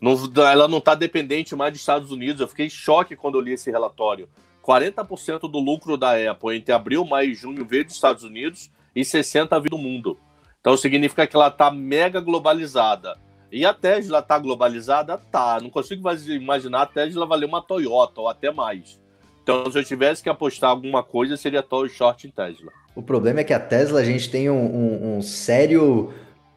não, 0.00 0.16
ela 0.44 0.66
não 0.66 0.78
está 0.78 0.96
dependente 0.96 1.54
mais 1.54 1.72
dos 1.72 1.80
Estados 1.80 2.10
Unidos. 2.10 2.40
Eu 2.40 2.48
fiquei 2.48 2.66
em 2.66 2.70
choque 2.70 3.14
quando 3.14 3.36
eu 3.36 3.40
li 3.40 3.52
esse 3.52 3.70
relatório. 3.70 4.28
40% 4.64 5.48
do 5.48 5.60
lucro 5.60 5.96
da 5.96 6.14
Apple 6.30 6.56
entre 6.56 6.74
abril, 6.74 7.04
maio 7.04 7.30
e 7.30 7.34
junho 7.34 7.64
veio 7.64 7.84
dos 7.84 7.94
Estados 7.94 8.24
Unidos 8.24 8.68
e 8.96 9.02
60% 9.02 9.48
veio 9.60 9.70
do 9.70 9.78
mundo. 9.78 10.18
Então 10.60 10.76
significa 10.76 11.24
que 11.24 11.36
ela 11.36 11.46
está 11.46 11.70
mega 11.70 12.20
globalizada. 12.20 13.16
E 13.52 13.64
a 13.64 13.72
Tesla 13.72 14.18
está 14.18 14.36
globalizada? 14.40 15.16
Tá. 15.16 15.60
Não 15.60 15.70
consigo 15.70 16.10
imaginar 16.28 16.82
a 16.82 16.86
Tesla 16.86 17.24
valer 17.24 17.46
uma 17.46 17.62
Toyota 17.62 18.22
ou 18.22 18.28
até 18.28 18.50
mais. 18.50 18.98
Então, 19.46 19.70
se 19.70 19.78
eu 19.78 19.84
tivesse 19.84 20.24
que 20.24 20.28
apostar 20.28 20.70
alguma 20.70 21.04
coisa, 21.04 21.36
seria 21.36 21.62
Toy 21.62 21.88
Short 21.88 22.26
em 22.26 22.32
Tesla. 22.32 22.72
O 22.96 23.00
problema 23.00 23.38
é 23.38 23.44
que 23.44 23.52
a 23.52 23.60
Tesla, 23.60 24.00
a 24.00 24.04
gente 24.04 24.28
tem 24.28 24.50
um, 24.50 24.56
um, 24.56 25.18
um, 25.18 25.22
sério 25.22 26.12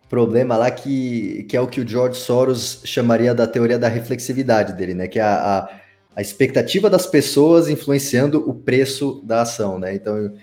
problema 0.09 0.57
lá 0.57 0.71
que, 0.71 1.43
que 1.43 1.55
é 1.55 1.61
o 1.61 1.67
que 1.67 1.81
o 1.81 1.87
George 1.87 2.17
Soros 2.17 2.81
chamaria 2.83 3.35
da 3.35 3.45
teoria 3.45 3.77
da 3.77 3.87
reflexividade 3.87 4.73
dele, 4.73 4.95
né? 4.95 5.07
Que 5.07 5.19
é 5.19 5.21
a, 5.21 5.35
a, 5.35 5.69
a 6.15 6.21
expectativa 6.21 6.89
das 6.89 7.05
pessoas 7.05 7.69
influenciando 7.69 8.49
o 8.49 8.55
preço 8.55 9.21
da 9.23 9.43
ação, 9.43 9.77
né? 9.77 9.93
Então, 9.93 10.33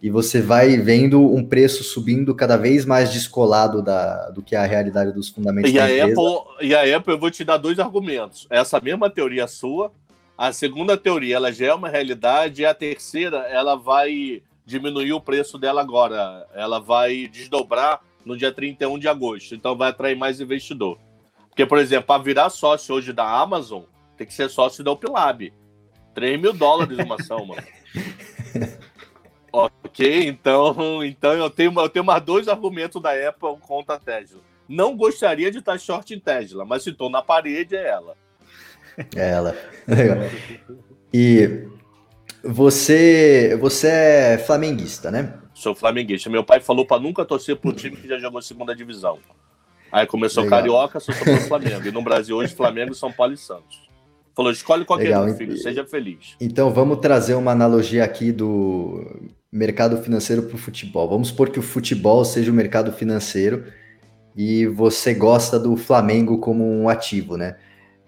e 0.00 0.08
você 0.08 0.40
vai 0.40 0.76
vendo 0.76 1.20
um 1.20 1.44
preço 1.44 1.82
subindo 1.82 2.32
cada 2.36 2.56
vez 2.56 2.84
mais 2.84 3.12
descolado 3.12 3.82
da, 3.82 4.30
do 4.30 4.44
que 4.44 4.54
é 4.54 4.58
a 4.58 4.64
realidade 4.64 5.10
dos 5.10 5.28
fundamentos 5.28 5.72
e 5.72 5.74
da 5.74 5.86
a 5.86 5.90
empresa. 5.90 6.20
Apple, 6.20 6.66
e 6.68 6.72
a 6.72 6.96
Apple, 6.96 7.14
eu 7.14 7.18
vou 7.18 7.32
te 7.32 7.42
dar 7.42 7.56
dois 7.56 7.80
argumentos. 7.80 8.46
Essa 8.48 8.80
mesma 8.80 9.10
teoria 9.10 9.48
sua, 9.48 9.90
a 10.36 10.52
segunda 10.52 10.96
teoria, 10.96 11.36
ela 11.36 11.52
já 11.52 11.66
é 11.66 11.74
uma 11.74 11.88
realidade, 11.88 12.62
e 12.62 12.66
a 12.66 12.74
terceira, 12.74 13.38
ela 13.48 13.74
vai 13.74 14.42
diminuir 14.66 15.12
o 15.12 15.20
preço 15.20 15.56
dela 15.56 15.80
agora. 15.80 16.46
Ela 16.52 16.78
vai 16.78 17.26
desdobrar 17.26 18.00
no 18.24 18.36
dia 18.36 18.52
31 18.52 18.98
de 18.98 19.08
agosto, 19.08 19.54
então 19.54 19.76
vai 19.76 19.88
atrair 19.88 20.16
mais 20.16 20.40
investidor. 20.40 20.98
Porque, 21.48 21.64
por 21.64 21.78
exemplo, 21.78 22.08
para 22.08 22.22
virar 22.22 22.50
sócio 22.50 22.94
hoje 22.94 23.12
da 23.12 23.26
Amazon, 23.26 23.84
tem 24.16 24.26
que 24.26 24.34
ser 24.34 24.50
sócio 24.50 24.84
da 24.84 24.92
Upilab. 24.92 25.52
3 26.12 26.40
mil 26.40 26.52
dólares 26.52 26.98
uma 26.98 27.14
ação, 27.14 27.46
mano. 27.46 27.62
ok, 29.52 30.28
então, 30.28 31.02
então 31.04 31.32
eu, 31.32 31.48
tenho, 31.48 31.80
eu 31.80 31.88
tenho 31.88 32.04
mais 32.04 32.22
dois 32.22 32.48
argumentos 32.48 33.00
da 33.00 33.12
Apple 33.28 33.56
contra 33.60 33.94
a 33.94 33.98
Tesla. 33.98 34.40
Não 34.68 34.96
gostaria 34.96 35.50
de 35.50 35.58
estar 35.58 35.78
short 35.78 36.12
em 36.12 36.18
Tesla, 36.18 36.64
mas 36.64 36.82
se 36.82 36.90
estou 36.90 37.08
na 37.08 37.22
parede, 37.22 37.76
é 37.76 37.88
ela. 37.88 38.16
Ela. 39.14 39.56
E 41.12 41.66
você, 42.44 43.56
você 43.60 43.88
é 43.88 44.38
flamenguista, 44.38 45.10
né? 45.10 45.34
Sou 45.54 45.74
flamenguista. 45.74 46.28
Meu 46.28 46.44
pai 46.44 46.60
falou 46.60 46.86
para 46.86 47.00
nunca 47.00 47.24
torcer 47.24 47.56
pro 47.56 47.72
time 47.72 47.96
que 47.96 48.06
já 48.06 48.18
jogou 48.18 48.42
segunda 48.42 48.74
divisão. 48.74 49.18
Aí 49.90 50.06
começou 50.06 50.44
Legal. 50.44 50.60
Carioca, 50.60 51.00
sou 51.00 51.14
pro 51.14 51.36
Flamengo. 51.42 51.86
E 51.86 51.90
no 51.90 52.02
Brasil 52.02 52.36
hoje, 52.36 52.54
Flamengo, 52.54 52.94
São 52.94 53.10
Paulo 53.10 53.32
e 53.32 53.36
Santos. 53.36 53.86
Falou, 54.34 54.52
escolhe 54.52 54.84
qualquer 54.84 55.04
Legal. 55.04 55.24
um, 55.24 55.34
filho, 55.34 55.56
seja 55.56 55.86
feliz. 55.86 56.36
Então 56.38 56.70
vamos 56.70 56.98
trazer 56.98 57.34
uma 57.34 57.52
analogia 57.52 58.04
aqui 58.04 58.30
do 58.30 59.32
mercado 59.50 59.96
financeiro 60.02 60.42
para 60.42 60.54
o 60.54 60.58
futebol. 60.58 61.08
Vamos 61.08 61.28
supor 61.28 61.48
que 61.48 61.58
o 61.58 61.62
futebol 61.62 62.22
seja 62.24 62.50
o 62.50 62.54
mercado 62.54 62.92
financeiro 62.92 63.64
e 64.36 64.66
você 64.66 65.14
gosta 65.14 65.58
do 65.58 65.74
Flamengo 65.76 66.38
como 66.38 66.62
um 66.70 66.88
ativo, 66.88 67.38
né? 67.38 67.56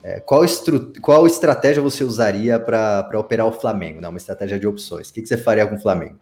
É, 0.08 0.20
qual, 0.20 0.42
estru... 0.42 0.90
qual 1.02 1.26
estratégia 1.26 1.82
você 1.82 2.02
usaria 2.02 2.58
para 2.58 3.06
operar 3.18 3.46
o 3.46 3.52
Flamengo? 3.52 4.00
Né? 4.00 4.08
Uma 4.08 4.16
estratégia 4.16 4.58
de 4.58 4.66
opções. 4.66 5.10
O 5.10 5.12
que, 5.12 5.20
que 5.20 5.28
você 5.28 5.36
faria 5.36 5.66
com 5.66 5.74
o 5.74 5.78
Flamengo? 5.78 6.18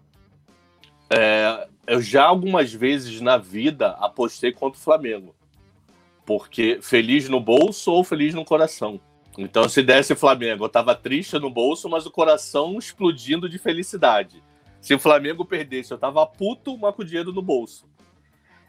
É, 1.09 1.69
eu 1.87 2.03
já 2.03 2.25
algumas 2.25 2.73
vezes 2.73 3.21
na 3.21 3.39
vida 3.39 3.91
apostei 4.01 4.51
contra 4.51 4.77
o 4.77 4.83
Flamengo. 4.83 5.37
Porque 6.25 6.81
feliz 6.83 7.29
no 7.29 7.39
bolso 7.39 7.93
ou 7.93 8.03
feliz 8.03 8.35
no 8.35 8.45
coração. 8.45 9.01
Então, 9.39 9.69
se 9.69 9.85
desse 9.85 10.17
Flamengo, 10.17 10.65
eu 10.65 10.69
tava 10.69 10.93
triste 10.97 11.39
no 11.39 11.49
bolso, 11.49 11.89
mas 11.89 12.07
o 12.07 12.11
coração 12.11 12.77
explodindo 12.79 13.49
de 13.49 13.57
felicidade. 13.57 14.43
Se 14.81 14.95
o 14.95 14.99
Flamengo 14.99 15.45
perdesse, 15.45 15.93
eu 15.93 15.99
tava 15.99 16.27
puto, 16.27 16.77
mas 16.77 16.93
com 16.93 17.03
o 17.03 17.05
dinheiro 17.05 17.33
no 17.33 17.43
bolso. 17.43 17.87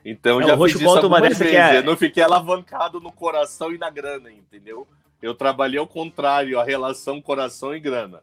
Então, 0.06 0.39
É, 0.41 0.45
já 0.45 0.56
fiz 0.56 0.75
isso 0.75 0.88
algumas 0.88 1.30
que 1.30 1.43
vezes. 1.43 1.56
é- 1.56 1.77
Eu 1.80 1.84
não 1.84 1.97
fiquei 1.97 2.21
alavancado 2.21 2.99
no 2.99 3.12
coração 3.12 3.73
e 3.73 3.80
na 3.80 3.89
grana, 3.89 4.32
entendeu? 4.32 4.88
Eu 5.21 5.34
trabalhei 5.34 5.80
ao 5.80 5.88
contrário, 5.88 6.60
a 6.60 6.63
relação 6.63 7.21
coração 7.21 7.75
e 7.75 7.80
grana. 7.80 8.21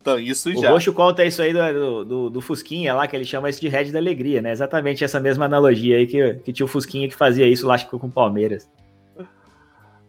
Então, 0.00 0.18
isso 0.18 0.50
O 0.50 0.60
já. 0.60 0.70
Roxo 0.70 0.92
conta 0.92 1.24
isso 1.24 1.40
aí 1.40 1.52
do, 1.52 2.04
do, 2.04 2.30
do 2.30 2.40
Fusquinha 2.40 2.92
lá, 2.92 3.06
que 3.06 3.14
ele 3.14 3.24
chama 3.24 3.48
isso 3.48 3.60
de 3.60 3.68
Red 3.68 3.92
da 3.92 4.00
Alegria, 4.00 4.42
né? 4.42 4.50
Exatamente 4.50 5.04
essa 5.04 5.20
mesma 5.20 5.44
analogia 5.44 5.96
aí 5.96 6.06
que, 6.08 6.34
que 6.44 6.52
tinha 6.52 6.66
o 6.66 6.68
Fusquinha 6.68 7.08
que 7.08 7.14
fazia 7.14 7.46
isso 7.46 7.66
lá, 7.66 7.74
acho 7.74 7.88
que 7.88 7.96
com 7.96 8.08
o 8.08 8.10
Palmeiras. 8.10 8.68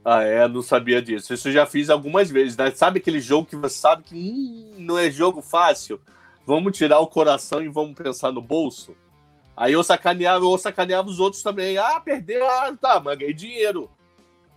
Ah, 0.04 0.24
é, 0.24 0.48
não 0.48 0.64
sabia 0.64 1.02
disso. 1.02 1.34
Isso 1.34 1.48
eu 1.48 1.54
já 1.54 1.66
fiz 1.66 1.90
algumas 1.90 2.30
vezes, 2.30 2.58
né? 2.58 2.72
Sabe 2.72 3.00
aquele 3.00 3.22
jogo 3.22 3.48
que 3.48 3.56
você 3.56 3.78
sabe 3.78 4.04
que 4.04 4.16
hum, 4.16 4.74
não 4.80 4.98
é 4.98 5.10
jogo 5.12 5.42
fácil? 5.42 6.02
Vamos 6.46 6.76
tirar 6.76 7.00
o 7.00 7.08
coração 7.08 7.62
e 7.62 7.70
vamos 7.70 7.94
pensar 7.94 8.32
no 8.32 8.42
bolso? 8.42 8.96
Aí 9.56 9.74
eu 9.74 9.84
sacaneava, 9.84 10.44
eu 10.44 10.58
sacaneava 10.58 11.08
os 11.08 11.20
outros 11.20 11.42
também. 11.44 11.78
Ah, 11.78 12.02
perdeu, 12.02 12.46
ah, 12.46 12.76
tá, 12.80 13.00
mas 13.00 13.18
ganhei 13.18 13.34
dinheiro. 13.34 13.90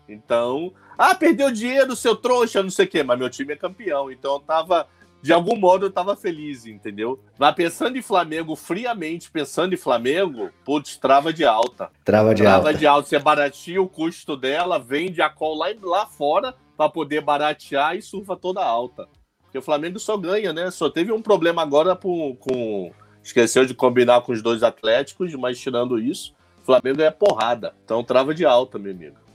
Então, 0.08 0.72
ah, 0.96 1.14
perdeu 1.14 1.50
dinheiro, 1.50 1.96
seu 1.96 2.16
trouxa, 2.16 2.62
não 2.62 2.70
sei 2.70 2.86
o 2.86 2.88
quê, 2.88 3.02
mas 3.02 3.18
meu 3.18 3.28
time 3.28 3.52
é 3.52 3.56
campeão. 3.56 4.10
Então 4.10 4.34
eu 4.34 4.40
tava, 4.40 4.86
de 5.20 5.32
algum 5.32 5.56
modo, 5.56 5.86
eu 5.86 5.90
tava 5.90 6.16
feliz, 6.16 6.64
entendeu? 6.66 7.20
Mas 7.38 7.54
pensando 7.54 7.98
em 7.98 8.02
Flamengo, 8.02 8.56
friamente 8.56 9.30
pensando 9.30 9.74
em 9.74 9.78
Flamengo, 9.78 10.50
putz, 10.64 10.96
trava 10.96 11.32
de 11.32 11.44
alta. 11.44 11.90
Trava 12.04 12.34
de 12.34 12.42
Trava 12.42 12.68
alta. 12.68 12.74
de 12.78 12.86
alta, 12.86 13.08
você 13.08 13.18
barateia 13.18 13.82
o 13.82 13.88
custo 13.88 14.36
dela, 14.36 14.78
vende 14.78 15.20
a 15.20 15.28
call 15.28 15.56
lá, 15.56 15.66
lá 15.82 16.06
fora 16.06 16.54
para 16.76 16.90
poder 16.90 17.20
baratear 17.20 17.96
e 17.96 18.02
surfa 18.02 18.36
toda 18.36 18.64
alta. 18.64 19.08
Porque 19.42 19.58
o 19.58 19.62
Flamengo 19.62 19.98
só 19.98 20.16
ganha, 20.16 20.52
né? 20.52 20.70
Só 20.70 20.90
teve 20.90 21.12
um 21.12 21.22
problema 21.22 21.62
agora 21.62 21.96
com, 21.96 22.36
com. 22.36 22.92
Esqueceu 23.22 23.64
de 23.64 23.74
combinar 23.74 24.20
com 24.20 24.32
os 24.32 24.40
dois 24.40 24.62
Atléticos, 24.62 25.34
mas 25.34 25.58
tirando 25.58 25.98
isso, 25.98 26.32
o 26.62 26.64
Flamengo 26.64 27.02
é 27.02 27.10
porrada. 27.10 27.74
Então 27.84 28.04
trava 28.04 28.34
de 28.34 28.44
alta, 28.44 28.78
meu 28.78 28.92
amigo. 28.92 29.25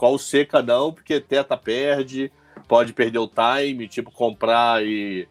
Qual 0.00 0.18
seca 0.18 0.62
não, 0.62 0.94
porque 0.94 1.20
teta 1.20 1.58
perde, 1.58 2.32
pode 2.66 2.94
perder 2.94 3.18
o 3.18 3.28
time, 3.28 3.86
tipo, 3.86 4.10
comprar 4.10 4.82
e. 4.82 5.28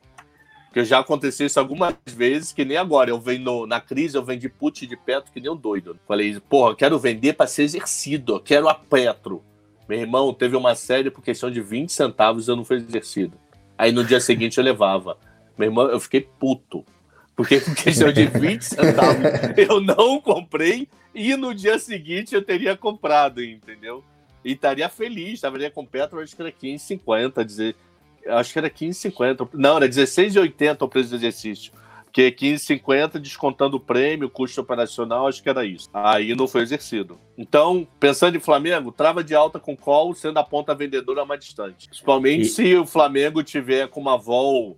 Porque 0.68 0.86
já 0.86 1.00
aconteceu 1.00 1.48
isso 1.48 1.60
algumas 1.60 1.96
vezes, 2.06 2.54
que 2.54 2.64
nem 2.64 2.78
agora. 2.78 3.10
Eu 3.10 3.20
vendo 3.20 3.66
na 3.66 3.82
crise, 3.82 4.16
eu 4.16 4.24
vendi 4.24 4.48
put 4.48 4.86
de 4.86 4.96
Petro 4.96 5.32
que 5.34 5.42
nem 5.42 5.50
um 5.50 5.56
doido. 5.56 5.98
Falei, 6.08 6.40
porra, 6.42 6.76
quero 6.76 7.00
vender 7.00 7.34
para 7.34 7.48
ser 7.48 7.64
exercido, 7.64 8.40
quero 8.40 8.70
a 8.70 8.76
Petro. 8.76 9.44
Meu 9.88 9.98
irmão, 9.98 10.32
teve 10.36 10.56
uma 10.56 10.76
série 10.76 11.10
por 11.10 11.24
questão 11.24 11.50
de 11.50 11.62
20 11.62 11.92
centavos 11.92 12.48
eu 12.48 12.56
não 12.56 12.64
fui 12.64 12.78
exercido. 12.78 13.40
Aí 13.76 13.92
no 13.92 14.04
dia 14.04 14.20
seguinte 14.20 14.60
eu 14.60 14.64
levava. 14.64 15.18
Meu 15.58 15.70
irmão, 15.70 15.88
eu 15.88 16.00
fiquei 16.00 16.22
puto. 16.22 16.86
Porque 17.36 17.60
por 17.60 17.74
questão 17.74 18.14
de 18.14 18.28
20 18.28 18.62
centavos 18.62 19.24
eu 19.58 19.82
não 19.82 20.22
comprei 20.22 20.88
e 21.16 21.36
no 21.36 21.56
dia 21.56 21.80
seguinte 21.80 22.36
eu 22.36 22.44
teria 22.44 22.78
comprado, 22.78 23.44
entendeu? 23.44 24.04
E 24.44 24.54
estaria 24.54 24.88
feliz, 24.90 25.34
estaria 25.34 25.70
com 25.70 25.86
Petro, 25.86 26.20
acho 26.22 26.36
que 26.36 26.42
era 26.42 26.52
15,50, 26.52 27.44
dizer, 27.44 27.76
acho 28.28 28.54
que 28.54 28.60
era 28.60 28.70
15,50. 28.70 29.50
Não, 29.54 29.78
era 29.78 29.88
16,80 29.88 30.82
o 30.82 30.88
preço 30.88 31.10
do 31.10 31.16
exercício. 31.16 31.74
Porque 32.06 32.32
15,50 32.32 33.20
descontando 33.20 33.78
o 33.78 33.80
prêmio, 33.80 34.32
custo 34.32 34.60
operacional, 34.62 35.28
acho 35.28 35.44
que 35.44 35.50
era 35.50 35.64
isso. 35.64 35.88
Aí 35.94 36.34
não 36.34 36.48
foi 36.48 36.62
exercido. 36.64 37.20
Então, 37.38 37.88
pensando 38.00 38.36
em 38.36 38.40
Flamengo, 38.40 38.92
trava 38.92 39.24
de 39.24 39.36
alta 39.36 39.60
com 39.60 39.78
call, 39.78 40.16
sendo 40.16 40.40
a 40.40 40.44
ponta 40.44 40.74
vendedora 40.74 41.24
mais 41.24 41.40
distante. 41.42 41.88
Principalmente 41.88 42.42
E- 42.42 42.50
se 42.50 42.76
o 42.76 42.86
Flamengo 42.86 43.44
tiver 43.44 43.88
com 43.90 44.00
uma 44.00 44.18
vol 44.18 44.76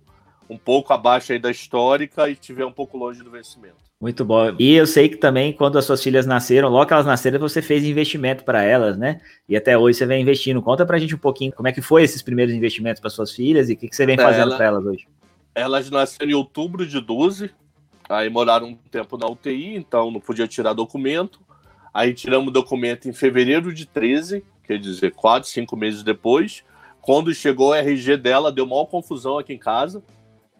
um 0.48 0.58
pouco 0.58 0.92
abaixo 0.92 1.32
aí 1.32 1.38
da 1.38 1.50
histórica 1.50 2.28
e 2.28 2.32
estiver 2.32 2.64
um 2.64 2.72
pouco 2.72 2.96
longe 2.96 3.22
do 3.22 3.30
vencimento. 3.30 3.76
Muito 4.02 4.24
bom. 4.24 4.56
E 4.58 4.74
eu 4.74 4.84
sei 4.84 5.08
que 5.08 5.16
também, 5.16 5.52
quando 5.52 5.78
as 5.78 5.84
suas 5.84 6.02
filhas 6.02 6.26
nasceram, 6.26 6.68
logo 6.68 6.86
que 6.86 6.92
elas 6.92 7.06
nasceram, 7.06 7.38
você 7.38 7.62
fez 7.62 7.84
investimento 7.84 8.42
para 8.42 8.60
elas, 8.62 8.98
né? 8.98 9.20
E 9.48 9.56
até 9.56 9.78
hoje 9.78 9.98
você 9.98 10.06
vem 10.06 10.20
investindo. 10.20 10.60
Conta 10.60 10.84
para 10.84 10.96
a 10.96 10.98
gente 10.98 11.14
um 11.14 11.18
pouquinho 11.18 11.52
como 11.52 11.68
é 11.68 11.72
que 11.72 11.80
foi 11.80 12.02
esses 12.02 12.20
primeiros 12.20 12.52
investimentos 12.52 13.00
para 13.00 13.10
suas 13.10 13.30
filhas 13.30 13.70
e 13.70 13.74
o 13.74 13.76
que, 13.76 13.88
que 13.88 13.94
você 13.94 14.04
vem 14.04 14.16
fazendo 14.16 14.48
Ela, 14.48 14.56
para 14.56 14.66
elas 14.66 14.84
hoje. 14.84 15.06
Elas 15.54 15.88
nasceram 15.88 16.32
em 16.32 16.34
outubro 16.34 16.84
de 16.84 17.00
12, 17.00 17.52
aí 18.08 18.28
moraram 18.28 18.70
um 18.70 18.74
tempo 18.74 19.16
na 19.16 19.28
UTI, 19.28 19.76
então 19.76 20.10
não 20.10 20.20
podia 20.20 20.48
tirar 20.48 20.72
documento. 20.72 21.38
Aí 21.94 22.12
tiramos 22.12 22.48
o 22.48 22.50
documento 22.50 23.08
em 23.08 23.12
fevereiro 23.12 23.72
de 23.72 23.86
13, 23.86 24.44
quer 24.64 24.78
dizer, 24.78 25.12
quatro, 25.12 25.48
cinco 25.48 25.76
meses 25.76 26.02
depois. 26.02 26.64
Quando 27.00 27.32
chegou 27.32 27.70
o 27.70 27.74
RG 27.74 28.16
dela, 28.16 28.50
deu 28.50 28.66
maior 28.66 28.86
confusão 28.86 29.38
aqui 29.38 29.52
em 29.52 29.58
casa, 29.58 30.02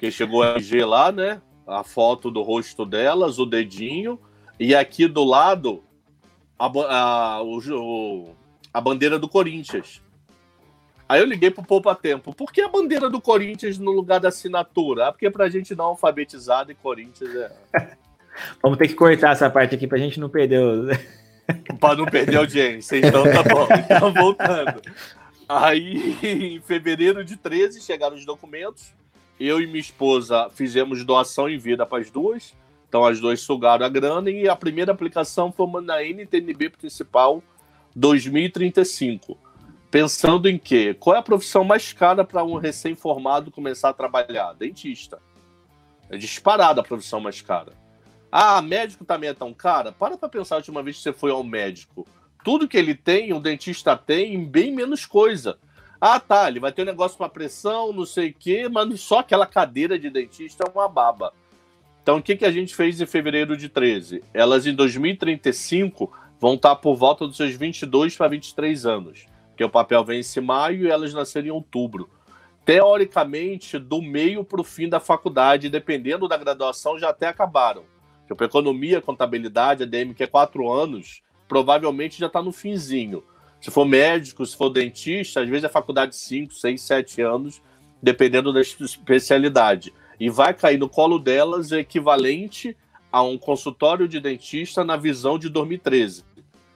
porque 0.03 0.11
chegou 0.11 0.41
o 0.41 0.45
RG 0.45 0.85
lá, 0.85 1.13
né? 1.13 1.41
a 1.65 1.85
foto 1.85 2.29
do 2.29 2.43
rosto 2.43 2.85
delas, 2.85 3.39
o 3.39 3.47
dedinho, 3.47 4.19
e 4.59 4.75
aqui 4.75 5.07
do 5.07 5.23
lado 5.23 5.85
a, 6.59 6.67
a, 6.67 7.41
o, 7.41 8.35
a 8.75 8.81
bandeira 8.81 9.17
do 9.17 9.29
Corinthians. 9.29 10.03
Aí 11.09 11.21
eu 11.21 11.27
liguei 11.27 11.53
pro 11.53 11.63
Poupa 11.63 11.95
Tempo. 11.95 12.35
Por 12.35 12.53
que 12.53 12.61
a 12.63 12.69
bandeira 12.69 13.09
do 13.09 13.21
Corinthians 13.21 13.79
no 13.79 13.93
lugar 13.93 14.19
da 14.19 14.29
assinatura? 14.29 15.07
Ah, 15.07 15.13
porque 15.13 15.31
pra 15.31 15.49
gente 15.49 15.73
não 15.77 15.85
alfabetizado 15.85 16.73
e 16.73 16.75
Corinthians 16.75 17.37
é. 17.37 17.53
Vamos 18.61 18.79
ter 18.79 18.89
que 18.89 18.95
cortar 18.95 19.33
essa 19.33 19.49
parte 19.49 19.77
aqui 19.77 19.87
pra 19.87 19.99
gente 19.99 20.19
não 20.19 20.29
perder 20.29 20.59
o... 20.59 20.89
pra 21.79 21.95
não 21.95 22.07
perder 22.07 22.37
a 22.37 22.41
audiência. 22.41 22.97
Então 22.97 23.23
tá 23.23 23.43
bom. 23.45 23.69
Então 23.71 24.13
voltando. 24.13 24.83
Aí, 25.49 26.17
em 26.57 26.61
fevereiro 26.61 27.25
de 27.25 27.37
13, 27.37 27.81
chegaram 27.81 28.17
os 28.17 28.27
documentos 28.27 28.93
eu 29.47 29.61
e 29.61 29.67
minha 29.67 29.81
esposa 29.81 30.49
fizemos 30.51 31.05
doação 31.05 31.49
em 31.49 31.59
vida 31.59 31.85
para 31.85 32.01
as 32.01 32.11
duas. 32.11 32.55
Então 32.89 33.05
as 33.05 33.21
duas 33.21 33.41
sugaram 33.41 33.87
a 33.87 33.89
grana 33.89 34.31
e 34.31 34.49
a 34.49 34.55
primeira 34.55 34.93
aplicação 34.93 35.51
foi 35.51 35.67
na 35.83 36.03
NTNB 36.03 36.71
principal 36.71 37.43
2035. 37.97 39.39
Pensando 39.91 40.49
em 40.49 40.59
quê? 40.59 40.95
Qual 40.99 41.17
é 41.17 41.19
a 41.19 41.23
profissão 41.23 41.65
mais 41.65 41.93
cara 41.93 42.25
para 42.25 42.45
um 42.45 42.57
recém-formado 42.57 43.51
começar 43.51 43.91
a 43.91 43.95
trabalhar? 43.95 44.53
Dentista. 44.55 45.19
É 46.09 46.17
disparada 46.17 46.81
a 46.81 46.85
profissão 46.85 47.21
mais 47.21 47.41
cara. 47.41 47.73
Ah, 48.31 48.63
médico 48.63 49.05
também 49.05 49.31
é 49.31 49.35
tão 49.35 49.53
cara? 49.53 49.93
Para 49.93 50.17
para 50.17 50.29
pensar 50.29 50.55
a 50.55 50.59
última 50.59 50.83
vez 50.83 50.97
que 50.97 51.03
você 51.03 51.13
foi 51.13 51.31
ao 51.31 51.45
médico. 51.45 52.07
Tudo 52.45 52.67
que 52.67 52.77
ele 52.77 52.95
tem, 52.95 53.33
o 53.33 53.41
dentista 53.41 53.97
tem, 53.97 54.45
bem 54.45 54.73
menos 54.73 55.05
coisa. 55.05 55.59
Ah, 56.05 56.19
tá, 56.19 56.49
ele 56.49 56.59
vai 56.59 56.73
ter 56.73 56.83
um 56.83 56.87
negócio 56.87 57.17
para 57.17 57.29
pressão, 57.29 57.93
não 57.93 58.05
sei 58.05 58.31
o 58.31 58.35
quê, 58.37 58.69
mas 58.69 59.01
só 59.01 59.21
aquela 59.21 59.47
cadeira 59.47 59.97
de 59.97 60.11
dentista 60.11 60.65
é 60.67 60.69
uma 60.69 60.89
baba. 60.89 61.33
Então, 62.03 62.17
o 62.17 62.23
que, 62.23 62.35
que 62.35 62.45
a 62.45 62.51
gente 62.51 62.75
fez 62.75 63.01
em 63.01 63.07
fevereiro 63.07 63.57
de 63.57 63.69
13? 63.69 64.25
Elas, 64.35 64.67
em 64.67 64.75
2035, 64.75 66.13
vão 66.41 66.55
estar 66.55 66.75
por 66.75 66.97
volta 66.97 67.25
dos 67.25 67.37
seus 67.37 67.55
22 67.55 68.17
para 68.17 68.27
23 68.27 68.85
anos, 68.85 69.27
porque 69.51 69.63
o 69.63 69.71
papel 69.71 70.05
vence 70.05 70.41
em 70.41 70.43
maio 70.43 70.87
e 70.87 70.91
elas 70.91 71.15
nasceram 71.15 71.47
em 71.47 71.53
outubro. 71.53 72.11
Teoricamente, 72.65 73.79
do 73.79 74.03
meio 74.03 74.43
para 74.43 74.61
o 74.61 74.65
fim 74.65 74.89
da 74.89 74.99
faculdade, 74.99 75.71
dependendo 75.71 76.27
da 76.27 76.37
graduação, 76.37 76.99
já 76.99 77.11
até 77.11 77.29
acabaram. 77.29 77.85
Tipo, 78.27 78.43
economia, 78.43 79.01
contabilidade, 79.01 79.85
ADM, 79.85 80.15
que 80.15 80.25
é 80.25 80.27
quatro 80.27 80.69
anos, 80.69 81.23
provavelmente 81.47 82.19
já 82.19 82.27
está 82.27 82.43
no 82.43 82.51
finzinho. 82.51 83.23
Se 83.63 83.71
for 83.71 83.87
médico, 83.87 84.45
se 84.45 84.57
for 84.57 84.69
dentista, 84.71 85.41
às 85.41 85.49
vezes 85.49 85.63
é 85.63 85.69
faculdade 85.69 86.17
5, 86.17 86.53
6, 86.53 86.83
7 86.83 87.23
anos, 87.23 87.63
dependendo 88.03 88.53
da 88.53 88.61
especialidade. 88.61 89.95
E 90.19 90.29
vai 90.29 90.53
cair 90.53 90.79
no 90.79 90.89
colo 90.89 91.17
delas 91.17 91.71
equivalente 91.71 92.77
a 93.11 93.23
um 93.23 93.39
consultório 93.39 94.09
de 94.09 94.19
dentista 94.19 94.83
na 94.83 94.97
visão 94.97 95.39
de 95.39 95.49
2013. 95.49 96.25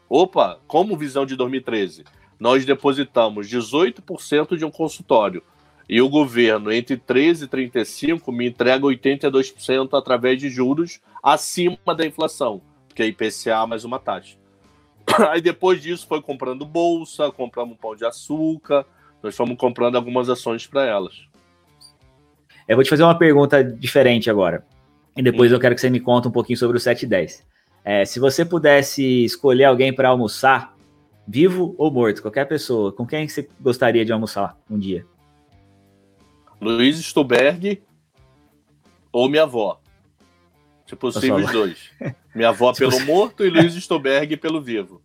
Opa, 0.09 0.61
como 0.68 0.97
visão 0.97 1.26
de 1.26 1.34
2013? 1.34 2.05
Nós 2.39 2.64
depositamos 2.64 3.49
18% 3.49 4.57
de 4.57 4.64
um 4.64 4.70
consultório 4.70 5.43
e 5.89 6.01
o 6.01 6.09
governo, 6.09 6.70
entre 6.72 6.97
13 6.97 7.47
e 7.47 7.49
35, 7.49 8.30
me 8.30 8.49
entrega 8.49 8.84
82% 8.84 9.99
através 9.99 10.39
de 10.39 10.49
juros 10.49 11.01
acima 11.20 11.95
da 11.97 12.07
inflação, 12.07 12.61
que 12.95 13.03
é 13.03 13.07
IPCA 13.07 13.66
mais 13.66 13.84
uma 13.84 13.99
taxa. 13.99 14.37
Aí 15.30 15.40
depois 15.40 15.80
disso 15.82 16.07
foi 16.07 16.20
comprando 16.20 16.64
bolsa, 16.64 17.30
compramos 17.30 17.74
um 17.74 17.78
pão 17.78 17.94
de 17.94 18.04
açúcar, 18.04 18.84
nós 19.22 19.36
fomos 19.36 19.57
comprando 19.57 19.96
algumas 19.96 20.28
ações 20.28 20.66
para 20.66 20.84
elas. 20.84 21.26
Eu 22.68 22.76
vou 22.76 22.84
te 22.84 22.90
fazer 22.90 23.04
uma 23.04 23.16
pergunta 23.16 23.62
diferente 23.62 24.28
agora. 24.28 24.64
E 25.16 25.22
depois 25.22 25.50
eu 25.50 25.61
quero 25.61 25.74
que 25.74 25.80
você 25.80 25.88
me 25.88 26.00
conte 26.00 26.28
um 26.28 26.32
pouquinho 26.32 26.59
sobre 26.59 26.76
o 26.76 26.80
710. 26.80 27.44
É, 27.84 28.04
se 28.04 28.18
você 28.18 28.44
pudesse 28.44 29.24
escolher 29.24 29.64
alguém 29.64 29.94
para 29.94 30.09
almoçar, 30.09 30.76
vivo 31.26 31.74
ou 31.78 31.90
morto, 31.90 32.20
qualquer 32.20 32.46
pessoa, 32.46 32.92
com 32.92 33.07
quem 33.07 33.28
você 33.28 33.48
gostaria 33.61 34.04
de 34.04 34.12
almoçar 34.12 34.59
um 34.68 34.78
dia? 34.78 35.07
Luiz 36.61 36.98
Stuberg 36.98 37.82
ou 39.12 39.28
minha 39.28 39.44
avó. 39.44 39.80
Se 40.87 40.95
possível, 40.95 41.37
os 41.37 41.51
dois. 41.51 41.91
Minha 42.34 42.51
avó 42.51 42.72
pelo 42.72 42.99
morto 43.05 43.45
e 43.45 43.51
Luiz 43.51 43.74
Stoberg 43.74 44.37
pelo 44.37 44.61
vivo. 44.61 45.03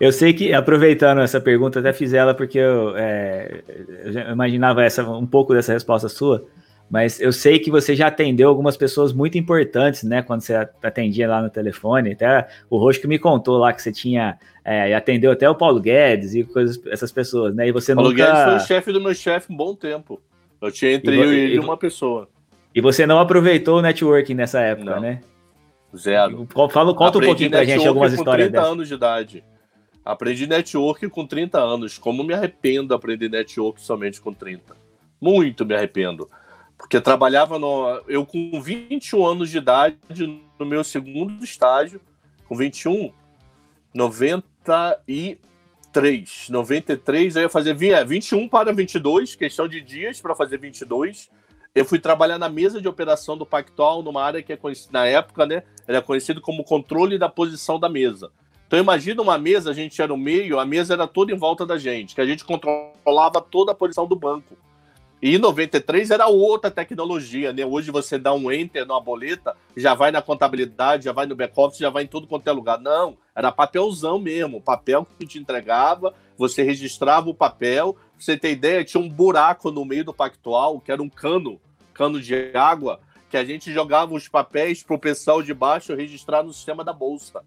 Eu 0.00 0.12
sei 0.12 0.32
que, 0.32 0.52
aproveitando 0.52 1.20
essa 1.20 1.40
pergunta, 1.40 1.80
até 1.80 1.92
fiz 1.92 2.12
ela 2.12 2.34
porque 2.34 2.58
eu, 2.58 2.96
é, 2.96 3.62
eu 4.04 4.32
imaginava 4.32 4.84
essa, 4.84 5.08
um 5.08 5.26
pouco 5.26 5.54
dessa 5.54 5.72
resposta 5.72 6.08
sua, 6.08 6.46
mas 6.88 7.20
eu 7.20 7.32
sei 7.32 7.58
que 7.58 7.70
você 7.70 7.96
já 7.96 8.06
atendeu 8.06 8.48
algumas 8.48 8.76
pessoas 8.76 9.12
muito 9.12 9.36
importantes, 9.36 10.04
né? 10.04 10.22
Quando 10.22 10.42
você 10.42 10.54
atendia 10.82 11.28
lá 11.28 11.42
no 11.42 11.50
telefone, 11.50 12.12
até 12.12 12.46
o 12.70 12.78
Roxo 12.78 13.00
que 13.00 13.08
me 13.08 13.18
contou 13.18 13.58
lá 13.58 13.72
que 13.72 13.82
você 13.82 13.92
tinha, 13.92 14.38
é, 14.64 14.94
atendeu 14.94 15.32
até 15.32 15.48
o 15.50 15.54
Paulo 15.54 15.80
Guedes 15.80 16.34
e 16.34 16.44
coisas, 16.44 16.80
essas 16.86 17.10
pessoas, 17.10 17.54
né? 17.54 17.68
E 17.68 17.72
você 17.72 17.94
Paulo 17.94 18.10
nunca... 18.10 18.24
Guedes 18.24 18.44
foi 18.44 18.54
o 18.54 18.60
chefe 18.60 18.92
do 18.92 19.00
meu 19.00 19.14
chefe 19.14 19.52
um 19.52 19.56
bom 19.56 19.74
tempo. 19.74 20.20
Eu 20.60 20.70
tinha 20.70 20.92
entre 20.92 21.16
e, 21.16 21.18
eu 21.18 21.32
e 21.32 21.38
ele 21.38 21.58
uma 21.58 21.76
pessoa. 21.76 22.28
E 22.76 22.80
você 22.82 23.06
não 23.06 23.18
aproveitou 23.18 23.78
o 23.78 23.82
networking 23.82 24.34
nessa 24.34 24.60
época, 24.60 24.96
não. 24.96 25.00
né? 25.00 25.22
Zero. 25.96 26.46
Fala, 26.70 26.94
conta 26.94 27.16
Aprendi 27.16 27.24
um 27.24 27.30
pouquinho 27.30 27.50
pra 27.50 27.64
gente 27.64 27.88
algumas 27.88 28.12
histórias 28.12 28.48
com 28.48 28.52
30 28.52 28.68
anos 28.68 28.88
de 28.88 28.94
idade. 28.94 29.42
Aprendi 30.04 30.46
network 30.46 31.08
com 31.08 31.26
30 31.26 31.58
anos. 31.58 31.96
Como 31.96 32.22
me 32.22 32.34
arrependo 32.34 32.88
de 32.88 32.94
aprender 32.94 33.30
network 33.30 33.80
somente 33.80 34.20
com 34.20 34.30
30. 34.30 34.76
Muito 35.18 35.64
me 35.64 35.74
arrependo. 35.74 36.28
Porque 36.76 37.00
trabalhava 37.00 37.58
no. 37.58 38.02
Eu 38.06 38.26
com 38.26 38.60
21 38.60 39.26
anos 39.26 39.48
de 39.48 39.56
idade, 39.56 39.96
no 40.58 40.66
meu 40.66 40.84
segundo 40.84 41.42
estágio, 41.42 41.98
com 42.46 42.54
21, 42.54 43.10
93. 43.94 45.38
93, 46.50 47.36
aí 47.38 47.42
eu 47.42 47.46
ia 47.46 47.50
fazer 47.50 47.74
21 47.74 48.44
é, 48.44 48.48
para 48.50 48.70
22, 48.70 49.34
questão 49.34 49.66
de 49.66 49.80
dias 49.80 50.20
para 50.20 50.34
fazer 50.34 50.58
22 50.58 51.30
eu 51.76 51.84
fui 51.84 51.98
trabalhar 51.98 52.38
na 52.38 52.48
mesa 52.48 52.80
de 52.80 52.88
operação 52.88 53.36
do 53.36 53.44
Pactual, 53.44 54.02
numa 54.02 54.24
área 54.24 54.42
que 54.42 54.50
é 54.50 54.56
conhecida, 54.56 54.98
na 54.98 55.04
época, 55.04 55.44
né? 55.44 55.62
Era 55.86 56.00
conhecido 56.00 56.40
como 56.40 56.64
controle 56.64 57.18
da 57.18 57.28
posição 57.28 57.78
da 57.78 57.86
mesa. 57.86 58.30
Então 58.66 58.78
imagina 58.78 59.20
uma 59.20 59.36
mesa, 59.36 59.72
a 59.72 59.74
gente 59.74 60.00
era 60.00 60.08
no 60.08 60.16
meio, 60.16 60.58
a 60.58 60.64
mesa 60.64 60.94
era 60.94 61.06
toda 61.06 61.32
em 61.32 61.36
volta 61.36 61.66
da 61.66 61.76
gente, 61.76 62.14
que 62.14 62.20
a 62.22 62.24
gente 62.24 62.46
controlava 62.46 63.42
toda 63.42 63.72
a 63.72 63.74
posição 63.74 64.06
do 64.06 64.16
banco. 64.16 64.56
E 65.20 65.34
em 65.34 65.38
93 65.38 66.10
era 66.10 66.26
outra 66.28 66.70
tecnologia, 66.70 67.52
né? 67.52 67.66
Hoje 67.66 67.90
você 67.90 68.18
dá 68.18 68.32
um 68.32 68.50
enter 68.50 68.86
numa 68.86 69.00
boleta, 69.00 69.54
já 69.76 69.92
vai 69.92 70.10
na 70.10 70.22
contabilidade, 70.22 71.04
já 71.04 71.12
vai 71.12 71.26
no 71.26 71.36
back-office, 71.36 71.78
já 71.78 71.90
vai 71.90 72.04
em 72.04 72.06
tudo 72.06 72.26
quanto 72.26 72.48
é 72.48 72.52
lugar. 72.52 72.80
Não, 72.80 73.18
era 73.34 73.52
papelzão 73.52 74.18
mesmo, 74.18 74.62
papel 74.62 75.06
que 75.18 75.26
te 75.26 75.38
entregava, 75.38 76.14
você 76.38 76.62
registrava 76.62 77.28
o 77.28 77.34
papel. 77.34 77.92
Pra 77.92 78.02
você 78.18 78.34
ter 78.34 78.50
ideia, 78.50 78.82
tinha 78.82 79.02
um 79.02 79.10
buraco 79.10 79.70
no 79.70 79.84
meio 79.84 80.06
do 80.06 80.14
pactual, 80.14 80.80
que 80.80 80.90
era 80.90 81.02
um 81.02 81.08
cano 81.08 81.60
cano 81.96 82.20
de 82.20 82.52
água 82.54 83.00
que 83.30 83.36
a 83.36 83.44
gente 83.44 83.72
jogava 83.72 84.14
os 84.14 84.28
papéis 84.28 84.82
para 84.82 84.94
o 84.94 84.98
pessoal 84.98 85.42
de 85.42 85.54
baixo 85.54 85.94
registrar 85.94 86.42
no 86.42 86.52
sistema 86.52 86.84
da 86.84 86.92
bolsa. 86.92 87.42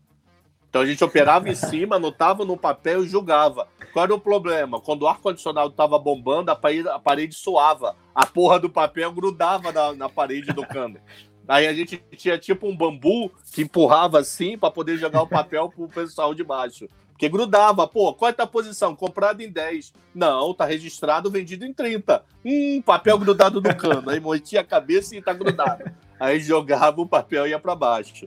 Então 0.70 0.82
a 0.82 0.86
gente 0.86 1.04
operava 1.04 1.50
em 1.50 1.56
cima, 1.56 1.96
anotava 1.96 2.44
no 2.46 2.58
papel 2.58 3.04
e 3.04 3.08
julgava. 3.08 3.68
Qual 3.94 4.06
era 4.06 4.14
o 4.14 4.20
problema? 4.20 4.80
Quando 4.80 5.04
o 5.04 5.08
ar-condicionado 5.08 5.70
estava 5.70 5.98
bombando, 5.98 6.52
a 6.52 6.56
parede, 6.56 6.88
a 6.90 7.00
parede 7.00 7.34
suava. 7.34 7.96
A 8.14 8.26
porra 8.26 8.60
do 8.60 8.70
papel 8.70 9.12
grudava 9.12 9.72
na, 9.72 9.94
na 9.94 10.10
parede 10.10 10.52
do 10.54 10.66
cano. 10.66 11.00
Aí 11.48 11.66
a 11.66 11.74
gente 11.74 11.98
tinha 12.16 12.38
tipo 12.38 12.68
um 12.68 12.78
bambu 12.78 13.32
que 13.52 13.64
empurrava 13.64 14.20
assim 14.20 14.56
para 14.56 14.70
poder 14.70 14.98
jogar 14.98 15.24
o 15.24 15.28
papel 15.28 15.70
pro 15.70 15.88
pessoal 15.88 16.36
de 16.36 16.44
baixo. 16.44 16.88
Porque 17.20 17.28
grudava, 17.28 17.86
pô, 17.86 18.14
qual 18.14 18.30
é 18.30 18.32
a 18.32 18.34
tua 18.34 18.48
posição? 18.48 18.96
Comprado 18.96 19.42
em 19.42 19.52
10. 19.52 19.94
Não, 20.16 20.54
tá 20.54 20.64
registrado, 20.64 21.30
vendido 21.30 21.66
em 21.66 21.74
30. 21.74 22.24
Hum, 22.46 22.82
papel 22.82 23.20
grudado 23.20 23.60
no 23.60 23.76
cano. 23.76 24.10
Aí 24.10 24.22
moitia 24.22 24.62
a 24.62 24.64
cabeça 24.64 25.18
e 25.18 25.22
tá 25.22 25.34
grudado. 25.34 25.84
Aí 26.18 26.40
jogava 26.40 27.02
o 27.02 27.06
papel 27.06 27.46
e 27.46 27.50
ia 27.50 27.60
para 27.60 27.76
baixo. 27.76 28.26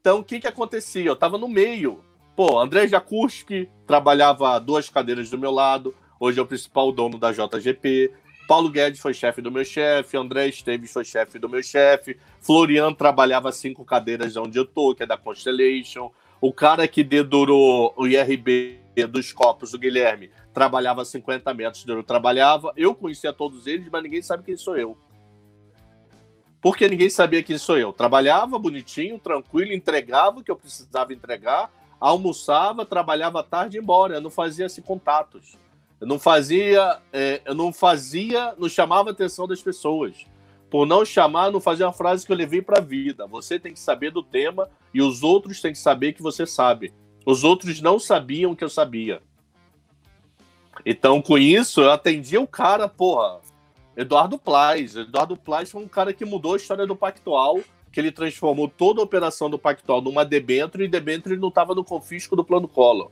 Então, 0.00 0.20
o 0.20 0.24
que 0.24 0.38
que 0.38 0.46
acontecia? 0.46 1.06
Eu 1.06 1.16
tava 1.16 1.36
no 1.38 1.48
meio. 1.48 2.04
Pô, 2.36 2.60
André 2.60 2.86
Jakuski 2.86 3.68
trabalhava 3.84 4.60
duas 4.60 4.88
cadeiras 4.88 5.28
do 5.28 5.36
meu 5.36 5.50
lado. 5.50 5.92
Hoje 6.20 6.38
é 6.38 6.42
o 6.42 6.46
principal 6.46 6.92
dono 6.92 7.18
da 7.18 7.32
JGP. 7.32 8.12
Paulo 8.46 8.70
Guedes 8.70 9.00
foi 9.00 9.12
chefe 9.12 9.42
do 9.42 9.50
meu 9.50 9.64
chefe, 9.64 10.16
André 10.16 10.46
Esteves 10.46 10.92
foi 10.92 11.04
chefe 11.04 11.38
do 11.38 11.48
meu 11.48 11.62
chefe, 11.62 12.16
Florian 12.40 12.92
trabalhava 12.92 13.52
cinco 13.52 13.84
cadeiras 13.84 14.36
onde 14.36 14.58
eu 14.58 14.64
tô, 14.64 14.92
que 14.92 15.04
é 15.04 15.06
da 15.06 15.16
Constellation. 15.16 16.10
O 16.40 16.52
cara 16.52 16.88
que 16.88 17.04
dedurou 17.04 17.92
o 17.96 18.06
IRB 18.06 18.80
dos 19.08 19.32
copos, 19.32 19.74
o 19.74 19.78
Guilherme, 19.78 20.30
trabalhava 20.52 21.04
50 21.04 21.52
metros 21.54 21.86
eu 21.86 22.02
trabalhava. 22.02 22.72
Eu 22.76 22.94
conhecia 22.94 23.32
todos 23.32 23.66
eles, 23.66 23.88
mas 23.90 24.02
ninguém 24.02 24.22
sabe 24.22 24.44
quem 24.44 24.56
sou 24.56 24.76
eu. 24.76 24.96
Porque 26.60 26.88
ninguém 26.88 27.08
sabia 27.08 27.42
quem 27.42 27.56
sou 27.56 27.78
eu. 27.78 27.92
Trabalhava 27.92 28.58
bonitinho, 28.58 29.18
tranquilo, 29.18 29.72
entregava 29.72 30.40
o 30.40 30.44
que 30.44 30.50
eu 30.50 30.56
precisava 30.56 31.12
entregar, 31.12 31.70
almoçava, 31.98 32.84
trabalhava 32.84 33.42
tarde 33.42 33.78
e 33.78 33.80
embora. 33.80 34.14
Eu 34.14 34.20
não 34.20 34.30
fazia 34.30 34.66
assim 34.66 34.82
contatos. 34.82 35.58
Eu 36.00 36.06
não 36.06 36.18
fazia, 36.18 36.98
é, 37.12 37.40
eu 37.44 37.54
não 37.54 37.72
fazia, 37.72 38.54
não 38.58 38.68
chamava 38.68 39.10
a 39.10 39.12
atenção 39.12 39.46
das 39.46 39.62
pessoas. 39.62 40.26
Por 40.70 40.86
não 40.86 41.04
chamar, 41.04 41.50
não 41.50 41.60
fazia 41.60 41.86
uma 41.86 41.92
frase 41.92 42.24
que 42.24 42.30
eu 42.30 42.36
levei 42.36 42.62
para 42.62 42.78
a 42.78 42.82
vida. 42.82 43.26
Você 43.26 43.58
tem 43.58 43.72
que 43.72 43.80
saber 43.80 44.12
do 44.12 44.22
tema 44.22 44.70
e 44.94 45.02
os 45.02 45.22
outros 45.22 45.60
têm 45.60 45.72
que 45.72 45.78
saber 45.78 46.12
que 46.12 46.22
você 46.22 46.46
sabe. 46.46 46.94
Os 47.26 47.42
outros 47.42 47.80
não 47.80 47.98
sabiam 47.98 48.54
que 48.54 48.62
eu 48.62 48.68
sabia. 48.68 49.20
Então, 50.86 51.20
com 51.20 51.36
isso, 51.36 51.80
eu 51.80 51.90
atendia 51.90 52.40
o 52.40 52.46
cara, 52.46 52.88
porra, 52.88 53.40
Eduardo 53.96 54.38
Plaz. 54.38 54.96
Eduardo 54.96 55.36
Plaz 55.36 55.70
foi 55.70 55.82
um 55.82 55.88
cara 55.88 56.12
que 56.12 56.24
mudou 56.24 56.54
a 56.54 56.56
história 56.56 56.86
do 56.86 56.96
Pactual, 56.96 57.58
que 57.92 57.98
ele 57.98 58.12
transformou 58.12 58.68
toda 58.68 59.00
a 59.00 59.04
operação 59.04 59.50
do 59.50 59.58
Pactual 59.58 60.00
numa 60.00 60.24
debênture 60.24 60.84
e 60.84 60.88
debênture 60.88 61.36
não 61.36 61.48
estava 61.48 61.74
no 61.74 61.84
confisco 61.84 62.36
do 62.36 62.44
plano 62.44 62.68
Collor. 62.68 63.10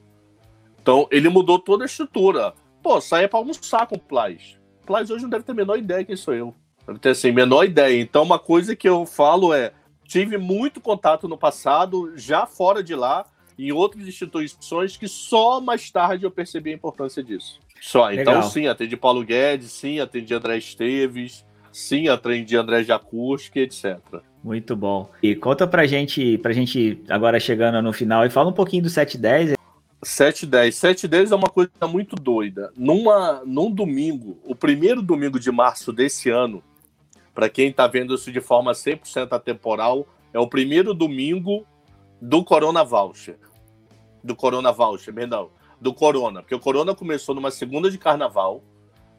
Então, 0.81 1.09
ele 1.11 1.29
mudou 1.29 1.59
toda 1.59 1.85
a 1.85 1.87
estrutura. 1.87 2.55
Pô, 2.83 3.01
saia 3.01 3.29
para 3.29 3.41
almoçar 3.41 3.87
com 3.87 3.97
o 3.97 4.01
Plaz. 4.01 4.57
Plaz 4.87 5.11
hoje 5.11 5.25
não 5.25 5.31
deve 5.31 5.45
ter 5.45 5.53
a 5.53 5.57
menor 5.57 5.77
ideia 5.77 6.05
quem 6.05 6.17
sou 6.17 6.33
eu. 6.33 6.55
Deve 6.89 6.99
ter, 6.99 7.11
assim, 7.11 7.31
menor 7.31 7.65
ideia. 7.65 8.01
Então, 8.01 8.23
uma 8.23 8.39
coisa 8.39 8.75
que 8.75 8.89
eu 8.89 9.05
falo 9.05 9.53
é, 9.53 9.73
tive 10.05 10.39
muito 10.39 10.81
contato 10.81 11.29
no 11.29 11.37
passado, 11.37 12.13
já 12.17 12.47
fora 12.47 12.83
de 12.83 12.95
lá, 12.95 13.27
em 13.59 13.71
outras 13.73 14.07
instituições 14.09 14.97
que 14.97 15.07
só 15.07 15.61
mais 15.61 15.91
tarde 15.91 16.25
eu 16.25 16.31
percebi 16.31 16.71
a 16.71 16.75
importância 16.75 17.23
disso. 17.23 17.61
Só. 17.81 18.11
Então, 18.11 18.35
Legal. 18.35 18.51
sim, 18.51 18.67
atendi 18.67 18.97
Paulo 18.97 19.23
Guedes, 19.23 19.71
sim, 19.71 20.01
atendi 20.01 20.33
André 20.33 20.57
Esteves, 20.57 21.45
sim, 21.71 22.09
atendi 22.09 22.57
André 22.57 22.83
Jacuschi, 22.83 23.51
etc. 23.57 23.99
Muito 24.43 24.75
bom. 24.75 25.11
E 25.23 25.35
conta 25.35 25.67
pra 25.67 25.87
gente, 25.87 26.39
pra 26.39 26.53
gente 26.53 27.03
agora 27.09 27.39
chegando 27.39 27.83
no 27.83 27.93
final, 27.93 28.25
e 28.25 28.31
fala 28.31 28.49
um 28.49 28.55
pouquinho 28.55 28.85
do 28.85 28.89
710. 28.89 29.59
710. 30.03 30.75
710 30.75 31.33
é 31.33 31.37
uma 31.37 31.49
coisa 31.49 31.71
muito 31.87 32.17
doida. 32.17 32.73
Numa, 32.77 33.43
num 33.45 33.71
domingo, 33.71 34.39
o 34.45 34.55
primeiro 34.55 35.03
domingo 35.03 35.39
de 35.39 35.51
março 35.51 35.93
desse 35.93 36.31
ano, 36.31 36.63
para 37.39 37.49
quem 37.49 37.69
está 37.69 37.87
vendo 37.87 38.17
isso 38.17 38.33
de 38.33 38.41
forma 38.41 38.73
100% 38.73 39.29
atemporal, 39.31 40.09
é 40.33 40.41
o 40.41 40.49
primeiro 40.49 40.93
domingo 40.93 41.65
do 42.21 42.43
Corona 42.43 42.83
Voucher 42.83 43.39
do 44.25 44.35
Corona 44.35 44.73
Voucher, 44.73 45.15
perdão, 45.15 45.49
do 45.81 45.95
Corona, 45.95 46.43
porque 46.43 46.57
o 46.57 46.59
Corona 46.59 46.97
começou 46.97 47.37
numa 47.37 47.53
segunda 47.53 47.93
de 47.93 47.97
carnaval. 47.97 48.65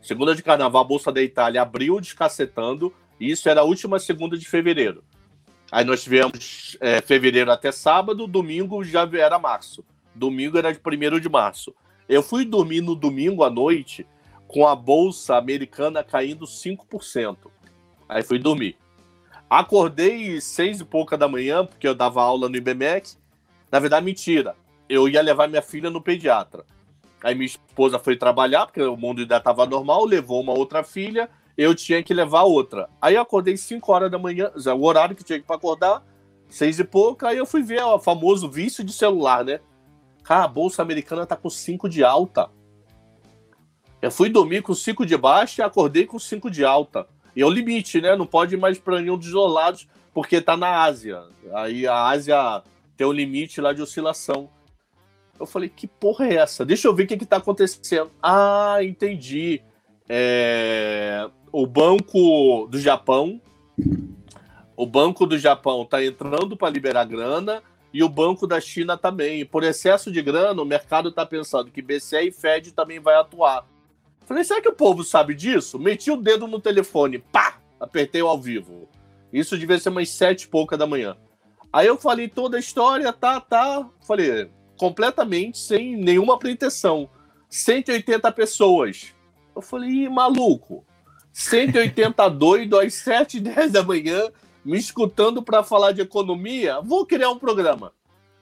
Segunda 0.01 0.35
de 0.35 0.43
carnaval, 0.43 0.81
a 0.81 0.85
Bolsa 0.85 1.13
da 1.13 1.21
Itália 1.21 1.61
abriu 1.61 1.97
descacetando, 2.01 2.93
e 3.17 3.31
isso 3.31 3.47
era 3.47 3.61
a 3.61 3.63
última 3.63 3.97
segunda 3.99 4.37
de 4.37 4.45
fevereiro. 4.45 5.01
Aí 5.71 5.85
nós 5.85 6.03
tivemos 6.03 6.75
é, 6.81 6.99
fevereiro 6.99 7.49
até 7.49 7.71
sábado, 7.71 8.27
domingo 8.27 8.83
já 8.83 9.09
era 9.13 9.39
março. 9.39 9.81
Domingo 10.13 10.57
era 10.57 10.73
de 10.73 10.79
1 10.85 11.21
de 11.21 11.29
março. 11.29 11.73
Eu 12.09 12.21
fui 12.21 12.43
dormir 12.43 12.81
no 12.81 12.95
domingo 12.95 13.45
à 13.45 13.49
noite 13.49 14.05
com 14.45 14.67
a 14.67 14.75
bolsa 14.75 15.37
americana 15.37 16.03
caindo 16.03 16.43
5%. 16.43 17.37
Aí 18.09 18.23
fui 18.23 18.39
dormir. 18.39 18.75
Acordei 19.49 20.41
seis 20.41 20.81
e 20.81 20.85
pouca 20.85 21.17
da 21.17 21.27
manhã, 21.27 21.65
porque 21.65 21.87
eu 21.87 21.95
dava 21.95 22.21
aula 22.21 22.49
no 22.49 22.55
IBMEC. 22.57 23.15
Na 23.71 23.79
verdade, 23.79 24.05
mentira 24.05 24.55
eu 24.89 25.07
ia 25.07 25.21
levar 25.21 25.47
minha 25.47 25.61
filha 25.61 25.89
no 25.89 26.01
pediatra. 26.01 26.65
Aí 27.23 27.35
minha 27.35 27.45
esposa 27.45 27.99
foi 27.99 28.17
trabalhar, 28.17 28.65
porque 28.65 28.81
o 28.81 28.97
mundo 28.97 29.21
ainda 29.21 29.37
estava 29.37 29.65
normal, 29.65 30.03
levou 30.03 30.41
uma 30.41 30.53
outra 30.53 30.83
filha, 30.83 31.29
eu 31.55 31.75
tinha 31.75 32.01
que 32.01 32.13
levar 32.13 32.43
outra. 32.43 32.89
Aí 32.99 33.15
eu 33.15 33.21
acordei 33.21 33.55
5 33.55 33.91
horas 33.91 34.09
da 34.09 34.17
manhã, 34.17 34.51
o 34.55 34.83
horário 34.83 35.15
que 35.15 35.23
tinha 35.23 35.39
que 35.39 35.53
acordar, 35.53 36.03
seis 36.49 36.79
e 36.79 36.83
pouco, 36.83 37.27
aí 37.27 37.37
eu 37.37 37.45
fui 37.45 37.61
ver 37.61 37.83
o 37.83 37.99
famoso 37.99 38.49
vício 38.49 38.83
de 38.83 38.91
celular, 38.91 39.45
né? 39.45 39.59
Cara, 40.23 40.45
a 40.45 40.47
bolsa 40.47 40.81
americana 40.81 41.25
tá 41.25 41.35
com 41.35 41.49
5 41.49 41.87
de 41.87 42.03
alta. 42.03 42.49
Eu 44.01 44.09
fui 44.09 44.29
dormir 44.29 44.63
com 44.63 44.73
5 44.73 45.05
de 45.05 45.17
baixa 45.17 45.61
e 45.61 45.65
acordei 45.65 46.05
com 46.05 46.17
5 46.17 46.49
de 46.49 46.63
alta. 46.63 47.05
E 47.35 47.41
é 47.41 47.45
o 47.45 47.49
limite, 47.49 48.01
né? 48.01 48.15
Não 48.15 48.25
pode 48.25 48.55
ir 48.55 48.57
mais 48.57 48.77
para 48.77 49.01
nenhum 49.01 49.17
dos 49.17 49.31
lados, 49.31 49.87
porque 50.13 50.41
tá 50.41 50.57
na 50.57 50.83
Ásia. 50.83 51.23
Aí 51.53 51.87
a 51.87 52.05
Ásia 52.07 52.63
tem 52.97 53.07
um 53.07 53.11
limite 53.11 53.61
lá 53.61 53.73
de 53.73 53.81
oscilação. 53.81 54.49
Eu 55.39 55.45
falei, 55.45 55.69
que 55.69 55.87
porra 55.87 56.27
é 56.27 56.35
essa? 56.35 56.65
Deixa 56.65 56.87
eu 56.87 56.93
ver 56.93 57.03
o 57.03 57.07
que, 57.07 57.17
que 57.17 57.25
tá 57.25 57.37
acontecendo. 57.37 58.11
Ah, 58.21 58.77
entendi. 58.81 59.61
É... 60.07 61.29
O 61.51 61.65
Banco 61.65 62.67
do 62.67 62.79
Japão. 62.79 63.41
O 64.75 64.85
Banco 64.85 65.25
do 65.25 65.37
Japão 65.37 65.85
tá 65.85 66.03
entrando 66.03 66.57
para 66.57 66.69
liberar 66.69 67.05
grana 67.05 67.63
e 67.93 68.03
o 68.03 68.09
Banco 68.09 68.45
da 68.45 68.59
China 68.59 68.97
também. 68.97 69.45
Por 69.45 69.63
excesso 69.63 70.11
de 70.11 70.21
grana, 70.21 70.61
o 70.61 70.65
mercado 70.65 71.11
tá 71.11 71.25
pensando 71.25 71.71
que 71.71 71.81
BCE 71.81 72.27
e 72.27 72.31
Fed 72.31 72.73
também 72.73 72.99
vai 72.99 73.15
atuar. 73.15 73.65
Falei, 74.29 74.43
será 74.43 74.61
que 74.61 74.69
o 74.69 74.75
povo 74.75 75.03
sabe 75.03 75.33
disso? 75.33 75.79
Meti 75.79 76.11
o 76.11 76.15
dedo 76.15 76.45
no 76.45 76.59
telefone, 76.61 77.17
pá! 77.17 77.57
Apertei 77.79 78.21
o 78.21 78.27
ao 78.27 78.39
vivo. 78.39 78.87
Isso 79.33 79.57
devia 79.57 79.79
ser 79.79 79.89
umas 79.89 80.07
sete 80.09 80.43
e 80.43 80.47
pouca 80.47 80.77
da 80.77 80.85
manhã. 80.85 81.17
Aí 81.73 81.87
eu 81.87 81.97
falei 81.97 82.27
toda 82.27 82.55
a 82.55 82.59
história, 82.59 83.11
tá, 83.11 83.41
tá. 83.41 83.89
Falei, 84.05 84.47
completamente 84.77 85.57
sem 85.57 85.97
nenhuma 85.97 86.37
pretensão. 86.37 87.09
180 87.49 88.31
pessoas. 88.31 89.15
Eu 89.55 89.63
falei, 89.63 90.07
maluco, 90.07 90.85
180 91.33 92.29
doido 92.29 92.77
às 92.77 92.93
7 92.93 93.37
e 93.37 93.39
10 93.39 93.71
da 93.71 93.81
manhã, 93.81 94.29
me 94.63 94.77
escutando 94.77 95.41
para 95.41 95.63
falar 95.63 95.91
de 95.91 96.01
economia, 96.01 96.79
vou 96.81 97.03
criar 97.03 97.31
um 97.31 97.39
programa. 97.39 97.91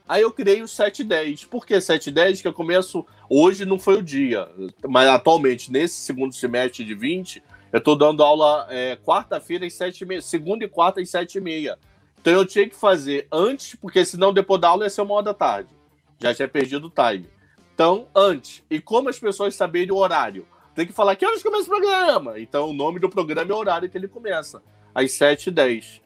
Aí 0.08 0.22
eu 0.22 0.32
criei 0.32 0.62
o 0.62 0.68
710. 0.68 1.44
Por 1.44 1.66
que 1.66 1.78
710? 1.78 2.40
Que 2.40 2.48
eu 2.48 2.52
começo. 2.52 3.06
Hoje 3.30 3.64
não 3.64 3.78
foi 3.78 3.98
o 3.98 4.02
dia, 4.02 4.48
mas 4.88 5.08
atualmente, 5.08 5.70
nesse 5.70 6.00
segundo 6.00 6.34
semestre 6.34 6.84
de 6.84 6.94
20, 6.94 7.42
eu 7.72 7.78
estou 7.78 7.96
dando 7.96 8.22
aula 8.22 8.66
é, 8.70 8.96
quarta-feira 8.96 9.66
às 9.66 9.74
7h30, 9.74 10.20
segunda 10.22 10.64
e 10.64 10.68
quarta 10.68 11.00
às 11.00 11.08
7h30. 11.08 11.76
Então 12.20 12.32
eu 12.32 12.46
tinha 12.46 12.68
que 12.68 12.74
fazer 12.74 13.26
antes, 13.30 13.74
porque 13.74 14.04
senão 14.04 14.32
depois 14.32 14.60
da 14.60 14.68
aula 14.68 14.84
ia 14.84 14.90
ser 14.90 15.02
uma 15.02 15.14
hora 15.14 15.26
da 15.26 15.34
tarde 15.34 15.78
já 16.18 16.34
tinha 16.34 16.48
perdido 16.48 16.88
o 16.88 16.90
time. 16.90 17.28
Então, 17.74 18.08
antes. 18.14 18.62
E 18.68 18.80
como 18.80 19.08
as 19.08 19.18
pessoas 19.18 19.54
saberem 19.54 19.92
o 19.92 19.96
horário? 19.96 20.46
Tem 20.74 20.86
que 20.86 20.92
falar 20.92 21.16
que 21.16 21.24
horas 21.24 21.42
começa 21.42 21.64
o 21.64 21.66
programa. 21.66 22.38
Então, 22.38 22.70
o 22.70 22.72
nome 22.72 22.98
do 22.98 23.08
programa 23.08 23.50
é 23.50 23.54
o 23.54 23.58
horário 23.58 23.88
que 23.88 23.96
ele 23.96 24.08
começa. 24.08 24.62
Às 24.94 25.12
7h10. 25.12 26.00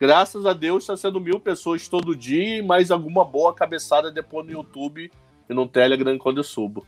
Graças 0.00 0.46
a 0.46 0.54
Deus, 0.54 0.84
está 0.84 0.96
sendo 0.96 1.20
mil 1.20 1.38
pessoas 1.38 1.86
todo 1.86 2.16
dia 2.16 2.58
e 2.58 2.62
mais 2.62 2.90
alguma 2.90 3.22
boa 3.22 3.52
cabeçada 3.52 4.10
depois 4.10 4.46
no 4.46 4.52
YouTube 4.52 5.12
e 5.50 5.54
no 5.54 5.66
Telegram 5.66 6.16
quando 6.16 6.38
eu 6.38 6.44
subo. 6.44 6.86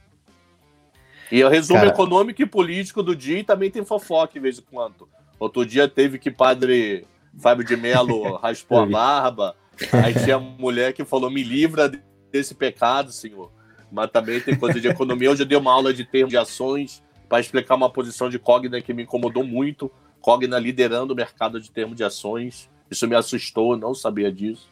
E 1.30 1.42
o 1.42 1.48
resumo 1.48 1.80
Cara... 1.80 1.90
econômico 1.90 2.40
e 2.40 2.46
político 2.46 3.02
do 3.02 3.16
dia 3.16 3.40
e 3.40 3.44
também 3.44 3.70
tem 3.70 3.84
fofoca 3.84 4.34
de 4.34 4.40
vez 4.40 4.58
em 4.58 4.62
quando. 4.62 5.08
Outro 5.38 5.66
dia 5.66 5.88
teve 5.88 6.18
que 6.18 6.30
padre 6.30 7.04
Fábio 7.38 7.64
de 7.64 7.76
Mello 7.76 8.36
raspou 8.38 8.80
a 8.80 8.86
barba. 8.86 9.56
Aí 9.92 10.14
tinha 10.14 10.38
mulher 10.38 10.92
que 10.92 11.04
falou: 11.04 11.30
me 11.30 11.42
livra 11.42 11.90
desse 12.30 12.54
pecado, 12.54 13.10
senhor. 13.10 13.50
Mas 13.90 14.10
também 14.10 14.40
tem 14.40 14.56
coisa 14.56 14.80
de 14.80 14.88
economia. 14.88 15.30
Hoje 15.30 15.42
eu 15.42 15.46
dei 15.46 15.58
uma 15.58 15.72
aula 15.72 15.92
de 15.92 16.04
termos 16.04 16.30
de 16.30 16.36
ações 16.36 17.02
para 17.28 17.40
explicar 17.40 17.74
uma 17.74 17.90
posição 17.90 18.30
de 18.30 18.38
Cogna 18.38 18.80
que 18.80 18.94
me 18.94 19.02
incomodou 19.02 19.44
muito. 19.44 19.90
Cogna 20.20 20.58
liderando 20.58 21.12
o 21.12 21.16
mercado 21.16 21.60
de 21.60 21.70
termos 21.70 21.96
de 21.96 22.04
ações. 22.04 22.70
Isso 22.90 23.08
me 23.08 23.16
assustou, 23.16 23.76
não 23.76 23.94
sabia 23.94 24.30
disso. 24.30 24.71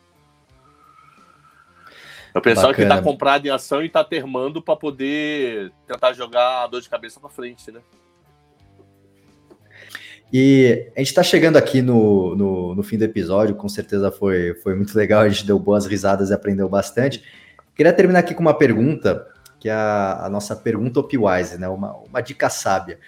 Eu 2.35 2.41
pensava 2.41 2.69
Bacana. 2.69 2.89
que 2.89 2.95
está 2.95 3.03
comprado 3.03 3.47
em 3.47 3.51
ação 3.51 3.83
e 3.83 3.87
está 3.87 4.05
termando 4.05 4.63
para 4.63 4.77
poder 4.77 5.73
tentar 5.87 6.13
jogar 6.13 6.65
a 6.65 6.67
dor 6.67 6.81
de 6.81 6.89
cabeça 6.89 7.19
para 7.19 7.29
frente, 7.29 7.71
né? 7.71 7.81
E 10.33 10.93
a 10.95 11.01
gente 11.01 11.09
está 11.09 11.25
chegando 11.25 11.57
aqui 11.57 11.83
no, 11.83 12.37
no, 12.37 12.75
no, 12.77 12.83
fim 12.85 12.97
do 12.97 13.03
episódio, 13.05 13.57
com 13.57 13.69
certeza 13.69 14.13
foi, 14.13 14.55
foi 14.63 14.77
muito 14.77 14.97
legal, 14.97 15.23
a 15.23 15.29
gente 15.29 15.45
deu 15.45 15.59
boas 15.59 15.87
risadas 15.87 16.31
e 16.31 16.33
aprendeu 16.33 16.69
bastante. 16.69 17.25
Queria 17.75 17.93
terminar 17.93 18.21
aqui 18.21 18.33
com 18.33 18.41
uma 18.41 18.55
pergunta, 18.55 19.27
que 19.59 19.69
é 19.69 19.73
a, 19.73 20.27
a 20.27 20.29
nossa 20.31 20.55
pergunta 20.55 21.01
Opwise, 21.01 21.59
né? 21.59 21.69
Uma, 21.69 21.97
uma 21.97 22.21
dica 22.21 22.49
sábia. 22.49 23.01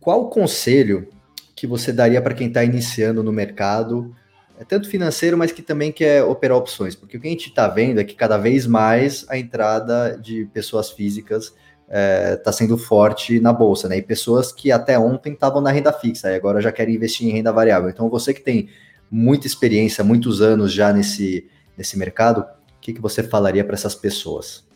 Qual 0.00 0.22
o 0.22 0.28
conselho 0.28 1.08
que 1.54 1.66
você 1.66 1.92
daria 1.92 2.20
para 2.20 2.34
quem 2.34 2.48
está 2.48 2.64
iniciando 2.64 3.22
no 3.22 3.32
mercado, 3.32 4.14
é 4.58 4.64
tanto 4.64 4.88
financeiro, 4.88 5.36
mas 5.36 5.52
que 5.52 5.62
também 5.62 5.92
quer 5.92 6.24
operar 6.24 6.56
opções? 6.56 6.94
Porque 6.94 7.16
o 7.16 7.20
que 7.20 7.26
a 7.26 7.30
gente 7.30 7.48
está 7.48 7.68
vendo 7.68 8.00
é 8.00 8.04
que 8.04 8.14
cada 8.14 8.38
vez 8.38 8.66
mais 8.66 9.26
a 9.28 9.38
entrada 9.38 10.18
de 10.20 10.46
pessoas 10.46 10.90
físicas 10.90 11.46
está 11.46 11.56
é, 11.88 12.36
tá 12.36 12.52
sendo 12.52 12.76
forte 12.76 13.38
na 13.38 13.52
bolsa, 13.52 13.88
né? 13.88 13.98
E 13.98 14.02
pessoas 14.02 14.52
que 14.52 14.72
até 14.72 14.98
ontem 14.98 15.32
estavam 15.32 15.60
na 15.60 15.70
renda 15.70 15.92
fixa 15.92 16.30
e 16.30 16.34
agora 16.34 16.60
já 16.60 16.72
querem 16.72 16.94
investir 16.94 17.28
em 17.28 17.32
renda 17.32 17.52
variável. 17.52 17.88
Então, 17.88 18.08
você 18.08 18.34
que 18.34 18.40
tem 18.40 18.68
muita 19.10 19.46
experiência, 19.46 20.02
muitos 20.02 20.40
anos 20.40 20.72
já 20.72 20.92
nesse, 20.92 21.48
nesse 21.76 21.98
mercado, 21.98 22.40
o 22.40 22.80
que, 22.80 22.92
que 22.92 23.00
você 23.00 23.22
falaria 23.22 23.64
para 23.64 23.74
essas 23.74 23.94
pessoas? 23.94 24.66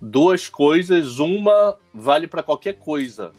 Duas 0.00 0.48
coisas. 0.48 1.18
Uma 1.18 1.76
vale 1.92 2.26
para 2.26 2.42
qualquer 2.42 2.74
coisa. 2.74 3.32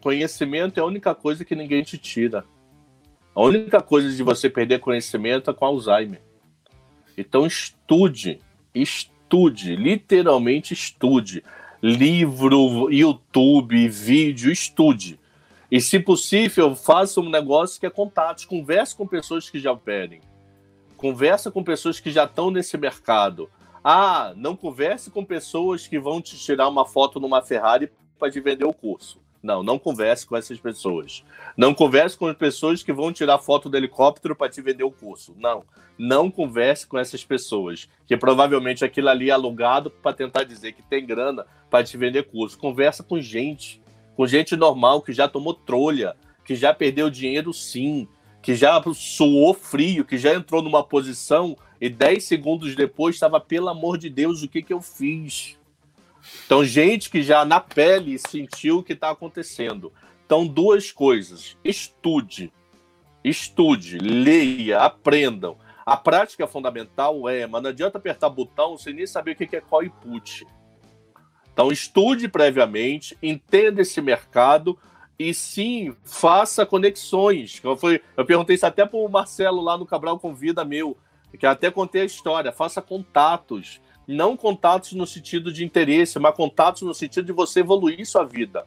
Conhecimento 0.00 0.78
é 0.78 0.82
a 0.82 0.86
única 0.86 1.14
coisa 1.14 1.44
que 1.44 1.54
ninguém 1.54 1.82
te 1.82 1.96
tira. 1.96 2.44
A 3.34 3.42
única 3.42 3.80
coisa 3.80 4.14
de 4.14 4.22
você 4.22 4.48
perder 4.48 4.80
conhecimento 4.80 5.50
é 5.50 5.54
com 5.54 5.64
Alzheimer. 5.64 6.22
Então 7.16 7.46
estude, 7.46 8.40
estude, 8.74 9.76
literalmente 9.76 10.72
estude 10.72 11.42
livro, 11.84 12.90
YouTube, 12.90 13.88
vídeo, 13.88 14.50
estude. 14.50 15.20
E, 15.70 15.80
se 15.82 16.00
possível, 16.00 16.74
faça 16.74 17.20
um 17.20 17.28
negócio 17.28 17.78
que 17.78 17.84
é 17.84 17.90
contatos. 17.90 18.46
Converse 18.46 18.96
com 18.96 19.06
pessoas 19.06 19.50
que 19.50 19.58
já 19.58 19.72
operem. 19.72 20.20
Conversa 20.96 21.50
com 21.50 21.62
pessoas 21.62 22.00
que 22.00 22.10
já 22.10 22.24
estão 22.24 22.50
nesse 22.50 22.78
mercado. 22.78 23.50
Ah, 23.82 24.32
não 24.34 24.56
converse 24.56 25.10
com 25.10 25.22
pessoas 25.22 25.86
que 25.86 25.98
vão 25.98 26.22
te 26.22 26.38
tirar 26.38 26.68
uma 26.68 26.86
foto 26.86 27.20
numa 27.20 27.42
Ferrari 27.42 27.90
para 28.18 28.30
te 28.30 28.40
vender 28.40 28.64
o 28.64 28.72
curso. 28.72 29.20
Não, 29.44 29.62
não 29.62 29.78
converse 29.78 30.26
com 30.26 30.34
essas 30.34 30.58
pessoas. 30.58 31.22
Não 31.54 31.74
converse 31.74 32.16
com 32.16 32.26
as 32.26 32.34
pessoas 32.34 32.82
que 32.82 32.94
vão 32.94 33.12
tirar 33.12 33.38
foto 33.38 33.68
do 33.68 33.76
helicóptero 33.76 34.34
para 34.34 34.50
te 34.50 34.62
vender 34.62 34.84
o 34.84 34.90
curso. 34.90 35.34
Não, 35.36 35.62
não 35.98 36.30
converse 36.30 36.86
com 36.86 36.98
essas 36.98 37.22
pessoas, 37.22 37.86
que 38.06 38.16
provavelmente 38.16 38.86
aquilo 38.86 39.10
ali 39.10 39.28
é 39.28 39.34
alugado 39.34 39.90
para 39.90 40.16
tentar 40.16 40.44
dizer 40.44 40.72
que 40.72 40.82
tem 40.82 41.04
grana 41.04 41.44
para 41.68 41.84
te 41.84 41.94
vender 41.98 42.22
curso. 42.22 42.58
Conversa 42.58 43.02
com 43.02 43.20
gente, 43.20 43.82
com 44.16 44.26
gente 44.26 44.56
normal 44.56 45.02
que 45.02 45.12
já 45.12 45.28
tomou 45.28 45.52
trolha, 45.52 46.16
que 46.42 46.54
já 46.54 46.72
perdeu 46.72 47.10
dinheiro 47.10 47.52
sim, 47.52 48.08
que 48.40 48.54
já 48.54 48.82
suou 48.94 49.52
frio, 49.52 50.06
que 50.06 50.16
já 50.16 50.32
entrou 50.34 50.62
numa 50.62 50.82
posição 50.82 51.54
e 51.78 51.90
10 51.90 52.24
segundos 52.24 52.74
depois 52.74 53.16
estava, 53.16 53.38
pelo 53.38 53.68
amor 53.68 53.98
de 53.98 54.08
Deus, 54.08 54.42
o 54.42 54.48
que, 54.48 54.62
que 54.62 54.72
eu 54.72 54.80
fiz? 54.80 55.58
Então, 56.46 56.64
gente 56.64 57.10
que 57.10 57.22
já 57.22 57.44
na 57.44 57.60
pele 57.60 58.18
sentiu 58.18 58.78
o 58.78 58.82
que 58.82 58.92
está 58.92 59.10
acontecendo. 59.10 59.92
Então, 60.24 60.46
duas 60.46 60.90
coisas. 60.90 61.56
Estude. 61.64 62.52
Estude, 63.22 63.98
leia, 63.98 64.80
aprendam. 64.80 65.56
A 65.86 65.96
prática 65.96 66.46
fundamental 66.46 67.28
é, 67.28 67.46
mas 67.46 67.62
não 67.62 67.70
adianta 67.70 67.98
apertar 67.98 68.28
botão 68.28 68.76
sem 68.76 68.94
nem 68.94 69.06
saber 69.06 69.32
o 69.32 69.36
que 69.36 69.56
é 69.56 69.60
call 69.60 69.88
put. 70.02 70.46
Então, 71.52 71.70
estude 71.70 72.28
previamente, 72.28 73.16
entenda 73.22 73.82
esse 73.82 74.00
mercado 74.00 74.78
e 75.18 75.32
sim, 75.32 75.94
faça 76.02 76.66
conexões. 76.66 77.60
Eu, 77.62 77.76
fui, 77.76 78.00
eu 78.16 78.24
perguntei 78.24 78.56
isso 78.56 78.66
até 78.66 78.84
para 78.84 78.98
o 78.98 79.08
Marcelo 79.08 79.62
lá 79.62 79.78
no 79.78 79.86
Cabral 79.86 80.18
Convida 80.18 80.64
meu, 80.64 80.96
que 81.38 81.46
até 81.46 81.70
contei 81.70 82.02
a 82.02 82.06
história. 82.06 82.52
Faça 82.52 82.82
contatos 82.82 83.80
não 84.06 84.36
contatos 84.36 84.92
no 84.92 85.06
sentido 85.06 85.52
de 85.52 85.64
interesse, 85.64 86.18
mas 86.18 86.34
contatos 86.34 86.82
no 86.82 86.94
sentido 86.94 87.26
de 87.26 87.32
você 87.32 87.60
evoluir 87.60 88.06
sua 88.06 88.24
vida. 88.24 88.66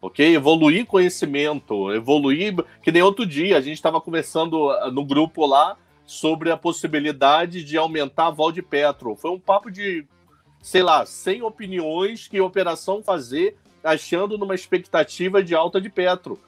Ok? 0.00 0.34
Evoluir 0.34 0.86
conhecimento, 0.86 1.92
evoluir. 1.92 2.54
Que 2.82 2.92
nem 2.92 3.02
outro 3.02 3.26
dia, 3.26 3.56
a 3.56 3.60
gente 3.60 3.74
estava 3.74 4.00
conversando 4.00 4.70
ah, 4.70 4.90
no 4.90 5.04
grupo 5.04 5.46
lá 5.46 5.76
sobre 6.06 6.50
a 6.50 6.56
possibilidade 6.56 7.64
de 7.64 7.76
aumentar 7.76 8.26
a 8.26 8.30
Val 8.30 8.52
de 8.52 8.62
Petro. 8.62 9.16
Foi 9.16 9.30
um 9.30 9.40
papo 9.40 9.70
de, 9.70 10.06
sei 10.62 10.82
lá, 10.82 11.04
100 11.04 11.42
opiniões 11.42 12.28
que 12.28 12.40
operação 12.40 13.02
fazer 13.02 13.56
achando 13.82 14.38
numa 14.38 14.54
expectativa 14.54 15.42
de 15.42 15.54
alta 15.54 15.80
de 15.80 15.88
Petro. 15.88 16.38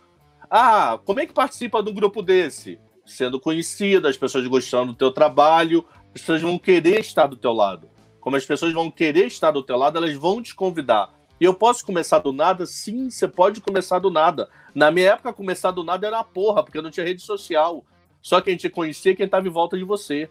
Ah, 0.51 0.99
como 1.05 1.21
é 1.21 1.27
que 1.27 1.33
participa 1.33 1.83
de 1.83 1.91
um 1.91 1.95
grupo 1.95 2.23
desse? 2.23 2.79
Sendo 3.05 3.41
conhecida, 3.41 4.09
as 4.09 4.17
pessoas 4.17 4.47
gostando 4.47 4.93
do 4.93 4.99
teu 4.99 5.11
trabalho, 5.11 5.85
as 6.15 6.21
pessoas 6.21 6.43
vão 6.43 6.59
querer 6.59 7.01
estar 7.01 7.27
do 7.27 7.37
teu 7.37 7.53
lado 7.53 7.89
como 8.27 8.35
as 8.35 8.45
pessoas 8.45 8.73
vão 8.73 8.91
querer 8.91 9.29
estar 9.29 9.53
do 9.53 9.63
teu 9.63 9.77
lado, 9.77 9.99
elas 9.99 10.13
vão 10.17 10.43
te 10.43 10.53
convidar. 10.53 11.15
E 11.41 11.45
eu 11.45 11.55
posso 11.55 11.87
começar 11.87 12.19
do 12.19 12.33
nada? 12.33 12.67
Sim, 12.67 13.09
você 13.09 13.29
pode 13.29 13.61
começar 13.61 14.01
do 14.01 14.11
nada. 14.11 14.49
Na 14.75 14.91
minha 14.91 15.13
época, 15.13 15.33
começar 15.33 15.71
do 15.71 15.85
nada 15.85 16.09
era 16.09 16.19
a 16.19 16.25
porra, 16.25 16.65
porque 16.65 16.83
não 16.83 16.91
tinha 16.91 17.07
rede 17.07 17.23
social. 17.23 17.85
Só 18.21 18.41
quem 18.41 18.57
te 18.57 18.69
conhecia 18.69 19.15
quem 19.15 19.27
estava 19.27 19.47
em 19.47 19.51
volta 19.51 19.79
de 19.79 19.85
você. 19.85 20.29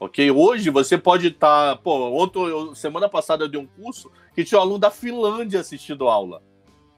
Ok? 0.00 0.28
Hoje 0.32 0.68
você 0.68 0.98
pode 0.98 1.28
estar. 1.28 1.76
Tá, 1.76 1.80
pô, 1.80 2.10
ontem, 2.20 2.74
semana 2.74 3.08
passada 3.08 3.44
eu 3.44 3.48
dei 3.48 3.60
um 3.60 3.68
curso 3.68 4.10
que 4.34 4.42
tinha 4.42 4.58
um 4.58 4.62
aluno 4.62 4.80
da 4.80 4.90
Finlândia 4.90 5.60
assistindo 5.60 6.08
aula. 6.08 6.42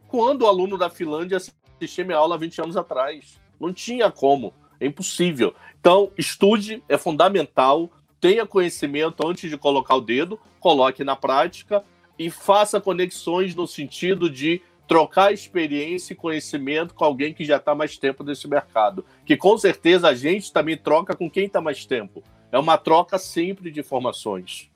Quando 0.08 0.40
o 0.40 0.46
aluno 0.46 0.78
da 0.78 0.88
Finlândia 0.88 1.36
assistia 1.36 2.02
minha 2.02 2.16
aula 2.16 2.38
20 2.38 2.62
anos 2.62 2.78
atrás? 2.78 3.38
Não 3.60 3.74
tinha 3.74 4.10
como. 4.10 4.54
É 4.80 4.86
impossível. 4.86 5.54
Então, 5.78 6.10
estude, 6.16 6.82
é 6.88 6.96
fundamental 6.96 7.90
tenha 8.26 8.44
conhecimento 8.44 9.24
antes 9.24 9.48
de 9.48 9.56
colocar 9.56 9.94
o 9.94 10.00
dedo, 10.00 10.36
coloque 10.58 11.04
na 11.04 11.14
prática 11.14 11.84
e 12.18 12.28
faça 12.28 12.80
conexões 12.80 13.54
no 13.54 13.68
sentido 13.68 14.28
de 14.28 14.60
trocar 14.88 15.32
experiência 15.32 16.12
e 16.12 16.16
conhecimento 16.16 16.92
com 16.92 17.04
alguém 17.04 17.32
que 17.32 17.44
já 17.44 17.58
está 17.58 17.72
mais 17.72 17.96
tempo 17.96 18.24
nesse 18.24 18.48
mercado. 18.48 19.04
Que 19.24 19.36
com 19.36 19.56
certeza 19.56 20.08
a 20.08 20.14
gente 20.14 20.52
também 20.52 20.76
troca 20.76 21.14
com 21.14 21.30
quem 21.30 21.46
está 21.46 21.60
mais 21.60 21.86
tempo. 21.86 22.20
É 22.50 22.58
uma 22.58 22.76
troca 22.76 23.16
sempre 23.16 23.70
de 23.70 23.78
informações. 23.78 24.68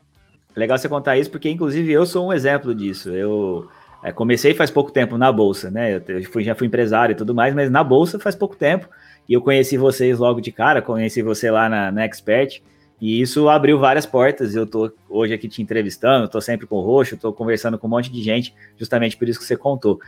Legal 0.55 0.79
você 0.79 0.89
contar 0.89 1.19
isso, 1.19 1.31
porque 1.33 1.51
inclusive 1.51 1.91
eu 1.91 2.07
sou 2.07 2.29
um 2.29 2.33
exemplo 2.33 2.73
disso. 2.73 3.11
Eu 3.11 3.69
é, 4.01 4.13
comecei 4.13 4.55
faz 4.55 4.71
pouco 4.71 4.93
tempo 4.93 5.19
na 5.19 5.33
Bolsa, 5.33 5.73
né? 5.73 6.01
Eu 6.07 6.23
fui, 6.31 6.45
já 6.45 6.55
fui 6.55 6.69
empresário 6.69 7.15
e 7.15 7.17
tudo 7.17 7.35
mais, 7.35 7.53
mas 7.53 7.69
na 7.69 7.83
Bolsa 7.83 8.17
faz 8.17 8.37
pouco 8.37 8.55
tempo. 8.55 8.89
E 9.29 9.33
eu 9.33 9.43
conheci 9.43 9.77
vocês 9.77 10.21
logo 10.21 10.41
de 10.41 10.53
cara, 10.53 10.81
conheci 10.81 11.21
você 11.21 11.51
lá 11.51 11.69
na, 11.69 11.91
na 11.91 12.05
Expert. 12.05 12.63
E 13.01 13.21
isso 13.21 13.49
abriu 13.49 13.79
várias 13.79 14.05
portas. 14.05 14.55
Eu 14.55 14.67
tô 14.67 14.93
hoje 15.09 15.33
aqui 15.33 15.49
te 15.49 15.63
entrevistando, 15.63 16.29
tô 16.29 16.41
sempre 16.41 16.67
com 16.67 16.77
o 16.77 16.83
Roxo, 16.83 17.17
tô 17.17 17.33
conversando 17.33 17.79
com 17.79 17.87
um 17.87 17.91
monte 17.91 18.13
de 18.13 18.23
gente, 18.23 18.55
justamente 18.77 19.17
por 19.17 19.29
isso 19.29 19.39
que 19.39 19.45
você 19.45 19.57
contou. 19.57 19.99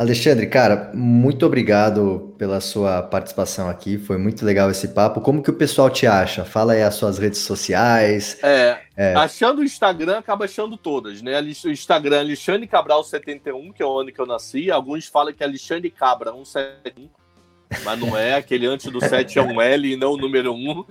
Alexandre, 0.00 0.46
cara, 0.46 0.90
muito 0.94 1.44
obrigado 1.44 2.34
pela 2.38 2.58
sua 2.58 3.02
participação 3.02 3.68
aqui. 3.68 3.98
Foi 3.98 4.16
muito 4.16 4.46
legal 4.46 4.70
esse 4.70 4.88
papo. 4.88 5.20
Como 5.20 5.42
que 5.42 5.50
o 5.50 5.52
pessoal 5.52 5.90
te 5.90 6.06
acha? 6.06 6.42
Fala 6.42 6.72
aí 6.72 6.82
as 6.82 6.94
suas 6.94 7.18
redes 7.18 7.40
sociais. 7.40 8.38
É, 8.42 8.78
é. 8.96 9.14
achando 9.14 9.58
o 9.58 9.62
Instagram, 9.62 10.16
acaba 10.16 10.46
achando 10.46 10.78
todas, 10.78 11.20
né? 11.20 11.38
O 11.38 11.68
Instagram 11.68 12.16
é 12.16 12.20
Alexandre 12.20 12.66
Cabral 12.66 13.04
71, 13.04 13.74
que 13.74 13.82
é 13.82 13.84
o 13.84 13.98
ano 13.98 14.10
que 14.10 14.18
eu 14.18 14.24
nasci. 14.24 14.70
Alguns 14.70 15.04
falam 15.06 15.34
que 15.34 15.42
é 15.42 15.46
Alexandre 15.46 15.90
Cabra 15.90 16.32
171, 16.32 17.10
mas 17.84 18.00
não 18.00 18.16
é. 18.16 18.36
Aquele 18.36 18.66
antes 18.66 18.90
do 18.90 19.06
7 19.06 19.38
é 19.38 19.42
um 19.42 19.60
L 19.60 19.86
e 19.86 19.96
não 19.96 20.12
o 20.12 20.16
número 20.16 20.54
1. 20.54 20.82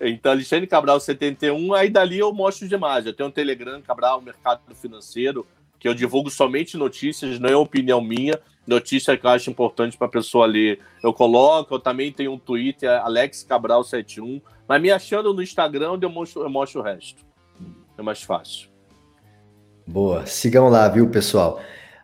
Então, 0.00 0.32
Alexandre 0.32 0.66
Cabral 0.66 0.98
71, 0.98 1.74
aí 1.74 1.88
dali 1.88 2.18
eu 2.18 2.32
mostro 2.32 2.68
demais. 2.68 3.06
Eu 3.06 3.12
tenho 3.12 3.28
um 3.28 3.32
Telegram, 3.32 3.80
Cabral 3.80 4.20
Mercado 4.20 4.60
Financeiro, 4.74 5.46
que 5.78 5.88
eu 5.88 5.94
divulgo 5.94 6.30
somente 6.30 6.76
notícias, 6.76 7.38
não 7.38 7.48
é 7.48 7.56
opinião 7.56 8.00
minha, 8.00 8.38
notícia 8.66 9.16
que 9.16 9.26
eu 9.26 9.30
acho 9.30 9.50
importante 9.50 9.96
para 9.96 10.06
a 10.06 10.10
pessoa 10.10 10.46
ler. 10.46 10.80
Eu 11.02 11.12
coloco, 11.12 11.74
eu 11.74 11.78
também 11.78 12.12
tenho 12.12 12.32
um 12.32 12.38
Twitter, 12.38 12.90
Alex 13.02 13.42
Cabral 13.42 13.82
71, 13.82 14.40
mas 14.68 14.80
me 14.80 14.90
achando 14.90 15.34
no 15.34 15.42
Instagram, 15.42 15.98
eu 16.00 16.10
mostro, 16.10 16.42
eu 16.42 16.50
mostro 16.50 16.80
o 16.80 16.84
resto. 16.84 17.24
É 17.98 18.02
mais 18.02 18.22
fácil. 18.22 18.68
Boa, 19.86 20.26
sigam 20.26 20.68
lá, 20.68 20.88
viu, 20.88 21.10
pessoal? 21.10 21.60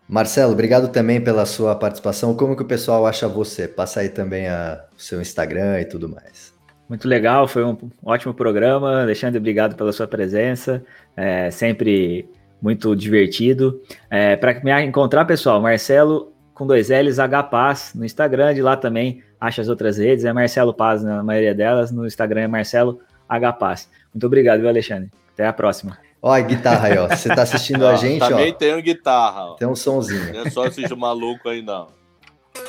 Marcelo, 0.09 0.53
obrigado 0.53 0.89
também 0.89 1.23
pela 1.23 1.45
sua 1.45 1.77
participação. 1.77 2.35
Como 2.35 2.57
que 2.57 2.63
o 2.63 2.67
pessoal 2.67 3.07
acha 3.07 3.29
você? 3.29 3.69
Passa 3.69 4.01
aí 4.01 4.09
também 4.09 4.49
a, 4.49 4.85
o 4.97 5.01
seu 5.01 5.21
Instagram 5.21 5.81
e 5.81 5.85
tudo 5.85 6.09
mais. 6.09 6.58
Muito 6.89 7.07
legal, 7.07 7.47
foi 7.47 7.65
um 7.65 7.77
ótimo 8.03 8.33
programa. 8.33 9.03
Alexandre, 9.03 9.39
obrigado 9.39 9.77
pela 9.77 9.93
sua 9.93 10.07
presença. 10.07 10.83
É 11.17 11.51
sempre 11.51 12.29
muito 12.63 12.97
divertido. 12.97 13.81
É, 14.11 14.37
Para 14.37 14.59
me 14.61 14.85
encontrar, 14.85 15.25
pessoal, 15.25 15.61
Marcelo 15.61 16.33
com 16.55 16.67
dois 16.67 16.89
L's, 16.89 17.21
H 17.21 17.43
Paz 17.45 17.93
no 17.95 18.05
Instagram, 18.05 18.53
de 18.53 18.61
lá 18.61 18.77
também 18.77 19.23
acha 19.41 19.63
as 19.63 19.69
outras 19.69 19.97
redes, 19.97 20.25
é 20.25 20.33
Marcelo 20.33 20.75
Paz 20.75 21.05
na 21.05 21.23
maioria 21.23 21.55
delas, 21.55 21.93
no 21.93 22.05
Instagram 22.05 22.41
é 22.41 22.49
Marcelo 22.49 23.01
H 23.29 23.53
Paz. 23.53 23.89
Muito 24.13 24.27
obrigado, 24.27 24.59
viu, 24.59 24.69
Alexandre? 24.69 25.09
Até 25.35 25.47
a 25.47 25.53
próxima. 25.53 25.97
Olha 26.21 26.43
a 26.43 26.47
guitarra 26.47 26.89
aí, 26.89 26.99
ó. 26.99 27.07
Você 27.07 27.29
tá 27.29 27.43
assistindo 27.43 27.87
a 27.87 27.95
gente, 27.95 28.19
também 28.19 28.35
ó. 28.35 28.39
Também 28.39 28.55
tem 28.55 28.83
guitarra. 28.83 29.53
Ó. 29.53 29.55
Tem 29.55 29.69
um 29.69 29.77
sonzinho. 29.77 30.33
Não 30.33 30.43
é 30.47 30.51
só 30.51 30.65
assistir 30.65 30.97
maluco 30.97 31.49
aí, 31.49 31.63
não. 31.63 31.87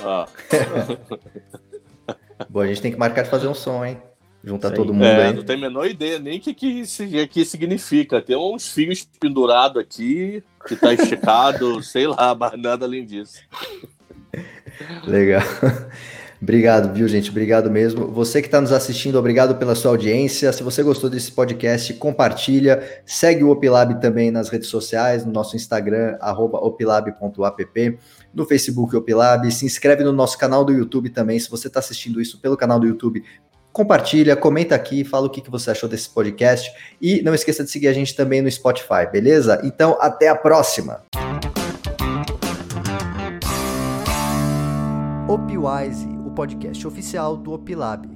Ó. 0.04 0.28
Bom, 2.48 2.62
a 2.62 2.68
gente 2.68 2.82
tem 2.82 2.92
que 2.92 2.98
marcar 2.98 3.24
de 3.24 3.30
fazer 3.30 3.48
um 3.48 3.56
som, 3.56 3.84
hein? 3.84 4.00
Juntar 4.44 4.72
todo 4.72 4.94
mundo 4.94 5.06
é, 5.06 5.28
aí. 5.28 5.34
Não 5.34 5.44
tem 5.44 5.56
a 5.58 5.60
menor 5.60 5.86
ideia 5.86 6.18
nem 6.18 6.38
o 6.38 6.42
que, 6.42 6.54
que, 6.54 6.84
que 7.28 7.46
significa. 7.46 8.22
Tem 8.22 8.38
uns 8.38 8.72
fios 8.72 9.08
pendurados 9.20 9.82
aqui, 9.82 10.44
que 10.68 10.76
tá 10.76 10.94
esticado, 10.94 11.82
sei 11.84 12.08
lá, 12.08 12.34
mas 12.34 12.60
nada 12.60 12.86
além 12.86 13.06
disso. 13.06 13.42
Legal. 15.06 15.42
Obrigado, 16.42 16.94
viu, 16.94 17.06
gente? 17.06 17.30
Obrigado 17.30 17.70
mesmo. 17.70 18.08
Você 18.08 18.42
que 18.42 18.48
está 18.48 18.62
nos 18.62 18.72
assistindo, 18.72 19.20
obrigado 19.20 19.56
pela 19.56 19.76
sua 19.76 19.92
audiência. 19.92 20.54
Se 20.54 20.64
você 20.64 20.82
gostou 20.82 21.10
desse 21.10 21.34
podcast, 21.34 21.94
compartilha. 21.96 22.82
Segue 23.06 23.44
o 23.44 23.50
Opilab 23.50 24.00
também 24.00 24.32
nas 24.32 24.48
redes 24.48 24.70
sociais, 24.70 25.26
no 25.26 25.34
nosso 25.34 25.58
Instagram, 25.58 26.18
opilab.app, 26.22 28.00
no 28.34 28.46
Facebook 28.46 28.96
Opilab. 28.96 29.52
Se 29.52 29.66
inscreve 29.66 30.02
no 30.02 30.14
nosso 30.14 30.38
canal 30.38 30.64
do 30.64 30.72
YouTube 30.72 31.10
também. 31.10 31.38
Se 31.38 31.50
você 31.50 31.68
está 31.68 31.82
assistindo 31.82 32.22
isso 32.22 32.40
pelo 32.40 32.56
canal 32.56 32.80
do 32.80 32.88
YouTube, 32.88 33.22
compartilha, 33.80 34.36
comenta 34.36 34.76
aqui, 34.76 35.06
fala 35.06 35.28
o 35.28 35.30
que, 35.30 35.50
você 35.50 35.72
achou 35.72 35.88
desse 35.88 36.10
podcast 36.10 36.70
e 37.02 37.22
não 37.22 37.34
esqueça 37.34 37.64
de 37.64 37.72
seguir 37.72 37.88
a 37.88 37.94
gente 37.94 38.14
também 38.14 38.42
no 38.42 38.52
Spotify, 38.52 39.10
beleza? 39.10 39.62
Então, 39.64 39.98
até 40.02 40.28
a 40.28 40.36
próxima! 40.36 41.02
Opwise, 45.30 46.10
o 46.26 46.32
podcast 46.32 46.86
oficial 46.86 47.38
do 47.38 47.54
Opilab. 47.54 48.06